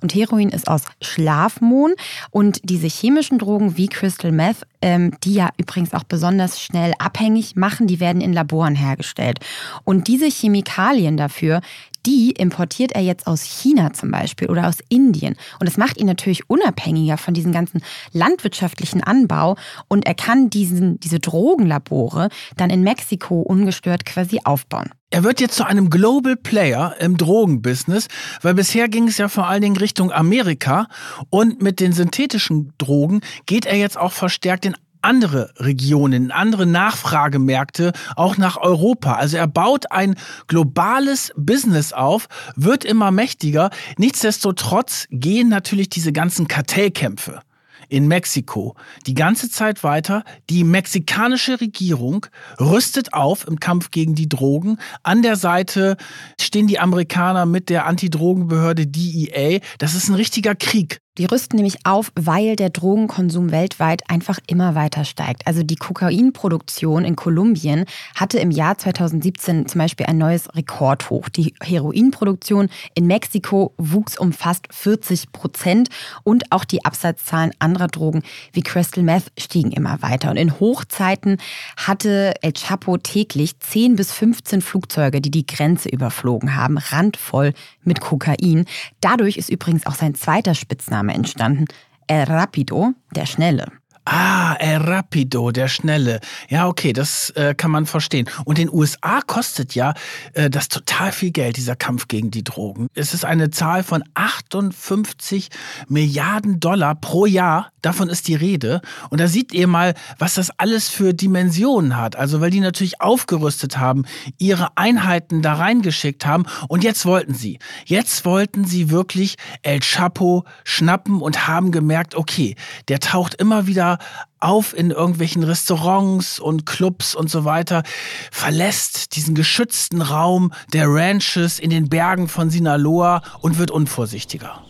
Und 0.00 0.14
Heroin 0.14 0.50
ist 0.50 0.68
aus 0.68 0.82
Schlafmohn. 1.02 1.94
Und 2.30 2.60
diese 2.62 2.86
chemischen 2.86 3.38
Drogen 3.38 3.76
wie 3.76 3.88
Crystal 3.88 4.30
Meth, 4.30 4.64
ähm, 4.80 5.16
die 5.24 5.34
ja 5.34 5.50
übrigens 5.56 5.92
auch 5.92 6.04
besonders 6.04 6.60
schnell 6.60 6.92
abhängig 6.98 7.56
machen, 7.56 7.88
die 7.88 7.98
werden 7.98 8.22
in 8.22 8.32
Laboren 8.32 8.76
hergestellt. 8.76 9.40
Und 9.82 10.06
diese 10.06 10.26
Chemikalien 10.26 11.16
dafür, 11.16 11.62
die 12.06 12.32
importiert 12.32 12.92
er 12.92 13.02
jetzt 13.02 13.26
aus 13.26 13.42
China 13.42 13.92
zum 13.92 14.10
Beispiel 14.10 14.48
oder 14.48 14.68
aus 14.68 14.78
Indien. 14.88 15.36
Und 15.58 15.68
das 15.68 15.76
macht 15.76 15.98
ihn 15.98 16.06
natürlich 16.06 16.48
unabhängiger 16.48 17.18
von 17.18 17.34
diesem 17.34 17.52
ganzen 17.52 17.82
landwirtschaftlichen 18.12 19.02
Anbau. 19.02 19.56
Und 19.88 20.06
er 20.06 20.14
kann 20.14 20.50
diesen, 20.50 21.00
diese 21.00 21.20
Drogenlabore 21.20 22.28
dann 22.56 22.70
in 22.70 22.82
Mexiko 22.82 23.40
ungestört 23.40 24.04
quasi 24.04 24.40
aufbauen. 24.44 24.90
Er 25.10 25.22
wird 25.22 25.40
jetzt 25.40 25.54
zu 25.54 25.64
einem 25.64 25.90
Global 25.90 26.34
Player 26.34 26.96
im 26.98 27.16
Drogenbusiness, 27.16 28.08
weil 28.42 28.54
bisher 28.54 28.88
ging 28.88 29.06
es 29.06 29.18
ja 29.18 29.28
vor 29.28 29.46
allen 29.46 29.62
Dingen 29.62 29.76
Richtung 29.76 30.10
Amerika 30.10 30.88
und 31.30 31.62
mit 31.62 31.78
den 31.78 31.92
synthetischen 31.92 32.72
Drogen 32.78 33.20
geht 33.46 33.64
er 33.64 33.76
jetzt 33.76 33.96
auch 33.96 34.10
verstärkt 34.10 34.66
in 34.66 34.74
andere 35.04 35.52
Regionen, 35.56 36.30
andere 36.30 36.66
Nachfragemärkte, 36.66 37.92
auch 38.16 38.36
nach 38.36 38.56
Europa. 38.56 39.14
Also 39.14 39.36
er 39.36 39.46
baut 39.46 39.92
ein 39.92 40.16
globales 40.48 41.32
Business 41.36 41.92
auf, 41.92 42.26
wird 42.56 42.84
immer 42.84 43.10
mächtiger. 43.10 43.70
Nichtsdestotrotz 43.98 45.06
gehen 45.10 45.48
natürlich 45.48 45.88
diese 45.88 46.12
ganzen 46.12 46.48
Kartellkämpfe 46.48 47.40
in 47.88 48.08
Mexiko 48.08 48.74
die 49.06 49.14
ganze 49.14 49.50
Zeit 49.50 49.84
weiter. 49.84 50.24
Die 50.50 50.64
mexikanische 50.64 51.60
Regierung 51.60 52.26
rüstet 52.58 53.12
auf 53.12 53.46
im 53.46 53.60
Kampf 53.60 53.90
gegen 53.90 54.14
die 54.14 54.28
Drogen. 54.28 54.78
An 55.02 55.22
der 55.22 55.36
Seite 55.36 55.96
stehen 56.40 56.66
die 56.66 56.78
Amerikaner 56.78 57.46
mit 57.46 57.68
der 57.68 57.86
Antidrogenbehörde 57.86 58.86
DEA. 58.86 59.60
Das 59.78 59.94
ist 59.94 60.08
ein 60.08 60.14
richtiger 60.14 60.54
Krieg. 60.54 61.03
Die 61.16 61.26
rüsten 61.26 61.54
nämlich 61.54 61.86
auf, 61.86 62.10
weil 62.16 62.56
der 62.56 62.70
Drogenkonsum 62.70 63.52
weltweit 63.52 64.02
einfach 64.10 64.40
immer 64.48 64.74
weiter 64.74 65.04
steigt. 65.04 65.46
Also 65.46 65.62
die 65.62 65.76
Kokainproduktion 65.76 67.04
in 67.04 67.14
Kolumbien 67.14 67.84
hatte 68.16 68.40
im 68.40 68.50
Jahr 68.50 68.78
2017 68.78 69.68
zum 69.68 69.78
Beispiel 69.78 70.06
ein 70.06 70.18
neues 70.18 70.52
Rekordhoch. 70.56 71.28
Die 71.28 71.54
Heroinproduktion 71.62 72.68
in 72.96 73.06
Mexiko 73.06 73.74
wuchs 73.78 74.18
um 74.18 74.32
fast 74.32 74.66
40 74.72 75.30
Prozent 75.30 75.88
und 76.24 76.50
auch 76.50 76.64
die 76.64 76.84
Absatzzahlen 76.84 77.52
anderer 77.60 77.86
Drogen 77.86 78.24
wie 78.52 78.62
Crystal 78.62 79.04
Meth 79.04 79.30
stiegen 79.38 79.70
immer 79.70 80.02
weiter. 80.02 80.32
Und 80.32 80.36
in 80.36 80.58
Hochzeiten 80.58 81.36
hatte 81.76 82.34
El 82.42 82.54
Chapo 82.54 82.98
täglich 82.98 83.60
10 83.60 83.94
bis 83.94 84.10
15 84.10 84.62
Flugzeuge, 84.62 85.20
die 85.20 85.30
die 85.30 85.46
Grenze 85.46 85.90
überflogen 85.90 86.56
haben, 86.56 86.76
randvoll 86.76 87.52
mit 87.84 88.00
Kokain. 88.00 88.64
Dadurch 89.00 89.36
ist 89.36 89.48
übrigens 89.48 89.86
auch 89.86 89.94
sein 89.94 90.16
zweiter 90.16 90.56
Spitzname 90.56 91.03
Spitzname 91.04 91.14
entstanden. 91.14 91.66
El 92.06 92.26
Rapido, 92.26 92.94
der 93.14 93.26
Schnelle. 93.26 93.66
Ah, 94.06 94.54
El 94.58 94.82
Rapido, 94.82 95.50
der 95.50 95.68
Schnelle. 95.68 96.20
Ja, 96.50 96.68
okay, 96.68 96.92
das 96.92 97.30
äh, 97.30 97.54
kann 97.54 97.70
man 97.70 97.86
verstehen. 97.86 98.28
Und 98.44 98.58
in 98.58 98.68
den 98.68 98.78
USA 98.78 99.22
kostet 99.22 99.74
ja 99.74 99.94
äh, 100.34 100.50
das 100.50 100.68
total 100.68 101.10
viel 101.10 101.30
Geld, 101.30 101.56
dieser 101.56 101.74
Kampf 101.74 102.08
gegen 102.08 102.30
die 102.30 102.44
Drogen. 102.44 102.88
Es 102.94 103.14
ist 103.14 103.24
eine 103.24 103.50
Zahl 103.50 103.82
von 103.82 104.04
58 104.12 105.48
Milliarden 105.88 106.60
Dollar 106.60 106.94
pro 106.96 107.24
Jahr. 107.24 107.70
Davon 107.80 108.10
ist 108.10 108.28
die 108.28 108.34
Rede. 108.34 108.82
Und 109.08 109.20
da 109.20 109.28
seht 109.28 109.54
ihr 109.54 109.66
mal, 109.66 109.94
was 110.18 110.34
das 110.34 110.50
alles 110.58 110.90
für 110.90 111.14
Dimensionen 111.14 111.96
hat. 111.96 112.16
Also, 112.16 112.42
weil 112.42 112.50
die 112.50 112.60
natürlich 112.60 113.00
aufgerüstet 113.00 113.78
haben, 113.78 114.04
ihre 114.36 114.76
Einheiten 114.76 115.40
da 115.40 115.54
reingeschickt 115.54 116.26
haben. 116.26 116.44
Und 116.68 116.84
jetzt 116.84 117.06
wollten 117.06 117.32
sie, 117.32 117.58
jetzt 117.86 118.26
wollten 118.26 118.66
sie 118.66 118.90
wirklich 118.90 119.36
El 119.62 119.80
Chapo 119.80 120.44
schnappen 120.62 121.22
und 121.22 121.48
haben 121.48 121.72
gemerkt, 121.72 122.14
okay, 122.14 122.54
der 122.88 123.00
taucht 123.00 123.34
immer 123.36 123.66
wieder 123.66 123.93
auf 124.40 124.76
in 124.76 124.90
irgendwelchen 124.90 125.42
Restaurants 125.42 126.38
und 126.38 126.66
Clubs 126.66 127.14
und 127.14 127.30
so 127.30 127.44
weiter, 127.44 127.82
verlässt 128.30 129.16
diesen 129.16 129.34
geschützten 129.34 130.02
Raum 130.02 130.52
der 130.72 130.86
Ranches 130.88 131.58
in 131.58 131.70
den 131.70 131.88
Bergen 131.88 132.28
von 132.28 132.50
Sinaloa 132.50 133.22
und 133.40 133.58
wird 133.58 133.70
unvorsichtiger. 133.70 134.62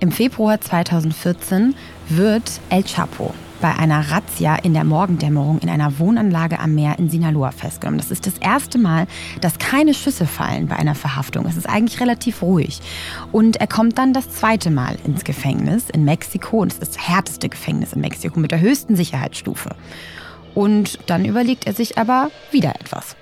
Im 0.00 0.12
Februar 0.12 0.60
2014 0.60 1.74
wird 2.08 2.60
El 2.70 2.84
Chapo 2.84 3.34
bei 3.60 3.74
einer 3.74 4.10
Razzia 4.10 4.56
in 4.56 4.74
der 4.74 4.84
Morgendämmerung 4.84 5.58
in 5.58 5.68
einer 5.68 5.98
Wohnanlage 5.98 6.58
am 6.58 6.74
Meer 6.74 6.98
in 6.98 7.10
Sinaloa 7.10 7.50
festgenommen. 7.50 7.98
Das 7.98 8.10
ist 8.10 8.26
das 8.26 8.38
erste 8.38 8.78
Mal, 8.78 9.06
dass 9.40 9.58
keine 9.58 9.94
Schüsse 9.94 10.26
fallen 10.26 10.68
bei 10.68 10.76
einer 10.76 10.94
Verhaftung. 10.94 11.46
Es 11.46 11.56
ist 11.56 11.68
eigentlich 11.68 12.00
relativ 12.00 12.42
ruhig. 12.42 12.80
Und 13.32 13.56
er 13.56 13.66
kommt 13.66 13.98
dann 13.98 14.12
das 14.12 14.30
zweite 14.30 14.70
Mal 14.70 14.96
ins 15.04 15.24
Gefängnis 15.24 15.90
in 15.90 16.04
Mexiko. 16.04 16.58
Und 16.58 16.72
es 16.72 16.78
ist 16.78 16.96
das 16.96 17.08
härteste 17.08 17.48
Gefängnis 17.48 17.92
in 17.92 18.00
Mexiko 18.00 18.38
mit 18.40 18.50
der 18.50 18.60
höchsten 18.60 18.96
Sicherheitsstufe. 18.96 19.70
Und 20.54 20.98
dann 21.06 21.24
überlegt 21.24 21.66
er 21.66 21.72
sich 21.72 21.98
aber 21.98 22.30
wieder 22.50 22.74
etwas. 22.80 23.16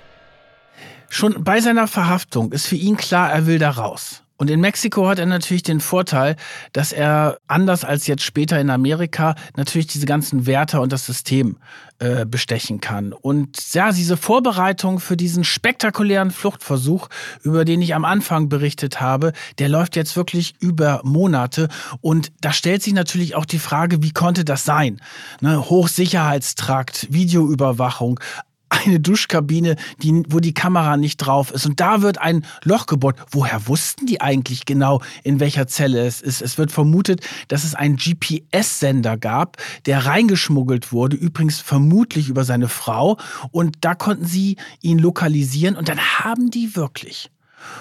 Schon 1.09 1.43
bei 1.43 1.61
seiner 1.61 1.87
Verhaftung 1.87 2.51
ist 2.51 2.67
für 2.67 2.75
ihn 2.75 2.97
klar, 2.97 3.31
er 3.31 3.47
will 3.47 3.59
da 3.59 3.71
raus. 3.71 4.23
Und 4.37 4.49
in 4.49 4.61
Mexiko 4.61 5.07
hat 5.07 5.19
er 5.19 5.25
natürlich 5.25 5.63
den 5.63 5.79
Vorteil, 5.79 6.35
dass 6.71 6.93
er 6.93 7.39
anders 7.47 7.83
als 7.83 8.07
jetzt 8.07 8.23
später 8.23 8.59
in 8.59 8.69
Amerika 8.69 9.35
natürlich 9.55 9.87
diese 9.87 10.05
ganzen 10.05 10.45
Wärter 10.45 10.81
und 10.81 10.91
das 10.91 11.05
System 11.05 11.57
äh, 11.99 12.25
bestechen 12.25 12.79
kann. 12.79 13.11
Und 13.11 13.73
ja, 13.73 13.91
diese 13.91 14.17
Vorbereitung 14.17 14.99
für 14.99 15.17
diesen 15.17 15.43
spektakulären 15.43 16.29
Fluchtversuch, 16.29 17.09
über 17.41 17.65
den 17.65 17.81
ich 17.81 17.95
am 17.95 18.05
Anfang 18.05 18.49
berichtet 18.49 19.01
habe, 19.01 19.33
der 19.57 19.69
läuft 19.69 19.95
jetzt 19.95 20.15
wirklich 20.15 20.53
über 20.59 21.01
Monate. 21.03 21.69
Und 22.01 22.31
da 22.41 22.53
stellt 22.53 22.83
sich 22.83 22.93
natürlich 22.93 23.33
auch 23.33 23.45
die 23.45 23.57
Frage, 23.57 24.03
wie 24.03 24.11
konnte 24.11 24.45
das 24.45 24.63
sein? 24.63 25.01
Ne, 25.41 25.69
Hochsicherheitstrakt, 25.69 27.07
Videoüberwachung, 27.09 28.19
eine 28.69 28.99
Duschkabine, 28.99 29.75
die, 30.01 30.23
wo 30.29 30.39
die 30.39 30.53
Kamera 30.53 30.97
nicht 30.97 31.17
drauf 31.17 31.51
ist. 31.51 31.65
Und 31.65 31.79
da 31.79 32.01
wird 32.01 32.19
ein 32.19 32.45
Loch 32.63 32.85
gebohrt. 32.85 33.17
Woher 33.31 33.67
wussten 33.67 34.05
die 34.05 34.21
eigentlich 34.21 34.65
genau, 34.65 35.01
in 35.23 35.39
welcher 35.39 35.67
Zelle 35.67 36.05
es 36.05 36.21
ist? 36.21 36.41
Es 36.41 36.57
wird 36.57 36.71
vermutet, 36.71 37.21
dass 37.47 37.63
es 37.63 37.75
einen 37.75 37.97
GPS-Sender 37.97 39.17
gab, 39.17 39.57
der 39.85 40.05
reingeschmuggelt 40.05 40.91
wurde, 40.91 41.15
übrigens 41.15 41.59
vermutlich 41.59 42.29
über 42.29 42.43
seine 42.43 42.67
Frau. 42.67 43.17
Und 43.51 43.77
da 43.81 43.95
konnten 43.95 44.25
sie 44.25 44.57
ihn 44.81 44.99
lokalisieren. 44.99 45.75
Und 45.75 45.89
dann 45.89 45.99
haben 45.99 46.51
die 46.51 46.75
wirklich 46.75 47.29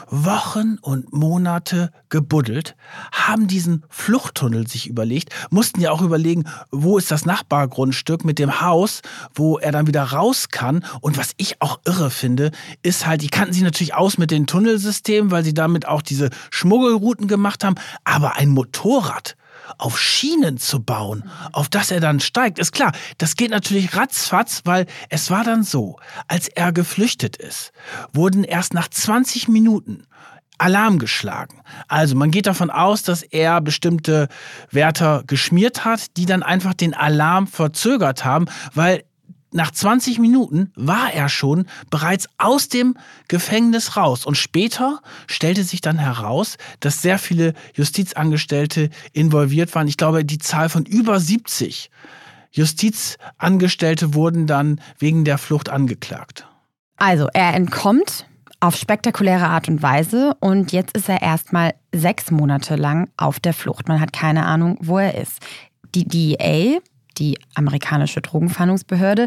Wochen 0.09 0.79
und 0.81 1.13
Monate 1.13 1.91
gebuddelt, 2.09 2.77
haben 3.13 3.47
diesen 3.47 3.85
Fluchttunnel 3.89 4.67
sich 4.67 4.89
überlegt, 4.89 5.35
mussten 5.51 5.81
ja 5.81 5.91
auch 5.91 6.03
überlegen, 6.03 6.45
wo 6.71 6.99
ist 6.99 7.11
das 7.11 7.25
Nachbargrundstück 7.25 8.25
mit 8.25 8.39
dem 8.39 8.61
Haus, 8.61 9.03
wo 9.35 9.59
er 9.59 9.73
dann 9.73 9.87
wieder 9.87 10.03
raus 10.03 10.49
kann. 10.51 10.85
Und 11.01 11.19
was 11.19 11.33
ich 11.37 11.61
auch 11.61 11.81
irre 11.85 12.11
finde, 12.11 12.51
ist 12.83 13.07
halt, 13.07 13.23
die 13.23 13.29
kannten 13.29 13.53
sich 13.53 13.63
natürlich 13.63 13.95
aus 13.95 14.19
mit 14.19 14.31
den 14.31 14.47
Tunnelsystemen, 14.47 15.31
weil 15.31 15.45
sie 15.45 15.55
damit 15.55 15.87
auch 15.87 16.03
diese 16.03 16.31
Schmuggelrouten 16.51 17.29
gemacht 17.29 17.65
haben, 17.65 17.77
aber 18.05 18.37
ein 18.37 18.51
Motorrad 18.51 19.37
auf 19.79 19.99
Schienen 19.99 20.59
zu 20.59 20.83
bauen, 20.83 21.29
auf 21.53 21.69
das 21.69 21.91
er 21.91 22.01
dann 22.01 22.21
steigt, 22.21 22.59
ist 22.59 22.73
klar, 22.73 22.93
das 23.19 23.37
geht 23.37 23.51
natürlich 23.51 23.97
ratzfatz, 23.97 24.63
weil 24.65 24.87
es 25.09 25.31
war 25.31 25.45
dann 25.45 25.63
so, 25.63 25.99
als 26.29 26.49
er 26.49 26.73
geflüchtet 26.73 27.37
ist, 27.37 27.73
wurden 28.13 28.45
erst 28.45 28.75
nach 28.75 28.89
20 28.89 29.49
Minuten 29.49 30.07
Alarm 30.59 30.99
geschlagen. 30.99 31.61
Also 31.87 32.17
man 32.17 32.31
geht 32.31 32.47
davon 32.47 32.71
aus, 32.71 33.03
dass 33.03 33.23
er 33.23 33.61
bestimmte 33.61 34.29
Wärter 34.71 35.23
geschmiert 35.27 35.85
hat, 35.85 36.17
die 36.17 36.25
dann 36.25 36.43
einfach 36.43 36.73
den 36.73 36.95
Alarm 36.95 37.47
verzögert 37.47 38.25
haben, 38.25 38.47
weil 38.73 39.05
nach 39.53 39.71
20 39.71 40.19
Minuten 40.19 40.73
war 40.75 41.13
er 41.13 41.29
schon 41.29 41.67
bereits 41.91 42.29
aus 42.39 42.69
dem 42.69 42.97
Gefängnis 43.29 43.97
raus. 43.97 44.27
Und 44.27 44.37
später 44.37 45.01
stellte 45.27 45.65
sich 45.65 45.81
dann 45.81 45.99
heraus, 45.99 46.57
dass 46.81 47.03
sehr 47.03 47.19
viele 47.19 47.55
Justizangestellte 47.75 48.91
involviert 49.13 49.75
waren. 49.75 49.89
Ich 49.89 49.97
glaube, 49.97 50.25
die 50.25 50.39
Zahl 50.39 50.69
von 50.69 50.85
über 50.85 51.21
70 51.21 51.91
Justizangestellte 52.53 54.15
wurden 54.15 54.47
dann 54.47 54.81
wegen 54.99 55.25
der 55.25 55.39
Flucht 55.39 55.69
angeklagt. 55.69 56.47
Also 56.97 57.29
er 57.33 57.55
entkommt 57.55 58.27
auf 58.61 58.77
spektakuläre 58.77 59.47
Art 59.47 59.69
und 59.69 59.83
Weise 59.83 60.35
und 60.41 60.73
jetzt 60.73 60.97
ist 60.97 61.09
er 61.09 61.21
erstmal 61.21 61.75
sechs 61.95 62.31
Monate 62.31 62.77
lang 62.77 63.11
auf 63.17 63.39
der 63.39 63.53
Flucht. 63.53 63.89
Man 63.89 64.01
hat 64.01 64.13
keine 64.13 64.47
Ahnung, 64.47 64.79
wo 64.81 64.99
er 64.99 65.15
ist. 65.21 65.41
Die 65.95 66.05
DEA 66.05 66.81
die 67.19 67.39
amerikanische 67.55 68.21
Drogenfahndungsbehörde, 68.21 69.27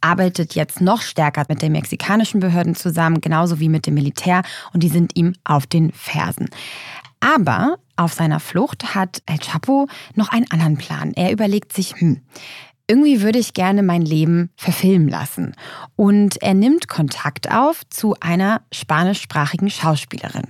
arbeitet 0.00 0.54
jetzt 0.54 0.80
noch 0.80 1.02
stärker 1.02 1.44
mit 1.48 1.62
den 1.62 1.72
mexikanischen 1.72 2.40
Behörden 2.40 2.74
zusammen, 2.74 3.20
genauso 3.20 3.60
wie 3.60 3.68
mit 3.68 3.86
dem 3.86 3.94
Militär, 3.94 4.42
und 4.72 4.82
die 4.82 4.88
sind 4.88 5.16
ihm 5.16 5.34
auf 5.44 5.66
den 5.66 5.92
Fersen. 5.92 6.48
Aber 7.20 7.78
auf 7.96 8.12
seiner 8.12 8.40
Flucht 8.40 8.94
hat 8.94 9.22
El 9.26 9.38
Chapo 9.38 9.88
noch 10.14 10.28
einen 10.28 10.50
anderen 10.50 10.76
Plan. 10.76 11.12
Er 11.14 11.32
überlegt 11.32 11.72
sich, 11.72 11.98
hm, 11.98 12.20
irgendwie 12.88 13.22
würde 13.22 13.38
ich 13.38 13.54
gerne 13.54 13.82
mein 13.82 14.02
Leben 14.02 14.50
verfilmen 14.56 15.08
lassen. 15.08 15.54
Und 15.96 16.40
er 16.42 16.54
nimmt 16.54 16.88
Kontakt 16.88 17.50
auf 17.50 17.82
zu 17.88 18.14
einer 18.20 18.62
spanischsprachigen 18.72 19.70
Schauspielerin. 19.70 20.48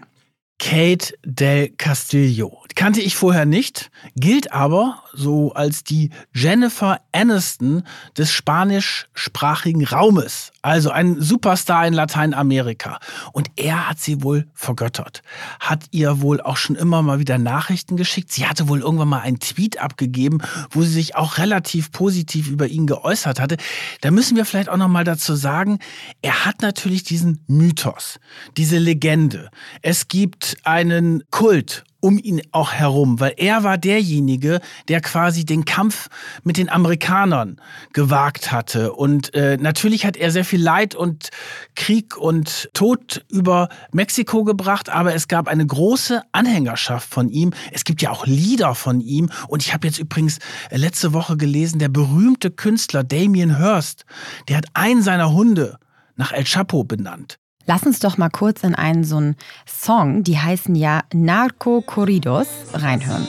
Kate 0.59 1.15
del 1.25 1.71
Castillo. 1.71 2.63
Kannte 2.75 3.01
ich 3.01 3.17
vorher 3.17 3.47
nicht, 3.47 3.91
gilt 4.17 4.53
aber 4.53 5.03
so 5.13 5.53
als 5.53 5.85
die 5.85 6.11
Jennifer 6.35 7.01
Aniston 7.13 7.85
des 8.17 8.31
spanischsprachigen 8.33 9.85
Raumes. 9.85 10.53
Also 10.67 10.91
ein 10.91 11.21
Superstar 11.21 11.87
in 11.87 11.95
Lateinamerika. 11.95 12.99
Und 13.31 13.53
er 13.55 13.89
hat 13.89 14.01
sie 14.01 14.25
wohl 14.25 14.49
vergöttert. 14.53 15.23
Hat 15.61 15.85
ihr 15.93 16.21
wohl 16.21 16.41
auch 16.41 16.57
schon 16.57 16.75
immer 16.75 17.03
mal 17.03 17.21
wieder 17.21 17.39
Nachrichten 17.39 17.97
geschickt. 17.97 18.33
Sie 18.33 18.49
hatte 18.49 18.69
wohl 18.69 18.81
irgendwann 18.81 19.07
mal 19.07 19.21
einen 19.21 19.39
Tweet 19.39 19.81
abgegeben, 19.81 20.39
wo 20.71 20.83
sie 20.83 20.91
sich 20.91 21.15
auch 21.15 21.39
relativ 21.39 21.93
positiv 21.93 22.49
über 22.49 22.67
ihn 22.67 22.89
geäußert 22.89 23.39
hatte. 23.39 23.59
Da 24.01 24.11
müssen 24.11 24.37
wir 24.37 24.45
vielleicht 24.45 24.69
auch 24.69 24.77
noch 24.77 24.89
mal 24.89 25.05
dazu 25.05 25.37
sagen, 25.37 25.79
er 26.21 26.45
hat 26.45 26.63
natürlich 26.63 27.05
diesen 27.05 27.45
Mythos, 27.47 28.19
diese 28.57 28.79
Legende. 28.79 29.51
Es 29.83 30.09
gibt 30.09 30.57
einen 30.65 31.23
Kult 31.31 31.85
um 32.07 32.19
ihn 32.19 32.41
auch 32.53 32.73
herum, 32.73 33.19
weil 33.19 33.35
er 33.37 33.65
war 33.65 33.79
derjenige, 33.79 34.61
der 34.87 35.01
quasi 35.01 35.45
den 35.45 35.65
Kampf 35.65 36.09
mit 36.45 36.57
den 36.57 36.69
Amerikanern 36.69 37.61
gewagt 37.93 38.53
hatte. 38.53 38.93
Und 38.93 39.35
äh, 39.35 39.57
natürlich 39.57 40.07
hat 40.07 40.17
er 40.17 40.31
sehr 40.31 40.45
viel 40.45 40.63
Leid 40.63 40.95
und 40.95 41.31
Krieg 41.75 42.17
und 42.17 42.71
Tod 42.75 43.25
über 43.29 43.71
Mexiko 43.91 44.45
gebracht, 44.45 44.89
aber 44.89 45.17
es 45.17 45.27
gab 45.27 45.49
eine 45.49 45.67
große 45.67 46.23
Anhängerschaft 46.31 47.13
von 47.13 47.29
ihm. 47.29 47.53
Es 47.73 47.83
gibt 47.83 48.03
ja 48.03 48.11
auch 48.13 48.25
Lieder 48.25 48.77
von 48.77 49.01
ihm. 49.01 49.29
Und 49.49 49.65
ich 49.65 49.75
habe 49.75 49.89
jetzt 49.89 49.99
übrigens 49.99 50.39
äh, 50.71 50.77
letzte 50.77 51.13
Woche 51.13 51.37
gelesen, 51.37 51.81
der 51.81 51.89
berühmte 51.89 52.53
Künstler 52.53 53.03
Damien 53.03 53.57
Hirst, 53.57 54.05
der 54.47 54.59
hat 54.59 54.67
einen 54.75 55.03
seiner 55.03 55.33
Hunde 55.33 55.81
nach 56.15 56.31
El 56.31 56.45
Chapo 56.45 56.85
benannt. 56.85 57.41
Lass 57.69 57.83
uns 57.83 57.99
doch 57.99 58.17
mal 58.17 58.31
kurz 58.31 58.63
in 58.63 58.77
einen 58.77 59.03
so 59.03 59.17
einen 59.17 59.37
Song, 59.67 60.23
die 60.23 60.39
heißen 60.39 60.77
ja 60.77 61.03
Narco 61.13 61.83
Corridos, 61.83 62.47
reinhören. 62.73 63.27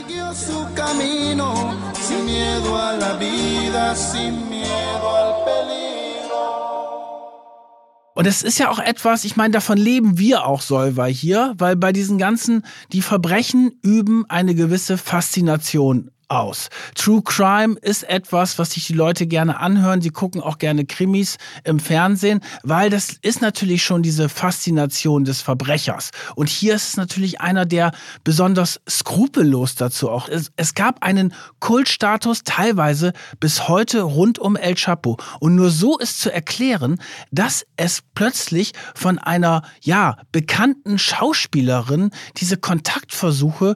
Und 8.14 8.26
es 8.26 8.44
ist 8.44 8.60
ja 8.60 8.70
auch 8.70 8.80
etwas, 8.80 9.26
ich 9.26 9.36
meine, 9.36 9.52
davon 9.52 9.78
leben 9.78 10.20
wir 10.20 10.46
auch 10.46 10.62
Solver 10.62 11.08
hier, 11.08 11.54
weil 11.58 11.76
bei 11.76 11.92
diesen 11.92 12.20
ganzen, 12.20 12.64
die 12.92 13.02
Verbrechen 13.02 13.72
üben 13.82 14.26
eine 14.30 14.54
gewisse 14.54 14.98
Faszination 15.00 16.12
aus. 16.30 16.70
True 16.96 17.22
Crime 17.24 17.78
ist 17.82 18.04
etwas, 18.04 18.60
was 18.60 18.72
sich 18.72 18.88
die 18.88 18.94
Leute 18.94 19.28
gerne 19.28 19.60
anhören. 19.60 20.02
Sie 20.02 20.10
gucken 20.10 20.42
auch 20.42 20.58
gerne 20.58 20.86
Krimis 20.86 21.38
im 21.64 21.80
Fernsehen, 21.80 22.42
weil 22.64 22.90
das 22.90 23.18
ist 23.22 23.42
natürlich 23.42 23.84
schon 23.84 24.04
diese 24.04 24.28
Faszination 24.28 25.24
des 25.24 25.42
Verbrechers. 25.42 26.12
Und 26.36 26.50
hier 26.50 26.76
ist 26.76 26.90
es 26.90 26.98
natürlich 26.98 27.40
einer, 27.40 27.66
der 27.66 27.92
besonders 28.24 28.82
skrupellos 28.90 29.76
dazu 29.76 30.10
auch 30.10 30.28
ist. 30.28 30.52
Es 30.58 30.74
gab 30.74 31.04
einen 31.04 31.34
Kultstatus 31.60 32.44
teilweise 32.44 33.14
bis 33.40 33.68
heute 33.68 34.02
rund 34.02 34.40
um 34.40 34.56
El 34.56 34.76
Chapo. 34.76 35.18
Und 35.40 35.56
nur 35.56 35.70
so 35.70 35.98
ist 35.98 36.20
zu 36.20 36.32
erklären, 36.32 37.00
dass 37.32 37.66
es 37.78 38.02
plötzlich 38.16 38.74
von 38.96 39.18
einer, 39.18 39.62
ja, 39.82 40.18
bekannten 40.32 41.00
Schauspielerin 41.00 42.12
diese 42.38 42.58
Kontaktversuche 42.58 43.76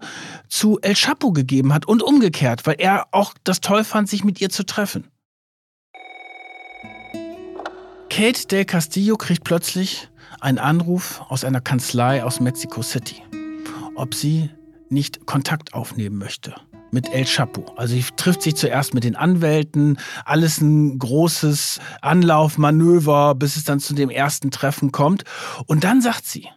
zu 0.49 0.79
El 0.81 0.95
Chapo 0.95 1.31
gegeben 1.31 1.73
hat 1.73 1.87
und 1.87 2.03
umgekehrt 2.03 2.40
umgekehrt, 2.41 2.65
weil 2.65 2.75
er 2.79 3.07
auch 3.11 3.33
das 3.43 3.61
toll 3.61 3.83
fand, 3.83 4.09
sich 4.09 4.23
mit 4.23 4.41
ihr 4.41 4.49
zu 4.49 4.65
treffen. 4.65 5.07
Kate 8.09 8.47
del 8.47 8.65
Castillo 8.65 9.15
kriegt 9.15 9.43
plötzlich 9.43 10.09
einen 10.41 10.57
Anruf 10.57 11.21
aus 11.29 11.43
einer 11.43 11.61
Kanzlei 11.61 12.23
aus 12.23 12.39
Mexico 12.39 12.81
City, 12.81 13.23
ob 13.95 14.13
sie 14.13 14.49
nicht 14.89 15.25
Kontakt 15.25 15.73
aufnehmen 15.73 16.17
möchte 16.17 16.53
mit 16.93 17.07
El 17.13 17.23
Chapo. 17.23 17.73
Also 17.77 17.93
sie 17.93 18.03
trifft 18.17 18.41
sich 18.41 18.57
zuerst 18.57 18.93
mit 18.93 19.05
den 19.05 19.15
Anwälten, 19.15 19.97
alles 20.25 20.59
ein 20.59 20.99
großes 20.99 21.79
Anlaufmanöver, 22.01 23.33
bis 23.35 23.55
es 23.55 23.63
dann 23.63 23.79
zu 23.79 23.93
dem 23.93 24.09
ersten 24.09 24.51
Treffen 24.51 24.91
kommt. 24.91 25.23
Und 25.67 25.85
dann 25.85 26.01
sagt 26.01 26.25
sie, 26.25 26.49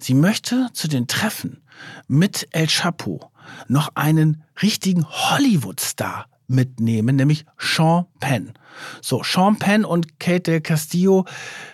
sie 0.00 0.14
möchte 0.14 0.70
zu 0.72 0.88
den 0.88 1.06
Treffen 1.06 1.62
mit 2.08 2.48
El 2.50 2.66
Chapo 2.66 3.30
noch 3.68 3.90
einen 3.94 4.42
richtigen 4.62 5.06
Hollywood-Star 5.08 6.26
mitnehmen, 6.48 7.16
nämlich 7.16 7.44
Sean 7.58 8.06
Penn. 8.20 8.52
So, 9.00 9.22
Sean 9.24 9.58
Penn 9.58 9.84
und 9.84 10.20
Kate 10.20 10.42
del 10.42 10.60
Castillo 10.60 11.24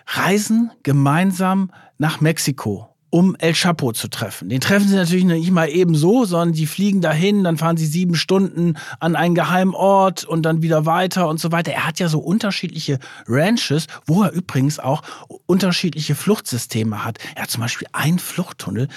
reisen 0.07 0.71
gemeinsam 0.83 1.71
nach 1.99 2.21
Mexiko 2.21 2.92
um 3.13 3.37
El 3.39 3.53
Chapo 3.53 3.93
zu 3.93 4.09
treffen. 4.09 4.49
Den 4.49 4.63
treffen 4.63 4.89
sie 4.89 4.97
natürlich 4.97 5.27
nicht 5.27 5.51
mal 5.51 5.69
eben 5.69 5.95
so, 5.95 6.25
sondern 6.25 6.55
die 6.55 6.67
fliegen 6.67 7.03
dahin, 7.03 7.45
dann 7.45 7.59
fahren 7.59 7.77
sie 7.77 7.85
sieben 7.85 8.15
Stunden 8.15 8.79
an 9.01 9.17
einen 9.17 9.35
geheimen 9.35 9.75
Ort 9.75 10.25
und 10.25 10.45
dann 10.45 10.63
wieder 10.63 10.87
weiter 10.87 11.29
und 11.29 11.39
so 11.39 11.53
weiter. 11.53 11.73
Er 11.73 11.87
hat 11.87 12.01
ja 12.01 12.09
so 12.09 12.21
unterschiedliche 12.21 12.99
Ranches, 13.29 13.87
wo 14.07 14.23
er 14.23 14.33
übrigens 14.33 14.79
auch 14.79 15.03
unterschiedliche 15.45 16.15
Fluchtsysteme 16.15 17.05
hat. 17.05 17.19
Er 17.35 17.43
hat 17.43 17.51
zum 17.51 17.61
Beispiel 17.61 17.87
einen 17.93 18.19
Fluchttunnel, 18.19 18.89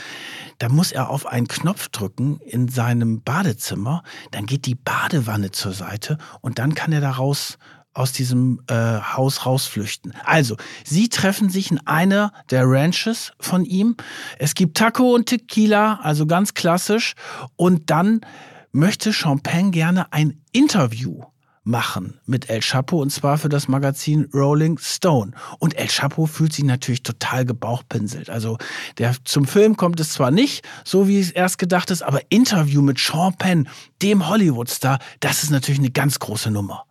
da 0.59 0.69
muss 0.69 0.93
er 0.93 1.09
auf 1.09 1.25
einen 1.25 1.49
Knopf 1.49 1.89
drücken 1.89 2.39
in 2.45 2.69
seinem 2.69 3.21
Badezimmer, 3.21 4.01
dann 4.31 4.45
geht 4.45 4.65
die 4.65 4.75
Badewanne 4.75 5.51
zur 5.51 5.73
Seite 5.73 6.17
und 6.39 6.57
dann 6.57 6.73
kann 6.73 6.93
er 6.93 7.01
daraus 7.01 7.57
aus 7.95 8.11
diesem 8.11 8.61
äh, 8.67 8.75
Haus 8.75 9.45
rausflüchten. 9.45 10.13
Also, 10.23 10.57
sie 10.83 11.09
treffen 11.09 11.49
sich 11.49 11.71
in 11.71 11.79
einer 11.87 12.31
der 12.51 12.69
Ranches 12.69 13.31
von 13.39 13.65
ihm. 13.65 13.95
Es 14.37 14.53
gibt 14.53 14.77
Taco 14.77 15.15
und 15.15 15.27
Tequila, 15.27 15.99
also 16.03 16.27
ganz 16.27 16.53
klassisch. 16.53 17.15
Und 17.55 17.89
dann 17.89 18.21
möchte 18.71 19.13
Champagne 19.13 19.71
gerne 19.71 20.11
ein 20.11 20.41
Interview 20.51 21.23
machen 21.63 22.19
mit 22.25 22.49
El 22.49 22.59
Chapo 22.59 23.01
und 23.01 23.09
zwar 23.09 23.37
für 23.39 23.49
das 23.49 23.67
Magazin 23.67 24.29
Rolling 24.33 24.77
Stone. 24.77 25.31
Und 25.57 25.75
El 25.75 25.87
Chapo 25.87 26.27
fühlt 26.27 26.53
sich 26.53 26.63
natürlich 26.63 27.01
total 27.01 27.43
gebauchpinselt. 27.45 28.29
Also 28.29 28.57
der 28.99 29.15
zum 29.23 29.45
Film 29.45 29.75
kommt 29.75 29.99
es 29.99 30.09
zwar 30.09 30.31
nicht, 30.31 30.63
so 30.83 31.07
wie 31.07 31.19
es 31.19 31.31
erst 31.31 31.57
gedacht 31.57 31.89
ist, 31.89 32.03
aber 32.03 32.19
Interview 32.29 32.81
mit 32.81 32.99
Sean 32.99 33.33
Penn, 33.37 33.67
dem 34.01 34.27
Hollywood-Star, 34.27 34.99
das 35.21 35.43
ist 35.43 35.49
natürlich 35.49 35.79
eine 35.79 35.91
ganz 35.91 36.19
große 36.19 36.51
Nummer. 36.51 36.85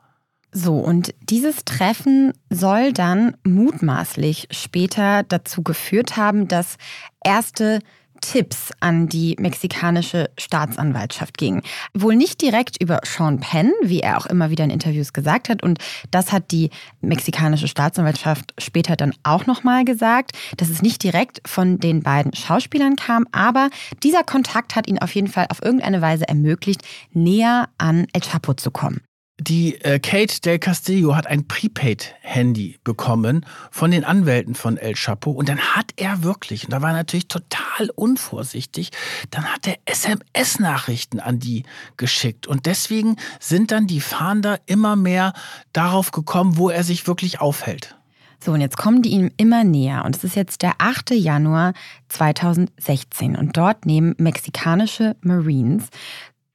So, 0.57 0.76
und 0.76 1.12
dieses 1.20 1.64
Treffen 1.64 2.32
soll 2.48 2.92
dann 2.92 3.36
mutmaßlich 3.42 4.46
später 4.52 5.24
dazu 5.24 5.64
geführt 5.64 6.16
haben, 6.16 6.46
dass 6.46 6.76
erste 7.24 7.80
Tipps 8.20 8.70
an 8.78 9.09
die 9.09 9.34
mexikanische 9.40 10.30
Staatsanwaltschaft 10.38 11.38
gingen. 11.38 11.62
Wohl 11.92 12.14
nicht 12.14 12.40
direkt 12.40 12.80
über 12.80 13.00
Sean 13.05 13.40
Penn, 13.40 13.72
wie 13.82 13.98
er 13.98 14.16
auch 14.16 14.26
immer 14.26 14.48
wieder 14.48 14.62
in 14.62 14.70
Interviews 14.70 15.12
gesagt 15.12 15.48
hat. 15.48 15.64
Und 15.64 15.78
das 16.12 16.30
hat 16.30 16.52
die 16.52 16.70
mexikanische 17.00 17.66
Staatsanwaltschaft 17.66 18.55
später 18.59 18.94
dann 18.94 19.12
auch 19.24 19.46
nochmal 19.46 19.84
gesagt, 19.84 20.30
dass 20.57 20.70
es 20.70 20.82
nicht 20.82 21.02
direkt 21.02 21.42
von 21.44 21.80
den 21.80 22.05
beiden 22.05 22.32
Schauspielern 22.32 22.94
kam. 22.94 23.26
Aber 23.32 23.70
dieser 24.05 24.22
Kontakt 24.22 24.76
hat 24.76 24.86
ihn 24.86 25.00
auf 25.00 25.14
jeden 25.16 25.28
Fall 25.28 25.46
auf 25.50 25.61
irgendeine 25.62 26.00
Weise 26.00 26.28
ermöglicht, 26.28 26.82
näher 27.12 27.68
an 27.76 28.07
El 28.12 28.20
Chapo 28.20 28.55
zu 28.55 28.70
kommen. 28.70 29.00
Die 29.41 29.80
äh, 29.80 29.99
Kate 29.99 30.41
del 30.43 30.61
Castillo 30.61 31.16
hat 31.16 31.26
ein 31.26 31.49
Prepaid-Handy 31.49 32.78
bekommen 32.85 33.45
von 33.72 33.91
den 33.91 34.05
Anwälten 34.05 34.55
von 34.55 34.76
El 34.76 34.95
Chapo 34.95 35.32
und 35.32 35.49
dann 35.49 35.59
hat 35.59 35.91
er 35.97 36.22
wirklich, 36.22 36.64
und 36.64 36.72
da 36.72 36.82
war 36.82 36.91
er 36.91 36.97
natürlich 36.97 37.26
total 37.26 37.91
unvorsichtig, 37.97 38.91
dann 39.30 39.53
hat 39.53 39.66
er 39.66 39.76
SMS-Nachrichten 39.87 41.18
an 41.18 41.41
die 41.41 41.64
geschickt 41.97 42.47
und 42.47 42.66
deswegen 42.66 43.16
sind 43.41 43.72
dann 43.72 43.89
die 43.89 44.01
Fahnder 44.01 44.61
immer 44.66 44.95
mehr 44.95 45.32
darauf 45.72 46.12
gekommen, 46.12 46.57
wo 46.57 46.70
er 46.70 46.85
sich 46.85 47.09
wirklich 47.09 47.41
aufhält. 47.41 47.97
So, 48.45 48.53
und 48.53 48.61
jetzt 48.61 48.76
kommen 48.76 49.03
die 49.03 49.11
ihm 49.11 49.30
immer 49.39 49.64
näher. 49.64 50.05
Und 50.05 50.14
es 50.14 50.22
ist 50.22 50.37
jetzt 50.37 50.61
der 50.61 50.74
8. 50.76 51.12
Januar 51.12 51.72
2016. 52.09 53.37
Und 53.37 53.57
dort 53.57 53.87
nehmen 53.87 54.14
mexikanische 54.18 55.16
Marines 55.22 55.89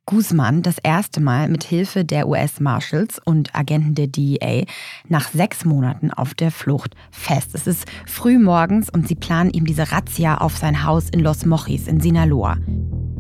Guzman 0.10 0.64
das 0.64 0.80
erste 0.80 1.22
Mal 1.22 1.50
mit 1.50 1.64
Hilfe 1.64 2.04
der 2.04 2.28
US 2.28 2.60
Marshals 2.60 3.22
und 3.24 3.54
Agenten 3.54 3.94
der 3.94 4.08
DEA 4.08 4.66
nach 5.08 5.30
sechs 5.30 5.66
Monaten 5.66 6.10
auf 6.10 6.34
der 6.34 6.50
Flucht 6.50 6.96
fest. 7.12 7.52
Es 7.54 7.68
ist 7.68 7.86
früh 8.08 8.40
morgens 8.40 8.90
und 8.90 9.08
sie 9.08 9.14
planen 9.14 9.52
ihm 9.52 9.66
diese 9.66 9.92
Razzia 9.92 10.40
auf 10.40 10.58
sein 10.58 10.84
Haus 10.84 11.12
in 11.12 11.20
Los 11.20 11.46
Mochis 11.46 11.88
in 11.88 12.02
Sinaloa. 12.02 12.58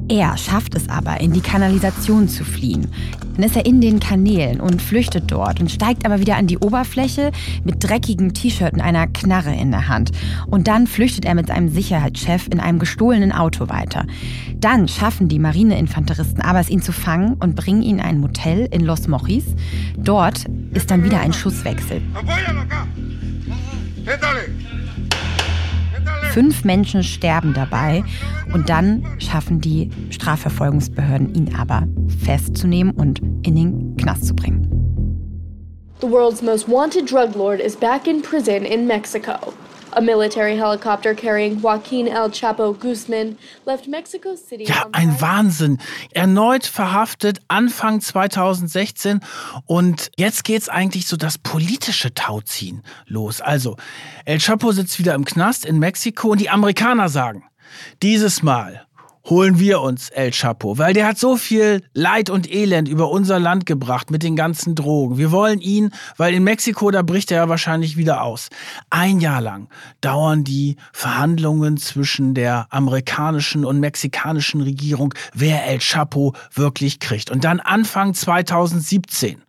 Er 0.09 0.37
schafft 0.37 0.73
es 0.73 0.89
aber, 0.89 1.21
in 1.21 1.33
die 1.33 1.41
Kanalisation 1.41 2.27
zu 2.27 2.43
fliehen. 2.43 2.87
Dann 3.35 3.45
ist 3.45 3.55
er 3.55 3.67
in 3.67 3.79
den 3.79 3.99
Kanälen 3.99 4.59
und 4.59 4.81
flüchtet 4.81 5.31
dort 5.31 5.59
und 5.61 5.69
steigt 5.69 6.03
aber 6.03 6.19
wieder 6.19 6.35
an 6.35 6.47
die 6.47 6.57
Oberfläche 6.57 7.31
mit 7.63 7.83
dreckigem 7.83 8.33
T-Shirt 8.33 8.73
und 8.73 8.81
einer 8.81 9.05
Knarre 9.05 9.53
in 9.53 9.69
der 9.69 9.87
Hand. 9.87 10.11
Und 10.47 10.67
dann 10.67 10.87
flüchtet 10.87 11.25
er 11.25 11.35
mit 11.35 11.47
seinem 11.47 11.69
Sicherheitschef 11.69 12.47
in 12.47 12.59
einem 12.59 12.79
gestohlenen 12.79 13.31
Auto 13.31 13.69
weiter. 13.69 14.07
Dann 14.57 14.87
schaffen 14.87 15.27
die 15.29 15.37
Marineinfanteristen 15.37 16.41
aber 16.41 16.59
es, 16.59 16.69
ihn 16.69 16.81
zu 16.81 16.91
fangen 16.91 17.35
und 17.35 17.55
bringen 17.55 17.83
ihn 17.83 17.99
in 17.99 18.03
ein 18.03 18.19
Motel 18.19 18.67
in 18.71 18.81
Los 18.81 19.07
Mochis. 19.07 19.45
Dort 19.95 20.45
ist 20.73 20.89
dann 20.89 21.03
wieder 21.03 21.19
ein 21.19 21.33
Schusswechsel. 21.33 22.01
Fünf 26.39 26.63
Menschen 26.63 27.03
sterben 27.03 27.53
dabei 27.53 28.01
und 28.53 28.69
dann 28.69 29.05
schaffen 29.19 29.59
die 29.59 29.89
Strafverfolgungsbehörden 30.09 31.35
ihn 31.35 31.53
aber 31.53 31.85
festzunehmen 32.23 32.93
und 32.93 33.19
in 33.45 33.57
den 33.57 33.97
Knast 33.97 34.25
zu 34.25 34.33
bringen. 34.33 34.65
The 35.99 36.09
world's 36.09 36.41
most 36.41 36.69
wanted 36.69 37.11
drug 37.11 37.35
lord 37.35 37.59
is 37.59 37.75
back 37.75 38.07
in 38.07 38.21
prison 38.21 38.63
in 38.63 38.87
Mexico. 38.87 39.33
A 39.99 40.01
military 40.01 40.55
helicopter 40.55 41.13
carrying 41.13 41.61
Joaquin 41.61 42.07
El 42.07 42.29
Chapo 42.29 42.71
Guzman 42.71 43.37
left 43.65 43.85
Mexico 43.85 44.37
City. 44.37 44.63
Ja, 44.63 44.85
ein 44.93 45.19
Wahnsinn. 45.19 45.77
Erneut 46.13 46.65
verhaftet 46.65 47.41
Anfang 47.49 47.99
2016 47.99 49.19
und 49.65 50.09
jetzt 50.15 50.45
geht's 50.45 50.69
eigentlich 50.69 51.05
so 51.05 51.17
das 51.17 51.37
politische 51.37 52.13
Tauziehen 52.13 52.81
los. 53.07 53.41
Also, 53.41 53.75
El 54.23 54.39
Chapo 54.39 54.71
sitzt 54.71 54.99
wieder 54.99 55.15
im 55.15 55.25
Knast 55.25 55.65
in 55.65 55.79
Mexiko 55.79 56.29
und 56.29 56.39
die 56.39 56.49
Amerikaner 56.49 57.09
sagen, 57.09 57.43
dieses 58.01 58.41
Mal 58.41 58.87
holen 59.25 59.59
wir 59.59 59.81
uns 59.81 60.09
El 60.09 60.31
Chapo, 60.31 60.77
weil 60.77 60.93
der 60.93 61.07
hat 61.07 61.17
so 61.17 61.37
viel 61.37 61.83
Leid 61.93 62.29
und 62.29 62.51
Elend 62.51 62.87
über 62.87 63.09
unser 63.09 63.39
Land 63.39 63.65
gebracht 63.65 64.11
mit 64.11 64.23
den 64.23 64.35
ganzen 64.35 64.75
Drogen. 64.75 65.17
Wir 65.17 65.31
wollen 65.31 65.61
ihn, 65.61 65.91
weil 66.17 66.33
in 66.33 66.43
Mexiko, 66.43 66.91
da 66.91 67.01
bricht 67.01 67.31
er 67.31 67.37
ja 67.37 67.49
wahrscheinlich 67.49 67.97
wieder 67.97 68.23
aus. 68.23 68.49
Ein 68.89 69.19
Jahr 69.19 69.41
lang 69.41 69.69
dauern 70.01 70.43
die 70.43 70.77
Verhandlungen 70.93 71.77
zwischen 71.77 72.33
der 72.33 72.67
amerikanischen 72.69 73.65
und 73.65 73.79
mexikanischen 73.79 74.61
Regierung, 74.61 75.13
wer 75.33 75.65
El 75.65 75.79
Chapo 75.79 76.33
wirklich 76.53 76.99
kriegt. 76.99 77.29
Und 77.31 77.43
dann 77.43 77.59
Anfang 77.59 78.13
2017, 78.13 79.41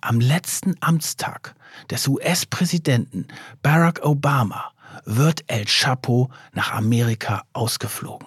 am 0.00 0.20
letzten 0.20 0.74
Amtstag 0.80 1.54
des 1.90 2.06
US-Präsidenten 2.08 3.28
Barack 3.62 4.00
Obama, 4.04 4.72
wird 5.04 5.44
El 5.46 5.64
Chapo 5.66 6.30
nach 6.52 6.72
Amerika 6.72 7.42
ausgeflogen. 7.52 8.26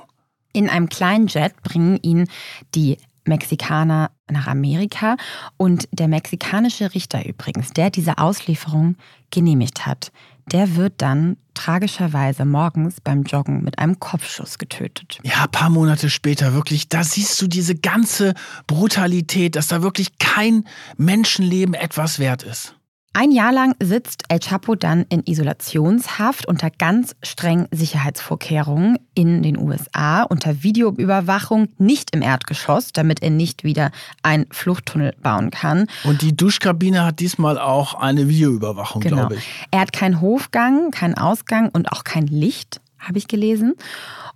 In 0.56 0.70
einem 0.70 0.88
kleinen 0.88 1.28
Jet 1.28 1.62
bringen 1.64 2.00
ihn 2.02 2.30
die 2.76 2.98
Mexikaner 3.26 4.12
nach 4.32 4.48
Amerika 4.48 5.18
und 5.58 5.90
der 5.92 6.08
mexikanische 6.08 6.94
Richter 6.94 7.26
übrigens, 7.26 7.72
der 7.72 7.90
diese 7.90 8.20
Auslieferung 8.20 8.96
genehmigt 9.32 9.86
hat, 9.86 10.14
der 10.50 10.78
wird 10.78 11.02
dann 11.02 11.36
tragischerweise 11.56 12.46
morgens 12.46 13.02
beim 13.02 13.24
Joggen 13.24 13.66
mit 13.66 13.80
einem 13.80 14.00
Kopfschuss 14.00 14.58
getötet. 14.58 15.20
Ja, 15.24 15.44
ein 15.44 15.52
paar 15.52 15.70
Monate 15.70 16.10
später 16.10 16.54
wirklich, 16.54 16.88
da 16.88 17.04
siehst 17.04 17.42
du 17.42 17.48
diese 17.48 17.76
ganze 17.76 18.34
Brutalität, 18.66 19.58
dass 19.58 19.68
da 19.68 19.82
wirklich 19.82 20.20
kein 20.20 20.64
Menschenleben 20.96 21.74
etwas 21.74 22.18
wert 22.18 22.44
ist. 22.44 22.75
Ein 23.18 23.32
Jahr 23.32 23.54
lang 23.54 23.76
sitzt 23.82 24.24
El 24.28 24.40
Chapo 24.40 24.76
dann 24.76 25.06
in 25.08 25.24
Isolationshaft 25.26 26.46
unter 26.50 26.70
ganz 26.70 27.16
strengen 27.24 27.70
Sicherheitsvorkehrungen 27.72 28.98
in 29.14 29.42
den 29.42 29.58
USA, 29.58 30.24
unter 30.24 30.64
Videoüberwachung, 30.64 31.70
nicht 31.78 32.14
im 32.14 32.22
Erdgeschoss, 32.22 32.92
damit 32.92 33.24
er 33.24 33.30
nicht 33.30 33.64
wieder 33.64 33.92
einen 34.22 34.48
Fluchttunnel 34.52 35.14
bauen 35.24 35.50
kann. 35.50 35.88
Und 36.04 36.24
die 36.24 36.36
Duschkabine 36.36 37.06
hat 37.06 37.22
diesmal 37.22 37.58
auch 37.58 37.94
eine 37.94 38.28
Videoüberwachung, 38.28 39.02
Genau. 39.02 39.16
glaube 39.16 39.36
ich. 39.36 39.66
Er 39.72 39.80
hat 39.80 39.94
keinen 39.94 40.20
Hofgang, 40.20 40.92
keinen 40.92 41.16
Ausgang 41.16 41.70
und 41.70 41.94
auch 41.94 42.04
kein 42.04 42.28
Licht, 42.28 42.82
habe 43.08 43.18
ich 43.18 43.28
gelesen. 43.28 43.76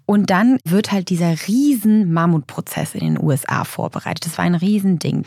Und 0.06 0.32
dann 0.32 0.58
wird 0.66 0.92
halt 0.92 1.10
dieser 1.10 1.36
riesen 1.48 2.12
Mammutprozess 2.12 2.96
in 2.96 3.02
den 3.02 3.24
USA 3.24 3.64
vorbereitet. 3.64 4.26
Das 4.26 4.40
war 4.40 4.46
ein 4.46 4.56
Riesending. 4.56 5.24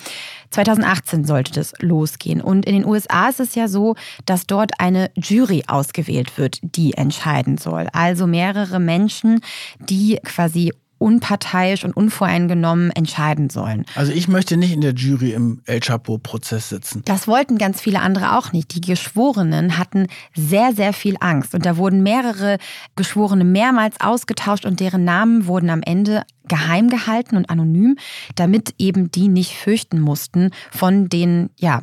2018 0.51 1.24
sollte 1.24 1.53
das 1.53 1.72
losgehen. 1.78 2.40
Und 2.40 2.66
in 2.66 2.74
den 2.74 2.84
USA 2.84 3.28
ist 3.28 3.38
es 3.38 3.55
ja 3.55 3.68
so, 3.68 3.95
dass 4.26 4.49
dort 4.49 4.72
eine 4.80 5.12
Jury 5.14 5.62
ausgewählt 5.68 6.36
wird, 6.36 6.59
die 6.62 6.95
entscheiden 6.95 7.59
soll. 7.59 7.86
Also 7.93 8.26
mehrere 8.26 8.80
Menschen, 8.80 9.40
die 9.78 10.18
quasi 10.24 10.72
unparteiisch 11.03 11.85
und 11.85 11.97
unvoreingenommen 11.97 12.91
entscheiden 12.93 13.51
sollen. 13.51 13.85
Also 13.97 14.13
ich 14.13 14.29
möchte 14.29 14.57
nicht 14.57 14.73
in 14.73 14.81
der 14.81 14.95
Jury 14.95 15.33
im 15.33 15.61
El 15.67 15.81
Chapo-Prozess 15.81 16.69
sitzen. 16.69 17.03
Das 17.05 17.27
wollten 17.27 17.59
ganz 17.59 17.81
viele 17.81 18.01
andere 18.01 18.39
auch 18.39 18.53
nicht. 18.53 18.75
Die 18.75 18.81
Geschworenen 18.81 19.79
hatten 19.79 20.07
sehr, 20.35 20.73
sehr 20.73 20.93
viel 20.93 21.17
Angst. 21.19 21.55
Und 21.55 21.67
da 21.67 21.77
wurden 21.77 22.03
mehrere 22.03 22.59
Geschworene 22.95 23.45
mehrmals 23.45 24.01
ausgetauscht 24.01 24.65
und 24.65 24.79
deren 24.79 25.05
Namen 25.05 25.47
wurden 25.47 25.71
am 25.71 25.83
Ende 25.83 26.23
geheim 26.47 26.89
gehalten 26.89 27.37
und 27.37 27.51
anonym, 27.51 27.97
damit 28.37 28.75
eben 28.79 29.11
die 29.11 29.29
nicht 29.29 29.55
fürchten 29.55 30.01
mussten, 30.01 30.51
von 30.71 31.09
den 31.09 31.51
ja, 31.59 31.81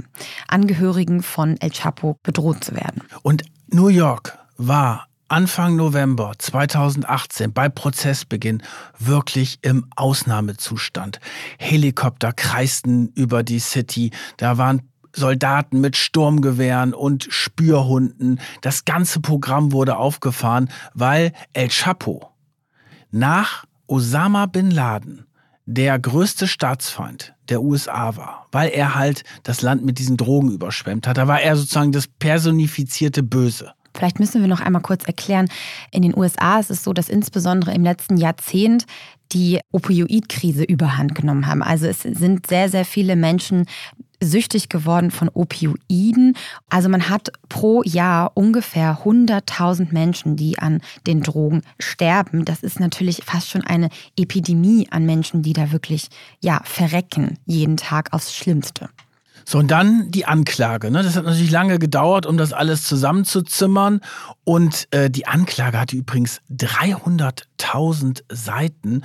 Angehörigen 0.48 1.24
von 1.24 1.58
El 1.60 1.72
Chapo 1.72 2.18
bedroht 2.24 2.64
zu 2.64 2.76
werden. 2.76 3.04
Und 3.22 3.44
New 3.68 3.88
York 3.90 4.38
war 4.58 5.09
Anfang 5.30 5.76
November 5.76 6.34
2018 6.38 7.54
bei 7.54 7.70
Prozessbeginn 7.70 8.64
wirklich 8.98 9.60
im 9.62 9.86
Ausnahmezustand. 9.96 11.20
Helikopter 11.60 12.34
kreisten 12.34 13.10
über 13.10 13.44
die 13.44 13.60
City, 13.60 14.10
da 14.38 14.58
waren 14.58 14.82
Soldaten 15.16 15.82
mit 15.82 15.98
Sturmgewehren 15.98 16.96
und 16.96 17.28
Spürhunden. 17.30 18.40
Das 18.62 18.86
ganze 18.86 19.20
Programm 19.20 19.72
wurde 19.72 19.98
aufgefahren, 19.98 20.70
weil 20.96 21.34
El 21.54 21.70
Chapo 21.70 22.32
nach 23.12 23.66
Osama 23.86 24.48
bin 24.48 24.72
Laden 24.72 25.28
der 25.68 26.00
größte 26.00 26.48
Staatsfeind 26.48 27.36
der 27.50 27.62
USA 27.62 28.18
war, 28.18 28.48
weil 28.52 28.70
er 28.70 28.96
halt 28.96 29.24
das 29.44 29.62
Land 29.62 29.86
mit 29.86 30.00
diesen 30.00 30.18
Drogen 30.18 30.52
überschwemmt 30.52 31.06
hat. 31.06 31.20
Da 31.20 31.28
war 31.28 31.42
er 31.42 31.56
sozusagen 31.56 31.92
das 31.92 32.08
personifizierte 32.08 33.22
Böse. 33.22 33.74
Vielleicht 34.00 34.20
müssen 34.22 34.40
wir 34.40 34.48
noch 34.48 34.62
einmal 34.62 34.82
kurz 34.82 35.04
erklären, 35.04 35.50
in 35.92 36.04
den 36.04 36.18
USA 36.18 36.58
ist 36.58 36.72
es 36.72 36.86
so, 36.86 36.94
dass 36.94 37.10
insbesondere 37.10 37.74
im 37.74 37.84
letzten 37.84 38.16
Jahrzehnt 38.16 38.86
die 39.34 39.60
Opioidkrise 39.74 40.64
überhand 40.64 41.16
genommen 41.16 41.48
haben. 41.48 41.62
Also 41.62 41.86
es 41.86 42.04
sind 42.04 42.48
sehr, 42.48 42.70
sehr 42.70 42.86
viele 42.86 43.18
Menschen 43.18 43.66
süchtig 44.22 44.70
geworden 44.70 45.12
von 45.12 45.30
Opioiden. 45.34 46.38
Also 46.70 46.88
man 46.88 47.10
hat 47.10 47.30
pro 47.50 47.84
Jahr 47.84 48.32
ungefähr 48.36 49.00
100.000 49.04 49.92
Menschen, 49.92 50.38
die 50.38 50.60
an 50.60 50.80
den 51.06 51.22
Drogen 51.22 51.62
sterben. 51.78 52.46
Das 52.46 52.64
ist 52.64 52.80
natürlich 52.80 53.22
fast 53.26 53.50
schon 53.50 53.66
eine 53.66 53.90
Epidemie 54.18 54.88
an 54.92 55.06
Menschen, 55.06 55.42
die 55.42 55.54
da 55.54 55.74
wirklich 55.74 56.08
ja 56.42 56.62
verrecken 56.64 57.38
jeden 57.46 57.76
Tag 57.76 58.14
aufs 58.14 58.34
Schlimmste. 58.34 58.90
So, 59.50 59.58
und 59.58 59.72
dann 59.72 60.12
die 60.12 60.28
Anklage. 60.28 60.92
Ne? 60.92 61.02
Das 61.02 61.16
hat 61.16 61.26
natürlich 61.26 61.50
lange 61.50 61.80
gedauert, 61.80 62.28
um 62.28 62.38
das 62.38 62.54
alles 62.54 62.84
zusammenzuzimmern. 62.84 64.00
Und 64.44 64.88
äh, 64.92 65.10
die 65.10 65.26
Anklage 65.26 65.80
hatte 65.80 65.96
übrigens 65.96 66.42
300.000 66.52 68.22
Seiten. 68.32 69.02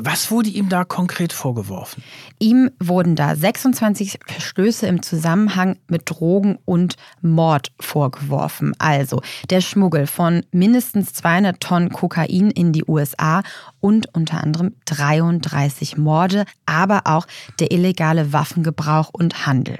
Was 0.00 0.30
wurde 0.30 0.48
ihm 0.48 0.68
da 0.68 0.84
konkret 0.84 1.32
vorgeworfen? 1.32 2.02
Ihm 2.38 2.70
wurden 2.80 3.14
da 3.16 3.36
26 3.36 4.18
Verstöße 4.26 4.86
im 4.86 5.02
Zusammenhang 5.02 5.78
mit 5.88 6.02
Drogen 6.06 6.58
und 6.64 6.96
Mord 7.22 7.72
vorgeworfen. 7.78 8.74
Also 8.78 9.22
der 9.50 9.60
Schmuggel 9.60 10.06
von 10.06 10.44
mindestens 10.50 11.12
200 11.12 11.60
Tonnen 11.60 11.90
Kokain 11.90 12.50
in 12.50 12.72
die 12.72 12.84
USA 12.86 13.42
und 13.80 14.14
unter 14.14 14.42
anderem 14.42 14.74
33 14.86 15.96
Morde, 15.96 16.44
aber 16.66 17.02
auch 17.04 17.26
der 17.60 17.70
illegale 17.70 18.32
Waffengebrauch 18.32 19.10
und 19.12 19.46
Handel. 19.46 19.78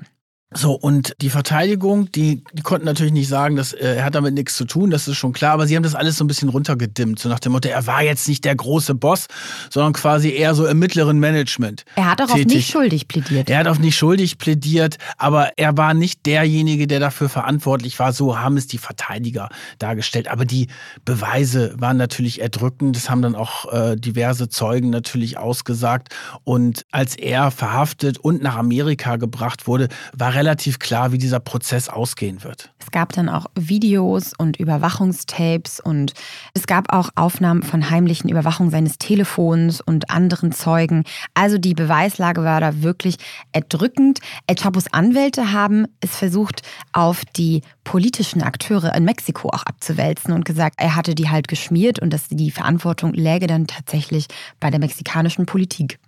So, 0.56 0.72
und 0.72 1.14
die 1.20 1.30
Verteidigung, 1.30 2.10
die, 2.12 2.44
die 2.52 2.62
konnten 2.62 2.86
natürlich 2.86 3.12
nicht 3.12 3.28
sagen, 3.28 3.56
dass 3.56 3.72
äh, 3.72 3.96
er 3.96 4.04
hat 4.04 4.14
damit 4.14 4.34
nichts 4.34 4.56
zu 4.56 4.64
tun, 4.64 4.90
das 4.90 5.08
ist 5.08 5.16
schon 5.16 5.32
klar, 5.32 5.52
aber 5.52 5.66
sie 5.66 5.74
haben 5.74 5.82
das 5.82 5.94
alles 5.94 6.16
so 6.16 6.24
ein 6.24 6.28
bisschen 6.28 6.48
runtergedimmt, 6.48 7.18
so 7.18 7.28
nach 7.28 7.40
dem 7.40 7.52
Motto, 7.52 7.68
er 7.68 7.86
war 7.86 8.02
jetzt 8.02 8.28
nicht 8.28 8.44
der 8.44 8.54
große 8.54 8.94
Boss, 8.94 9.26
sondern 9.70 9.92
quasi 9.92 10.30
eher 10.30 10.54
so 10.54 10.66
im 10.66 10.78
mittleren 10.78 11.18
Management. 11.18 11.84
Er 11.96 12.10
hat 12.10 12.20
auch 12.20 12.26
auf 12.26 12.34
tätig. 12.34 12.54
nicht 12.54 12.70
schuldig 12.70 13.08
plädiert. 13.08 13.50
Er 13.50 13.58
hat 13.58 13.66
auf 13.66 13.78
nicht 13.78 13.96
schuldig 13.96 14.38
plädiert, 14.38 14.98
aber 15.18 15.50
er 15.56 15.76
war 15.76 15.94
nicht 15.94 16.24
derjenige, 16.26 16.86
der 16.86 17.00
dafür 17.00 17.28
verantwortlich 17.28 17.98
war. 17.98 18.12
So 18.12 18.38
haben 18.38 18.56
es 18.56 18.66
die 18.66 18.78
Verteidiger 18.78 19.48
dargestellt. 19.78 20.28
Aber 20.28 20.44
die 20.44 20.68
Beweise 21.04 21.74
waren 21.78 21.96
natürlich 21.96 22.40
erdrückend. 22.40 22.96
Das 22.96 23.10
haben 23.10 23.22
dann 23.22 23.34
auch 23.34 23.72
äh, 23.72 23.96
diverse 23.96 24.48
Zeugen 24.48 24.90
natürlich 24.90 25.38
ausgesagt. 25.38 26.14
Und 26.44 26.84
als 26.90 27.16
er 27.16 27.50
verhaftet 27.50 28.18
und 28.18 28.42
nach 28.42 28.56
Amerika 28.56 29.16
gebracht 29.16 29.66
wurde, 29.66 29.88
war 30.16 30.34
relativ 30.44 30.78
klar, 30.78 31.10
wie 31.10 31.18
dieser 31.18 31.40
Prozess 31.40 31.88
ausgehen 31.88 32.44
wird. 32.44 32.70
Es 32.78 32.90
gab 32.90 33.12
dann 33.12 33.30
auch 33.30 33.46
Videos 33.54 34.32
und 34.36 34.58
Überwachungstapes 34.58 35.80
und 35.80 36.12
es 36.52 36.66
gab 36.66 36.92
auch 36.92 37.08
Aufnahmen 37.14 37.62
von 37.62 37.88
heimlichen 37.88 38.28
Überwachungen 38.28 38.70
seines 38.70 38.98
Telefons 38.98 39.80
und 39.80 40.10
anderen 40.10 40.52
Zeugen. 40.52 41.04
Also 41.32 41.56
die 41.56 41.72
Beweislage 41.72 42.44
war 42.44 42.60
da 42.60 42.82
wirklich 42.82 43.16
erdrückend. 43.52 44.18
El 44.46 44.56
Chapos 44.56 44.92
Anwälte 44.92 45.52
haben 45.52 45.86
es 46.00 46.14
versucht, 46.14 46.60
auf 46.92 47.24
die 47.36 47.62
politischen 47.84 48.42
Akteure 48.42 48.94
in 48.94 49.04
Mexiko 49.04 49.48
auch 49.48 49.62
abzuwälzen 49.62 50.34
und 50.34 50.44
gesagt, 50.44 50.74
er 50.78 50.94
hatte 50.94 51.14
die 51.14 51.30
halt 51.30 51.48
geschmiert 51.48 52.00
und 52.00 52.12
dass 52.12 52.28
die 52.28 52.50
Verantwortung 52.50 53.14
läge 53.14 53.46
dann 53.46 53.66
tatsächlich 53.66 54.26
bei 54.60 54.70
der 54.70 54.80
mexikanischen 54.80 55.46
Politik. 55.46 55.98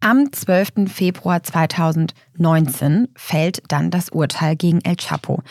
Am 0.00 0.32
12. 0.32 0.92
Februar 0.92 1.42
2019 1.42 3.08
fällt 3.16 3.62
dann 3.68 3.90
das 3.90 4.10
Urteil 4.10 4.56
gegen 4.56 4.80
El 4.82 4.96
Chapo. 4.96 5.42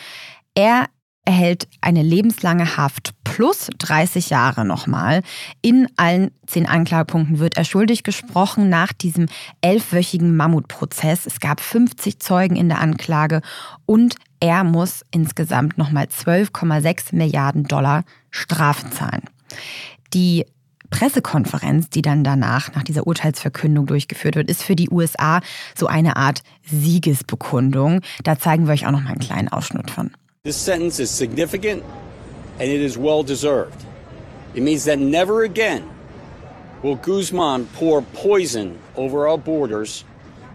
Er 0.54 0.86
erhält 1.24 1.68
eine 1.80 2.02
lebenslange 2.02 2.76
Haft 2.76 3.14
plus 3.24 3.68
30 3.78 4.30
Jahre 4.30 4.64
nochmal. 4.64 5.22
In 5.62 5.88
allen 5.96 6.30
zehn 6.46 6.66
Anklagepunkten 6.66 7.38
wird 7.38 7.56
er 7.56 7.64
schuldig 7.64 8.02
gesprochen 8.02 8.68
nach 8.68 8.92
diesem 8.92 9.26
elfwöchigen 9.60 10.36
Mammutprozess. 10.36 11.26
Es 11.26 11.40
gab 11.40 11.60
50 11.60 12.18
Zeugen 12.20 12.56
in 12.56 12.68
der 12.68 12.80
Anklage 12.80 13.40
und 13.86 14.16
er 14.40 14.64
muss 14.64 15.04
insgesamt 15.10 15.78
nochmal 15.78 16.04
12,6 16.04 17.14
Milliarden 17.14 17.64
Dollar 17.64 18.04
Strafe 18.30 18.90
zahlen. 18.90 19.22
Die 20.12 20.44
Pressekonferenz, 20.94 21.90
die 21.90 22.02
dann 22.02 22.22
danach 22.22 22.72
nach 22.76 22.84
dieser 22.84 23.08
Urteilsverkündung 23.08 23.86
durchgeführt 23.86 24.36
wird, 24.36 24.48
ist 24.48 24.62
für 24.62 24.76
die 24.76 24.88
USA 24.90 25.40
so 25.74 25.88
eine 25.88 26.14
Art 26.14 26.42
Siegesbekundung. 26.70 28.00
Da 28.22 28.38
zeigen 28.38 28.66
wir 28.66 28.74
euch 28.74 28.86
auch 28.86 28.92
noch 28.92 29.02
mal 29.02 29.10
einen 29.10 29.18
kleinen 29.18 29.48
Ausschnitt 29.48 29.90
von. 29.90 30.12
This 30.44 30.64
sentence 30.64 31.00
is 31.00 31.10
significant 31.10 31.82
and 32.60 32.68
it 32.68 32.80
is 32.80 32.96
well 32.96 33.24
deserved. 33.24 33.74
It 34.54 34.62
means 34.62 34.84
that 34.84 35.00
never 35.00 35.42
again 35.42 35.82
will 36.84 36.96
Guzman 36.96 37.66
pour 37.76 38.02
poison 38.02 38.76
over 38.94 39.28
our 39.28 39.38
borders, 39.38 40.04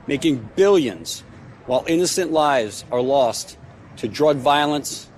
making 0.07 0.39
billions 0.55 1.25
while 1.67 1.83
innocent 1.85 2.31
lives 2.31 2.85
are 2.91 3.01
lost 3.01 3.57
to 3.97 4.07
drug 4.07 4.37
violence 4.37 5.09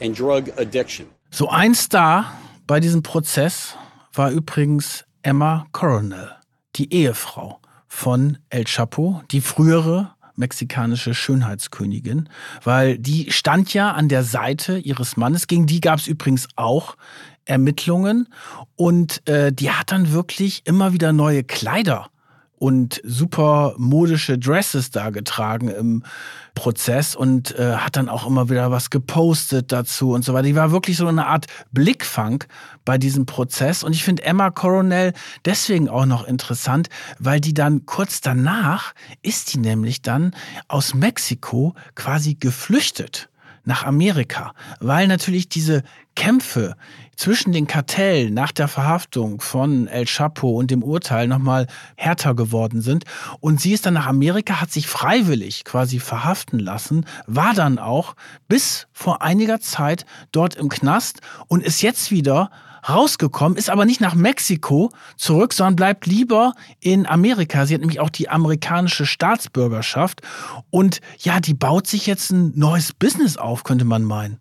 and 0.00 0.14
drug 0.14 0.48
addiction. 0.56 1.06
So 1.32 1.48
ein 1.48 1.74
Star 1.74 2.26
bei 2.68 2.78
diesem 2.78 3.02
Prozess 3.02 3.74
war 4.20 4.32
übrigens 4.32 5.06
Emma 5.22 5.66
Coronel, 5.72 6.32
die 6.76 6.92
Ehefrau 6.92 7.58
von 7.88 8.36
El 8.50 8.64
Chapo, 8.64 9.22
die 9.30 9.40
frühere 9.40 10.10
mexikanische 10.36 11.14
Schönheitskönigin, 11.14 12.28
weil 12.62 12.98
die 12.98 13.32
stand 13.32 13.72
ja 13.72 13.92
an 13.92 14.10
der 14.10 14.22
Seite 14.22 14.76
ihres 14.76 15.16
Mannes. 15.16 15.46
Gegen 15.46 15.66
die 15.66 15.80
gab 15.80 16.00
es 16.00 16.06
übrigens 16.06 16.48
auch 16.56 16.98
Ermittlungen 17.46 18.28
und 18.76 19.26
äh, 19.26 19.54
die 19.54 19.70
hat 19.70 19.90
dann 19.90 20.12
wirklich 20.12 20.66
immer 20.66 20.92
wieder 20.92 21.14
neue 21.14 21.42
Kleider 21.42 22.10
und 22.60 23.00
super 23.04 23.74
modische 23.78 24.38
Dresses 24.38 24.90
da 24.90 25.08
getragen 25.08 25.68
im 25.68 26.04
Prozess 26.54 27.16
und 27.16 27.58
äh, 27.58 27.76
hat 27.76 27.96
dann 27.96 28.10
auch 28.10 28.26
immer 28.26 28.50
wieder 28.50 28.70
was 28.70 28.90
gepostet 28.90 29.72
dazu 29.72 30.12
und 30.12 30.26
so 30.26 30.34
weiter. 30.34 30.46
Die 30.46 30.54
war 30.54 30.70
wirklich 30.70 30.98
so 30.98 31.06
eine 31.06 31.26
Art 31.26 31.46
Blickfang 31.72 32.44
bei 32.84 32.98
diesem 32.98 33.24
Prozess 33.24 33.82
und 33.82 33.94
ich 33.94 34.04
finde 34.04 34.24
Emma 34.24 34.50
Coronel 34.50 35.14
deswegen 35.46 35.88
auch 35.88 36.04
noch 36.04 36.24
interessant, 36.24 36.90
weil 37.18 37.40
die 37.40 37.54
dann 37.54 37.86
kurz 37.86 38.20
danach 38.20 38.92
ist 39.22 39.54
die 39.54 39.58
nämlich 39.58 40.02
dann 40.02 40.32
aus 40.68 40.92
Mexiko 40.92 41.74
quasi 41.94 42.34
geflüchtet 42.34 43.30
nach 43.64 43.84
Amerika, 43.84 44.52
weil 44.80 45.06
natürlich 45.06 45.48
diese 45.48 45.82
Kämpfe 46.14 46.76
zwischen 47.20 47.52
den 47.52 47.66
Kartellen 47.66 48.32
nach 48.32 48.50
der 48.50 48.66
Verhaftung 48.66 49.42
von 49.42 49.88
El 49.88 50.06
Chapo 50.06 50.58
und 50.58 50.70
dem 50.70 50.82
Urteil 50.82 51.28
nochmal 51.28 51.66
härter 51.96 52.34
geworden 52.34 52.80
sind. 52.80 53.04
Und 53.40 53.60
sie 53.60 53.72
ist 53.72 53.84
dann 53.84 53.92
nach 53.92 54.06
Amerika, 54.06 54.62
hat 54.62 54.72
sich 54.72 54.86
freiwillig 54.86 55.64
quasi 55.64 56.00
verhaften 56.00 56.58
lassen, 56.58 57.04
war 57.26 57.52
dann 57.52 57.78
auch 57.78 58.16
bis 58.48 58.86
vor 58.92 59.20
einiger 59.20 59.60
Zeit 59.60 60.06
dort 60.32 60.54
im 60.54 60.70
Knast 60.70 61.20
und 61.46 61.62
ist 61.62 61.82
jetzt 61.82 62.10
wieder 62.10 62.50
rausgekommen, 62.88 63.58
ist 63.58 63.68
aber 63.68 63.84
nicht 63.84 64.00
nach 64.00 64.14
Mexiko 64.14 64.90
zurück, 65.18 65.52
sondern 65.52 65.76
bleibt 65.76 66.06
lieber 66.06 66.54
in 66.80 67.06
Amerika. 67.06 67.66
Sie 67.66 67.74
hat 67.74 67.82
nämlich 67.82 68.00
auch 68.00 68.08
die 68.08 68.30
amerikanische 68.30 69.04
Staatsbürgerschaft. 69.04 70.22
Und 70.70 71.02
ja, 71.18 71.38
die 71.40 71.52
baut 71.52 71.86
sich 71.86 72.06
jetzt 72.06 72.30
ein 72.30 72.52
neues 72.56 72.94
Business 72.94 73.36
auf, 73.36 73.62
könnte 73.62 73.84
man 73.84 74.04
meinen. 74.04 74.40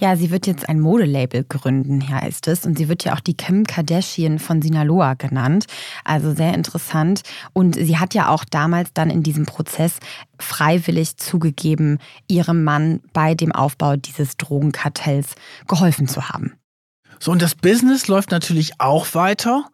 Ja, 0.00 0.14
sie 0.14 0.30
wird 0.30 0.46
jetzt 0.46 0.68
ein 0.68 0.78
Modelabel 0.78 1.44
gründen, 1.44 2.08
heißt 2.08 2.46
es. 2.46 2.64
Und 2.64 2.78
sie 2.78 2.88
wird 2.88 3.04
ja 3.04 3.14
auch 3.14 3.20
die 3.20 3.36
Kim 3.36 3.64
Kardashian 3.64 4.38
von 4.38 4.62
Sinaloa 4.62 5.14
genannt. 5.14 5.66
Also 6.04 6.32
sehr 6.32 6.54
interessant. 6.54 7.22
Und 7.52 7.74
sie 7.74 7.98
hat 7.98 8.14
ja 8.14 8.28
auch 8.28 8.44
damals 8.44 8.92
dann 8.94 9.10
in 9.10 9.24
diesem 9.24 9.44
Prozess 9.44 9.98
freiwillig 10.38 11.16
zugegeben, 11.16 11.98
ihrem 12.28 12.62
Mann 12.62 13.00
bei 13.12 13.34
dem 13.34 13.50
Aufbau 13.50 13.96
dieses 13.96 14.36
Drogenkartells 14.36 15.34
geholfen 15.66 16.06
zu 16.06 16.28
haben. 16.28 16.52
So, 17.18 17.32
und 17.32 17.42
das 17.42 17.56
Business 17.56 18.06
läuft 18.06 18.30
natürlich 18.30 18.80
auch 18.80 19.14
weiter. 19.14 19.64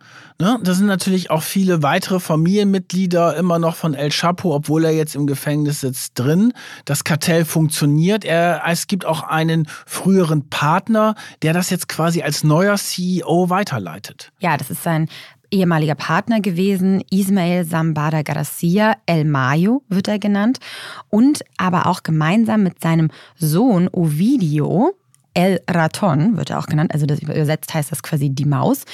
Ne? 0.40 0.58
Da 0.62 0.74
sind 0.74 0.86
natürlich 0.86 1.30
auch 1.30 1.42
viele 1.42 1.82
weitere 1.82 2.18
Familienmitglieder 2.18 3.36
immer 3.36 3.58
noch 3.58 3.76
von 3.76 3.94
El 3.94 4.10
Chapo, 4.10 4.54
obwohl 4.54 4.84
er 4.84 4.90
jetzt 4.90 5.14
im 5.14 5.26
Gefängnis 5.26 5.80
sitzt, 5.80 6.18
drin. 6.18 6.52
Das 6.84 7.04
Kartell 7.04 7.44
funktioniert. 7.44 8.24
Er, 8.24 8.62
es 8.66 8.88
gibt 8.88 9.04
auch 9.04 9.22
einen 9.22 9.68
früheren 9.86 10.48
Partner, 10.48 11.14
der 11.42 11.52
das 11.52 11.70
jetzt 11.70 11.88
quasi 11.88 12.22
als 12.22 12.42
neuer 12.42 12.76
CEO 12.76 13.48
weiterleitet. 13.48 14.32
Ja, 14.40 14.56
das 14.56 14.70
ist 14.70 14.82
sein 14.82 15.08
ehemaliger 15.54 15.94
Partner 15.94 16.40
gewesen, 16.40 17.02
Ismael 17.10 17.64
Zambada 17.64 18.22
Garcia, 18.22 18.96
El 19.06 19.24
Mayo 19.24 19.82
wird 19.88 20.08
er 20.08 20.18
genannt, 20.18 20.58
und 21.10 21.44
aber 21.56 21.86
auch 21.86 22.02
gemeinsam 22.02 22.64
mit 22.64 22.80
seinem 22.80 23.10
Sohn 23.36 23.88
Ovidio, 23.88 24.96
El 25.34 25.60
Raton 25.68 26.36
wird 26.36 26.50
er 26.50 26.60
auch 26.60 26.66
genannt, 26.66 26.92
also 26.94 27.06
das 27.06 27.20
übersetzt 27.20 27.74
heißt 27.74 27.90
das 27.90 28.02
quasi 28.02 28.30
die 28.30 28.44
Maus. 28.44 28.84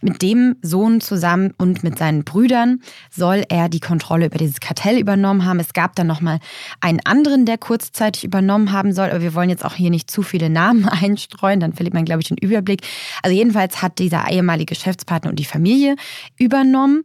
Mit 0.00 0.22
dem 0.22 0.56
Sohn 0.62 1.00
zusammen 1.00 1.52
und 1.58 1.82
mit 1.82 1.98
seinen 1.98 2.22
Brüdern 2.22 2.80
soll 3.10 3.44
er 3.48 3.68
die 3.68 3.80
Kontrolle 3.80 4.26
über 4.26 4.38
dieses 4.38 4.60
Kartell 4.60 4.98
übernommen 4.98 5.44
haben. 5.44 5.58
Es 5.58 5.72
gab 5.72 5.96
dann 5.96 6.06
nochmal 6.06 6.38
einen 6.80 7.00
anderen, 7.04 7.46
der 7.46 7.58
kurzzeitig 7.58 8.22
übernommen 8.22 8.70
haben 8.70 8.92
soll, 8.92 9.10
aber 9.10 9.22
wir 9.22 9.34
wollen 9.34 9.50
jetzt 9.50 9.64
auch 9.64 9.74
hier 9.74 9.90
nicht 9.90 10.10
zu 10.10 10.22
viele 10.22 10.50
Namen 10.50 10.88
einstreuen, 10.88 11.58
dann 11.58 11.72
verliert 11.72 11.94
man, 11.94 12.04
glaube 12.04 12.22
ich, 12.22 12.28
den 12.28 12.38
Überblick. 12.38 12.82
Also 13.22 13.36
jedenfalls 13.36 13.82
hat 13.82 13.98
dieser 13.98 14.30
ehemalige 14.30 14.74
Geschäftspartner 14.74 15.30
und 15.30 15.38
die 15.38 15.44
Familie 15.44 15.96
übernommen, 16.38 17.02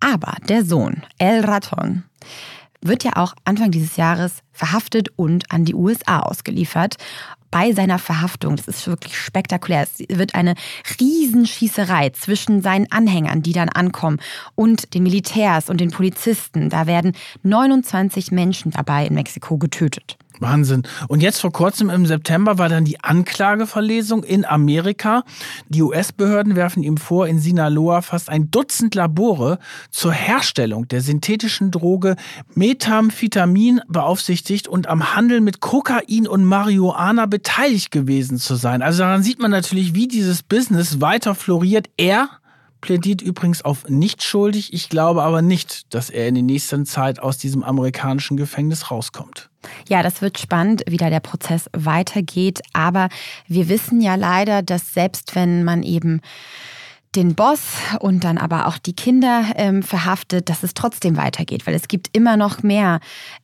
aber 0.00 0.36
der 0.48 0.64
Sohn, 0.64 1.02
El 1.18 1.44
Raton, 1.44 2.04
wird 2.80 3.02
ja 3.02 3.12
auch 3.16 3.34
Anfang 3.44 3.70
dieses 3.70 3.96
Jahres 3.96 4.42
verhaftet 4.52 5.08
und 5.16 5.50
an 5.50 5.64
die 5.64 5.74
USA 5.74 6.20
ausgeliefert 6.20 6.96
bei 7.50 7.72
seiner 7.72 7.98
Verhaftung, 7.98 8.56
das 8.56 8.68
ist 8.68 8.86
wirklich 8.86 9.16
spektakulär, 9.16 9.82
es 9.82 10.04
wird 10.08 10.34
eine 10.34 10.54
Riesenschießerei 11.00 12.10
zwischen 12.10 12.62
seinen 12.62 12.90
Anhängern, 12.90 13.42
die 13.42 13.52
dann 13.52 13.68
ankommen, 13.68 14.18
und 14.54 14.94
den 14.94 15.02
Militärs 15.02 15.70
und 15.70 15.80
den 15.80 15.90
Polizisten. 15.90 16.70
Da 16.70 16.86
werden 16.86 17.12
29 17.42 18.30
Menschen 18.30 18.70
dabei 18.72 19.06
in 19.06 19.14
Mexiko 19.14 19.58
getötet. 19.58 20.18
Wahnsinn. 20.40 20.82
Und 21.08 21.22
jetzt 21.22 21.40
vor 21.40 21.52
kurzem 21.52 21.90
im 21.90 22.06
September 22.06 22.58
war 22.58 22.68
dann 22.68 22.84
die 22.84 23.02
Anklageverlesung 23.02 24.24
in 24.24 24.44
Amerika. 24.44 25.24
Die 25.68 25.82
US-Behörden 25.82 26.56
werfen 26.56 26.82
ihm 26.82 26.96
vor, 26.96 27.26
in 27.26 27.38
Sinaloa 27.38 28.02
fast 28.02 28.28
ein 28.28 28.50
Dutzend 28.50 28.94
Labore 28.94 29.58
zur 29.90 30.12
Herstellung 30.12 30.88
der 30.88 31.00
synthetischen 31.00 31.70
Droge 31.70 32.16
Methamphetamin 32.54 33.80
beaufsichtigt 33.88 34.68
und 34.68 34.88
am 34.88 35.14
Handel 35.14 35.40
mit 35.40 35.60
Kokain 35.60 36.26
und 36.26 36.44
Marihuana 36.44 37.26
beteiligt 37.26 37.90
gewesen 37.90 38.38
zu 38.38 38.56
sein. 38.56 38.82
Also 38.82 39.02
daran 39.02 39.22
sieht 39.22 39.40
man 39.40 39.50
natürlich, 39.50 39.94
wie 39.94 40.08
dieses 40.08 40.42
Business 40.42 41.00
weiter 41.00 41.34
floriert. 41.34 41.88
Er 41.96 42.28
plädiert 42.80 43.22
übrigens 43.22 43.62
auf 43.62 43.88
nicht 43.88 44.22
schuldig. 44.22 44.72
Ich 44.72 44.88
glaube 44.88 45.22
aber 45.22 45.42
nicht, 45.42 45.92
dass 45.94 46.10
er 46.10 46.28
in 46.28 46.34
der 46.34 46.44
nächsten 46.44 46.86
Zeit 46.86 47.20
aus 47.20 47.38
diesem 47.38 47.62
amerikanischen 47.62 48.36
Gefängnis 48.36 48.90
rauskommt. 48.90 49.50
Ja, 49.88 50.02
das 50.02 50.22
wird 50.22 50.38
spannend, 50.38 50.82
wie 50.88 50.96
da 50.96 51.10
der 51.10 51.20
Prozess 51.20 51.68
weitergeht. 51.72 52.60
Aber 52.72 53.08
wir 53.46 53.68
wissen 53.68 54.00
ja 54.00 54.14
leider, 54.14 54.62
dass 54.62 54.94
selbst 54.94 55.34
wenn 55.34 55.64
man 55.64 55.82
eben 55.82 56.20
den 57.14 57.34
Boss 57.34 57.60
und 58.00 58.24
dann 58.24 58.38
aber 58.38 58.66
auch 58.66 58.78
die 58.78 58.94
Kinder 58.94 59.44
ähm, 59.56 59.82
verhaftet, 59.82 60.48
dass 60.48 60.62
es 60.62 60.74
trotzdem 60.74 61.16
weitergeht, 61.16 61.66
weil 61.66 61.74
es 61.74 61.88
gibt 61.88 62.10
immer 62.12 62.36
noch 62.36 62.62
mehr 62.62 63.00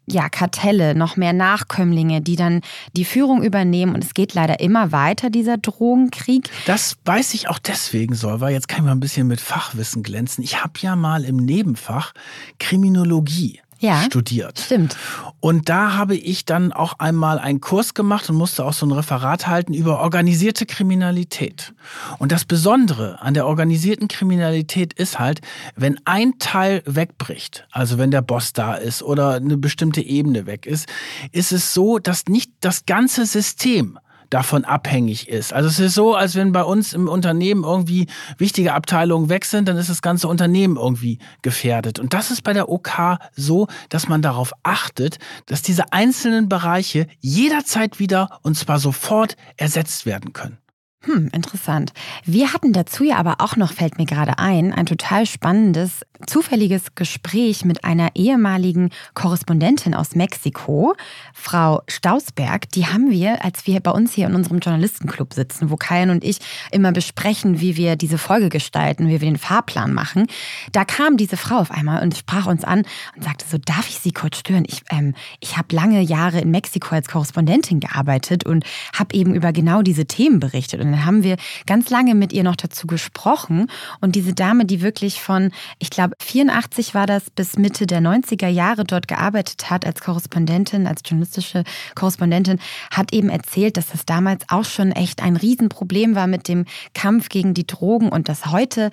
ja, 0.07 0.29
Kartelle, 0.29 0.95
noch 0.95 1.17
mehr 1.17 1.33
Nachkömmlinge, 1.33 2.21
die 2.21 2.37
dann 2.37 2.61
die 2.95 3.05
Führung 3.05 3.43
übernehmen 3.43 3.95
und 3.95 4.05
es 4.05 4.13
geht 4.13 4.35
leider 4.35 4.61
immer 4.61 4.93
weiter, 4.93 5.31
dieser 5.31 5.57
Drogenkrieg. 5.57 6.51
Das 6.67 6.97
weiß 7.05 7.35
ich 7.35 7.49
auch 7.49 7.59
deswegen, 7.59 8.15
Solva. 8.15 8.51
Jetzt 8.51 8.69
kann 8.69 8.81
ich 8.81 8.85
mal 8.85 8.93
ein 8.93 9.01
bisschen 9.01 9.27
mit 9.27 9.41
Fachwissen 9.41 10.03
glänzen. 10.03 10.45
Ich 10.45 10.63
habe 10.63 10.75
ja 10.81 10.95
mal 10.95 11.25
im 11.25 11.37
Nebenfach 11.37 12.13
Kriminologie 12.59 13.61
ja, 13.85 14.03
studiert. 14.03 14.59
Stimmt. 14.59 14.97
Und 15.41 15.69
da 15.69 15.95
habe 15.95 16.17
ich 16.17 16.45
dann 16.45 16.73
auch 16.73 16.99
einmal 16.99 17.39
einen 17.39 17.61
Kurs 17.61 17.95
gemacht 17.95 18.31
und 18.31 18.37
musste 18.37 18.65
auch 18.65 18.73
so 18.73 18.87
ein 18.87 18.93
Referat 18.93 19.47
halten 19.47 19.75
über 19.75 20.01
organisierte 20.01 20.67
Kriminalität. 20.67 21.75
Und 22.19 22.33
das 22.33 22.45
Besondere 22.45 23.21
an 23.21 23.35
der 23.35 23.47
organisierten 23.47 24.09
Kriminalität 24.09 24.95
ist 24.95 25.19
halt, 25.19 25.41
wenn 25.77 26.01
ein 26.05 26.39
Teil 26.39 26.83
wegbricht, 26.87 27.67
also 27.71 27.99
wenn 27.99 28.11
der 28.11 28.23
Boss 28.23 28.53
da 28.53 28.75
ist 28.75 29.03
oder 29.03 29.35
eine 29.35 29.57
bestimmte 29.57 30.01
Ebene 30.01 30.47
weg 30.47 30.67
ist, 30.67 30.89
ist 31.33 31.53
es 31.53 31.75
so, 31.75 31.99
dass 31.99 32.27
nicht 32.27 32.53
das 32.61 32.87
ganze 32.87 33.27
System 33.27 33.99
davon 34.31 34.65
abhängig 34.65 35.29
ist. 35.29 35.53
Also 35.53 35.69
es 35.69 35.79
ist 35.79 35.95
so, 35.95 36.15
als 36.15 36.35
wenn 36.35 36.53
bei 36.53 36.63
uns 36.65 36.93
im 36.93 37.09
Unternehmen 37.09 37.65
irgendwie 37.65 38.07
wichtige 38.39 38.75
Abteilungen 38.75 39.29
weg 39.29 39.45
sind, 39.45 39.69
dann 39.69 39.77
ist 39.77 39.91
das 39.91 40.03
ganze 40.03 40.29
Unternehmen 40.29 40.77
irgendwie 40.77 41.19
gefährdet. 41.43 41.99
Und 41.99 42.15
das 42.15 42.31
ist 42.31 42.43
bei 42.43 42.53
der 42.53 42.69
OK 42.69 43.19
so, 43.37 43.69
dass 43.89 44.09
man 44.09 44.23
darauf 44.23 44.53
achtet, 44.63 45.19
dass 45.47 45.63
diese 45.63 45.93
einzelnen 45.93 46.49
Bereiche 46.49 47.07
jederzeit 47.21 47.99
wieder 47.99 48.41
und 48.43 48.57
zwar 48.57 48.79
sofort 48.79 49.37
ersetzt 49.57 50.07
werden 50.07 50.33
können. 50.33 50.59
Hm, 51.07 51.29
interessant. 51.33 51.93
Wir 52.25 52.55
hatten 52.55 52.73
dazu 52.73 53.05
ja 53.05 53.17
aber 53.17 53.37
auch 53.41 53.57
noch, 53.57 53.73
fällt 53.73 53.99
mir 53.99 54.07
gerade 54.07 54.39
ein, 54.39 54.73
ein 54.73 54.87
total 54.87 55.27
spannendes, 55.27 56.01
zufälliges 56.27 56.95
Gespräch 56.95 57.65
mit 57.67 57.85
einer 57.85 58.11
ehemaligen 58.15 58.89
Korrespondentin 59.13 59.95
aus 59.95 60.15
Mexiko, 60.15 60.95
Frau 61.35 61.83
Stausberg. 61.89 62.71
Die 62.71 62.87
haben 62.87 63.11
wir, 63.11 63.45
als 63.45 63.67
wir 63.67 63.81
bei 63.81 63.91
uns 63.91 64.15
hier 64.15 64.27
in 64.27 64.35
unserem 64.35 64.61
Journalistenclub 64.61 65.35
sitzen, 65.35 65.69
wo 65.69 65.77
Kajan 65.77 66.09
und 66.09 66.25
ich 66.25 66.39
immer 66.71 66.93
besprechen, 66.93 67.61
wie 67.61 67.77
wir 67.77 67.97
diese 67.97 68.17
Folge 68.17 68.49
gestalten, 68.49 69.09
wie 69.09 69.21
wir 69.21 69.29
den 69.29 69.37
Fahrplan 69.37 69.93
machen. 69.93 70.27
Da 70.73 70.87
kam 70.87 71.19
diese 71.19 71.37
Frau 71.37 71.57
auf 71.57 71.71
einmal 71.71 72.03
und 72.03 72.17
sprach 72.17 72.47
uns 72.47 72.65
an 72.65 72.85
und 73.15 73.25
sagte 73.25 73.45
so, 73.47 73.59
darf 73.59 73.91
ich 73.91 73.99
Sie 73.99 74.13
kurz 74.13 74.39
stören? 74.39 74.65
Ich, 74.67 74.83
ähm, 74.91 75.15
ich 75.41 75.59
habe 75.59 75.75
lange 75.77 76.01
Jahre 76.01 76.41
in 76.41 76.51
Mexiko 76.51 76.95
als 76.95 77.09
Korrespondentin 77.09 77.81
gearbeitet 77.81 78.47
und 78.47 78.65
habe 78.99 79.15
eben 79.15 79.35
über 79.35 79.53
genau 79.53 79.83
diese 79.83 80.07
Themen 80.07 80.41
berichtet. 80.41 80.81
Und 80.81 80.94
dann 80.95 81.05
haben 81.05 81.23
wir 81.23 81.37
ganz 81.67 81.91
lange 81.91 82.15
mit 82.15 82.33
ihr 82.33 82.45
noch 82.45 82.57
dazu 82.57 82.87
gesprochen. 82.87 83.69
Und 84.01 84.15
diese 84.15 84.33
Dame, 84.33 84.65
die 84.65 84.81
wirklich 84.81 85.21
von, 85.21 85.51
ich 85.79 85.91
glaube, 85.91 86.15
84 86.21 86.95
war 86.95 87.07
das, 87.07 87.31
bis 87.31 87.57
Mitte 87.57 87.87
der 87.87 88.01
90er 88.01 88.49
Jahre 88.49 88.85
dort 88.85 89.09
gearbeitet 89.09 89.71
hat 89.71 89.85
als 89.85 90.01
Korrespondentin, 90.01 90.87
als 90.87 91.03
journalistische 91.05 91.65
Korrespondentin, 91.95 92.61
hat 92.91 93.13
eben 93.13 93.29
erzählt, 93.29 93.77
dass 93.77 93.89
das 93.89 94.07
damals 94.07 94.45
auch 94.49 94.65
schon 94.65 94.93
echt 94.93 95.23
ein 95.23 95.37
Riesenproblem 95.37 96.15
war 96.15 96.27
mit 96.27 96.49
dem 96.49 96.65
Kampf 96.95 97.29
gegen 97.29 97.55
die 97.55 97.67
Drogen 97.67 98.09
und 98.09 98.29
dass 98.29 98.47
heute 98.47 98.91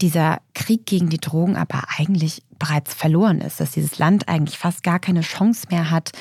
dieser 0.00 0.40
Krieg 0.54 0.86
gegen 0.86 1.08
die 1.08 1.18
Drogen 1.18 1.56
aber 1.56 1.82
eigentlich 1.98 2.42
bereits 2.58 2.94
verloren 2.94 3.40
ist, 3.40 3.60
dass 3.60 3.72
dieses 3.72 3.98
Land 3.98 4.28
eigentlich 4.28 4.56
fast 4.58 4.82
gar 4.82 5.00
keine 5.00 5.22
Chance 5.22 5.66
mehr 5.70 5.90
hat, 5.90 6.12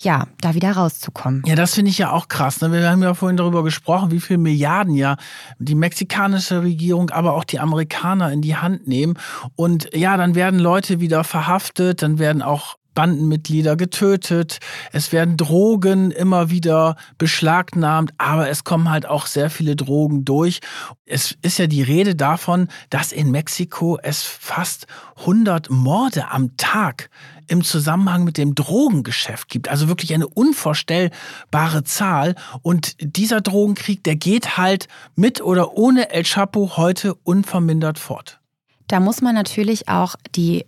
ja, 0.00 0.26
da 0.40 0.54
wieder 0.54 0.72
rauszukommen. 0.72 1.42
Ja, 1.46 1.56
das 1.56 1.74
finde 1.74 1.90
ich 1.90 1.98
ja 1.98 2.12
auch 2.12 2.28
krass. 2.28 2.60
Ne? 2.60 2.70
Wir 2.70 2.88
haben 2.88 3.02
ja 3.02 3.14
vorhin 3.14 3.36
darüber 3.36 3.64
gesprochen, 3.64 4.10
wie 4.12 4.20
viele 4.20 4.38
Milliarden 4.38 4.94
ja 4.94 5.16
die 5.58 5.74
mexikanische 5.74 6.62
Regierung, 6.62 7.10
aber 7.10 7.34
auch 7.34 7.44
die 7.44 7.58
Amerikaner 7.58 8.32
in 8.32 8.40
die 8.40 8.56
Hand 8.56 8.86
nehmen. 8.86 9.18
Und 9.56 9.94
ja, 9.94 10.16
dann 10.16 10.36
werden 10.36 10.60
Leute 10.60 11.00
wieder 11.00 11.24
verhaftet, 11.24 12.02
dann 12.02 12.18
werden 12.18 12.42
auch 12.42 12.76
Bandenmitglieder 12.94 13.76
getötet, 13.76 14.58
es 14.92 15.12
werden 15.12 15.36
Drogen 15.36 16.10
immer 16.10 16.50
wieder 16.50 16.96
beschlagnahmt, 17.16 18.12
aber 18.18 18.48
es 18.48 18.64
kommen 18.64 18.90
halt 18.90 19.06
auch 19.06 19.26
sehr 19.26 19.50
viele 19.50 19.76
Drogen 19.76 20.24
durch. 20.24 20.60
Es 21.06 21.36
ist 21.42 21.58
ja 21.58 21.66
die 21.66 21.82
Rede 21.82 22.14
davon, 22.14 22.68
dass 22.90 23.12
in 23.12 23.30
Mexiko 23.30 23.98
es 24.02 24.22
fast 24.22 24.86
100 25.18 25.70
Morde 25.70 26.30
am 26.30 26.56
Tag 26.56 27.10
im 27.48 27.64
Zusammenhang 27.64 28.24
mit 28.24 28.36
dem 28.36 28.54
Drogengeschäft 28.54 29.48
gibt. 29.48 29.68
Also 29.68 29.88
wirklich 29.88 30.14
eine 30.14 30.28
unvorstellbare 30.28 31.82
Zahl. 31.84 32.34
Und 32.62 32.96
dieser 33.00 33.40
Drogenkrieg, 33.40 34.04
der 34.04 34.16
geht 34.16 34.56
halt 34.56 34.86
mit 35.16 35.40
oder 35.40 35.72
ohne 35.74 36.10
El 36.10 36.24
Chapo 36.24 36.76
heute 36.76 37.14
unvermindert 37.14 37.98
fort. 37.98 38.40
Da 38.86 39.00
muss 39.00 39.20
man 39.20 39.34
natürlich 39.34 39.88
auch 39.88 40.14
die 40.34 40.64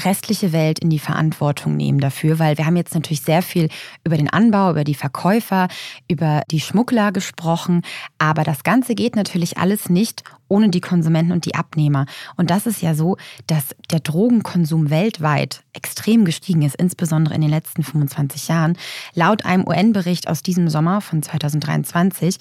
restliche 0.00 0.52
Welt 0.52 0.78
in 0.78 0.90
die 0.90 0.98
Verantwortung 0.98 1.76
nehmen 1.76 2.00
dafür, 2.00 2.38
weil 2.38 2.58
wir 2.58 2.66
haben 2.66 2.76
jetzt 2.76 2.94
natürlich 2.94 3.22
sehr 3.22 3.42
viel 3.42 3.68
über 4.04 4.16
den 4.16 4.28
Anbau, 4.28 4.70
über 4.70 4.84
die 4.84 4.94
Verkäufer, 4.94 5.68
über 6.08 6.42
die 6.50 6.60
Schmuggler 6.60 7.12
gesprochen, 7.12 7.82
aber 8.18 8.42
das 8.42 8.64
Ganze 8.64 8.94
geht 8.94 9.16
natürlich 9.16 9.58
alles 9.58 9.88
nicht 9.88 10.24
ohne 10.48 10.68
die 10.68 10.80
Konsumenten 10.80 11.32
und 11.32 11.44
die 11.44 11.54
Abnehmer. 11.54 12.06
Und 12.36 12.50
das 12.50 12.66
ist 12.66 12.82
ja 12.82 12.94
so, 12.94 13.16
dass 13.46 13.74
der 13.90 14.00
Drogenkonsum 14.00 14.90
weltweit 14.90 15.62
extrem 15.72 16.24
gestiegen 16.24 16.62
ist, 16.62 16.76
insbesondere 16.76 17.34
in 17.34 17.40
den 17.40 17.50
letzten 17.50 17.82
25 17.82 18.48
Jahren. 18.48 18.76
Laut 19.14 19.44
einem 19.44 19.66
UN-Bericht 19.66 20.28
aus 20.28 20.42
diesem 20.42 20.68
Sommer 20.68 21.00
von 21.00 21.22
2023 21.22 22.36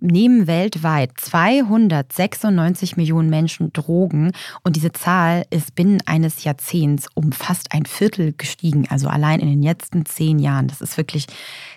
nehmen 0.00 0.46
weltweit 0.46 1.12
296 1.16 2.96
Millionen 2.96 3.30
Menschen 3.30 3.72
Drogen 3.72 4.32
und 4.62 4.76
diese 4.76 4.92
Zahl 4.92 5.44
ist 5.50 5.74
binnen 5.74 6.02
eines 6.06 6.44
Jahrzehnts 6.44 7.08
um 7.14 7.32
fast 7.32 7.72
ein 7.72 7.86
Viertel 7.86 8.32
gestiegen, 8.36 8.86
also 8.88 9.08
allein 9.08 9.40
in 9.40 9.48
den 9.48 9.62
letzten 9.62 10.06
zehn 10.06 10.38
Jahren. 10.38 10.68
Das 10.68 10.80
ist 10.80 10.96
wirklich 10.96 11.26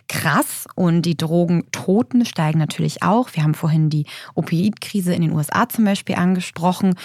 krass 0.08 0.66
und 0.76 1.02
die 1.04 1.18
Drogentoten 1.18 2.26
steigen 2.26 2.60
natürlich 2.60 3.04
auch. 3.04 3.30
Wir 3.34 3.44
haben 3.44 3.54
vorhin 3.54 3.90
die 3.90 4.06
Opioidkrise 4.36 5.14
in 5.14 5.22
den 5.22 5.32
USA 5.32 5.68
zum 5.68 5.86
Beispiel 5.86 6.16
angesprochen. 6.16 6.96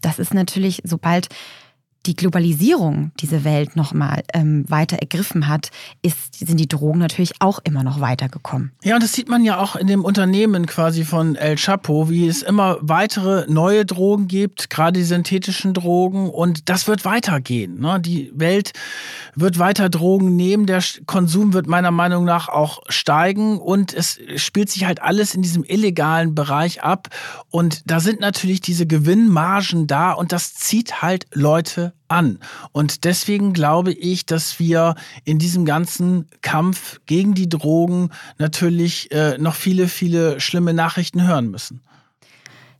Das 0.00 0.18
ist 0.18 0.34
natürlich, 0.34 0.80
sobald 0.84 1.28
die 2.06 2.16
Globalisierung 2.16 3.12
diese 3.20 3.44
Welt 3.44 3.76
nochmal 3.76 4.22
ähm, 4.32 4.64
weiter 4.68 4.96
ergriffen 4.98 5.48
hat, 5.48 5.70
ist, 6.00 6.34
sind 6.38 6.58
die 6.58 6.68
Drogen 6.68 6.98
natürlich 6.98 7.34
auch 7.40 7.58
immer 7.64 7.82
noch 7.82 8.00
weitergekommen. 8.00 8.72
Ja, 8.82 8.94
und 8.94 9.02
das 9.02 9.12
sieht 9.12 9.28
man 9.28 9.44
ja 9.44 9.58
auch 9.58 9.76
in 9.76 9.86
dem 9.86 10.04
Unternehmen 10.04 10.66
quasi 10.66 11.04
von 11.04 11.36
El 11.36 11.56
Chapo, 11.56 12.08
wie 12.08 12.26
es 12.26 12.42
immer 12.42 12.78
weitere 12.80 13.44
neue 13.50 13.84
Drogen 13.84 14.28
gibt, 14.28 14.70
gerade 14.70 14.98
die 14.98 15.04
synthetischen 15.04 15.74
Drogen. 15.74 16.30
Und 16.30 16.68
das 16.68 16.86
wird 16.86 17.04
weitergehen. 17.04 17.80
Ne? 17.80 18.00
Die 18.00 18.32
Welt 18.34 18.72
wird 19.34 19.58
weiter 19.58 19.90
Drogen 19.90 20.36
nehmen. 20.36 20.66
Der 20.66 20.82
Konsum 21.06 21.52
wird 21.52 21.66
meiner 21.66 21.90
Meinung 21.90 22.24
nach 22.24 22.48
auch 22.48 22.80
steigen. 22.88 23.58
Und 23.58 23.92
es 23.92 24.18
spielt 24.36 24.70
sich 24.70 24.86
halt 24.86 25.02
alles 25.02 25.34
in 25.34 25.42
diesem 25.42 25.64
illegalen 25.64 26.34
Bereich 26.34 26.82
ab. 26.82 27.08
Und 27.50 27.82
da 27.90 28.00
sind 28.00 28.20
natürlich 28.20 28.60
diese 28.60 28.86
Gewinnmargen 28.86 29.86
da. 29.86 30.12
Und 30.12 30.32
das 30.32 30.54
zieht 30.54 31.02
halt 31.02 31.26
Leute 31.34 31.87
an. 32.08 32.38
Und 32.72 33.04
deswegen 33.04 33.52
glaube 33.52 33.92
ich, 33.92 34.26
dass 34.26 34.58
wir 34.58 34.94
in 35.24 35.38
diesem 35.38 35.64
ganzen 35.64 36.26
Kampf 36.42 37.00
gegen 37.06 37.34
die 37.34 37.48
Drogen 37.48 38.10
natürlich 38.38 39.10
äh, 39.12 39.38
noch 39.38 39.54
viele, 39.54 39.88
viele 39.88 40.40
schlimme 40.40 40.72
Nachrichten 40.74 41.26
hören 41.26 41.50
müssen. 41.50 41.80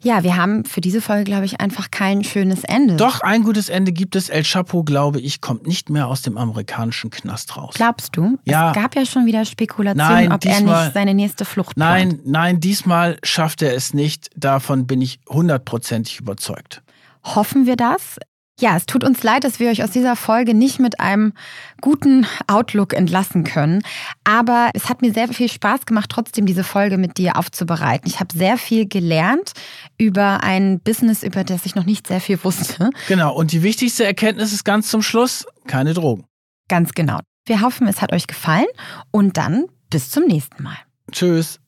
Ja, 0.00 0.22
wir 0.22 0.36
haben 0.36 0.64
für 0.64 0.80
diese 0.80 1.00
Folge, 1.00 1.24
glaube 1.24 1.44
ich, 1.44 1.60
einfach 1.60 1.90
kein 1.90 2.22
schönes 2.22 2.62
Ende. 2.62 2.94
Doch, 2.94 3.20
ein 3.20 3.42
gutes 3.42 3.68
Ende 3.68 3.90
gibt 3.90 4.14
es. 4.14 4.28
El 4.28 4.44
Chapo, 4.44 4.84
glaube 4.84 5.18
ich, 5.20 5.40
kommt 5.40 5.66
nicht 5.66 5.90
mehr 5.90 6.06
aus 6.06 6.22
dem 6.22 6.38
amerikanischen 6.38 7.10
Knast 7.10 7.56
raus. 7.56 7.74
Glaubst 7.74 8.16
du? 8.16 8.38
Ja. 8.44 8.68
Es 8.70 8.76
gab 8.76 8.94
ja 8.94 9.04
schon 9.04 9.26
wieder 9.26 9.44
Spekulationen, 9.44 10.14
Nein, 10.28 10.32
ob 10.32 10.44
er 10.44 10.52
diesmal- 10.54 10.84
nicht 10.84 10.94
seine 10.94 11.14
nächste 11.14 11.44
Flucht 11.44 11.76
Nein, 11.76 12.10
plant. 12.10 12.26
nein, 12.28 12.60
diesmal 12.60 13.18
schafft 13.24 13.60
er 13.60 13.74
es 13.74 13.92
nicht. 13.92 14.30
Davon 14.36 14.86
bin 14.86 15.02
ich 15.02 15.18
hundertprozentig 15.28 16.20
überzeugt. 16.20 16.80
Hoffen 17.24 17.66
wir 17.66 17.74
das? 17.74 18.18
Ja, 18.60 18.76
es 18.76 18.86
tut 18.86 19.04
uns 19.04 19.22
leid, 19.22 19.44
dass 19.44 19.60
wir 19.60 19.70
euch 19.70 19.84
aus 19.84 19.92
dieser 19.92 20.16
Folge 20.16 20.52
nicht 20.52 20.80
mit 20.80 20.98
einem 20.98 21.32
guten 21.80 22.26
Outlook 22.48 22.92
entlassen 22.92 23.44
können. 23.44 23.82
Aber 24.24 24.70
es 24.74 24.88
hat 24.88 25.00
mir 25.00 25.12
sehr 25.12 25.28
viel 25.28 25.48
Spaß 25.48 25.86
gemacht, 25.86 26.10
trotzdem 26.10 26.44
diese 26.44 26.64
Folge 26.64 26.98
mit 26.98 27.18
dir 27.18 27.36
aufzubereiten. 27.36 28.08
Ich 28.08 28.18
habe 28.18 28.36
sehr 28.36 28.58
viel 28.58 28.88
gelernt 28.88 29.52
über 29.96 30.42
ein 30.42 30.80
Business, 30.80 31.22
über 31.22 31.44
das 31.44 31.66
ich 31.66 31.76
noch 31.76 31.84
nicht 31.84 32.08
sehr 32.08 32.20
viel 32.20 32.42
wusste. 32.42 32.90
Genau, 33.06 33.32
und 33.32 33.52
die 33.52 33.62
wichtigste 33.62 34.04
Erkenntnis 34.04 34.52
ist 34.52 34.64
ganz 34.64 34.90
zum 34.90 35.02
Schluss, 35.02 35.46
keine 35.68 35.94
Drogen. 35.94 36.24
Ganz 36.68 36.92
genau. 36.92 37.20
Wir 37.46 37.60
hoffen, 37.60 37.86
es 37.86 38.02
hat 38.02 38.12
euch 38.12 38.26
gefallen 38.26 38.66
und 39.12 39.36
dann 39.36 39.66
bis 39.88 40.10
zum 40.10 40.24
nächsten 40.24 40.64
Mal. 40.64 40.76
Tschüss. 41.12 41.60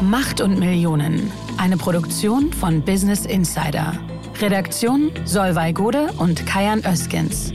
Macht 0.00 0.40
und 0.40 0.58
Millionen. 0.58 1.30
Eine 1.58 1.78
Produktion 1.78 2.52
von 2.52 2.82
Business 2.82 3.24
Insider. 3.24 3.94
Redaktion 4.40 5.10
Solveig 5.24 5.74
Gode 5.76 6.12
und 6.18 6.46
Kajan 6.46 6.82
Öskens. 6.84 7.52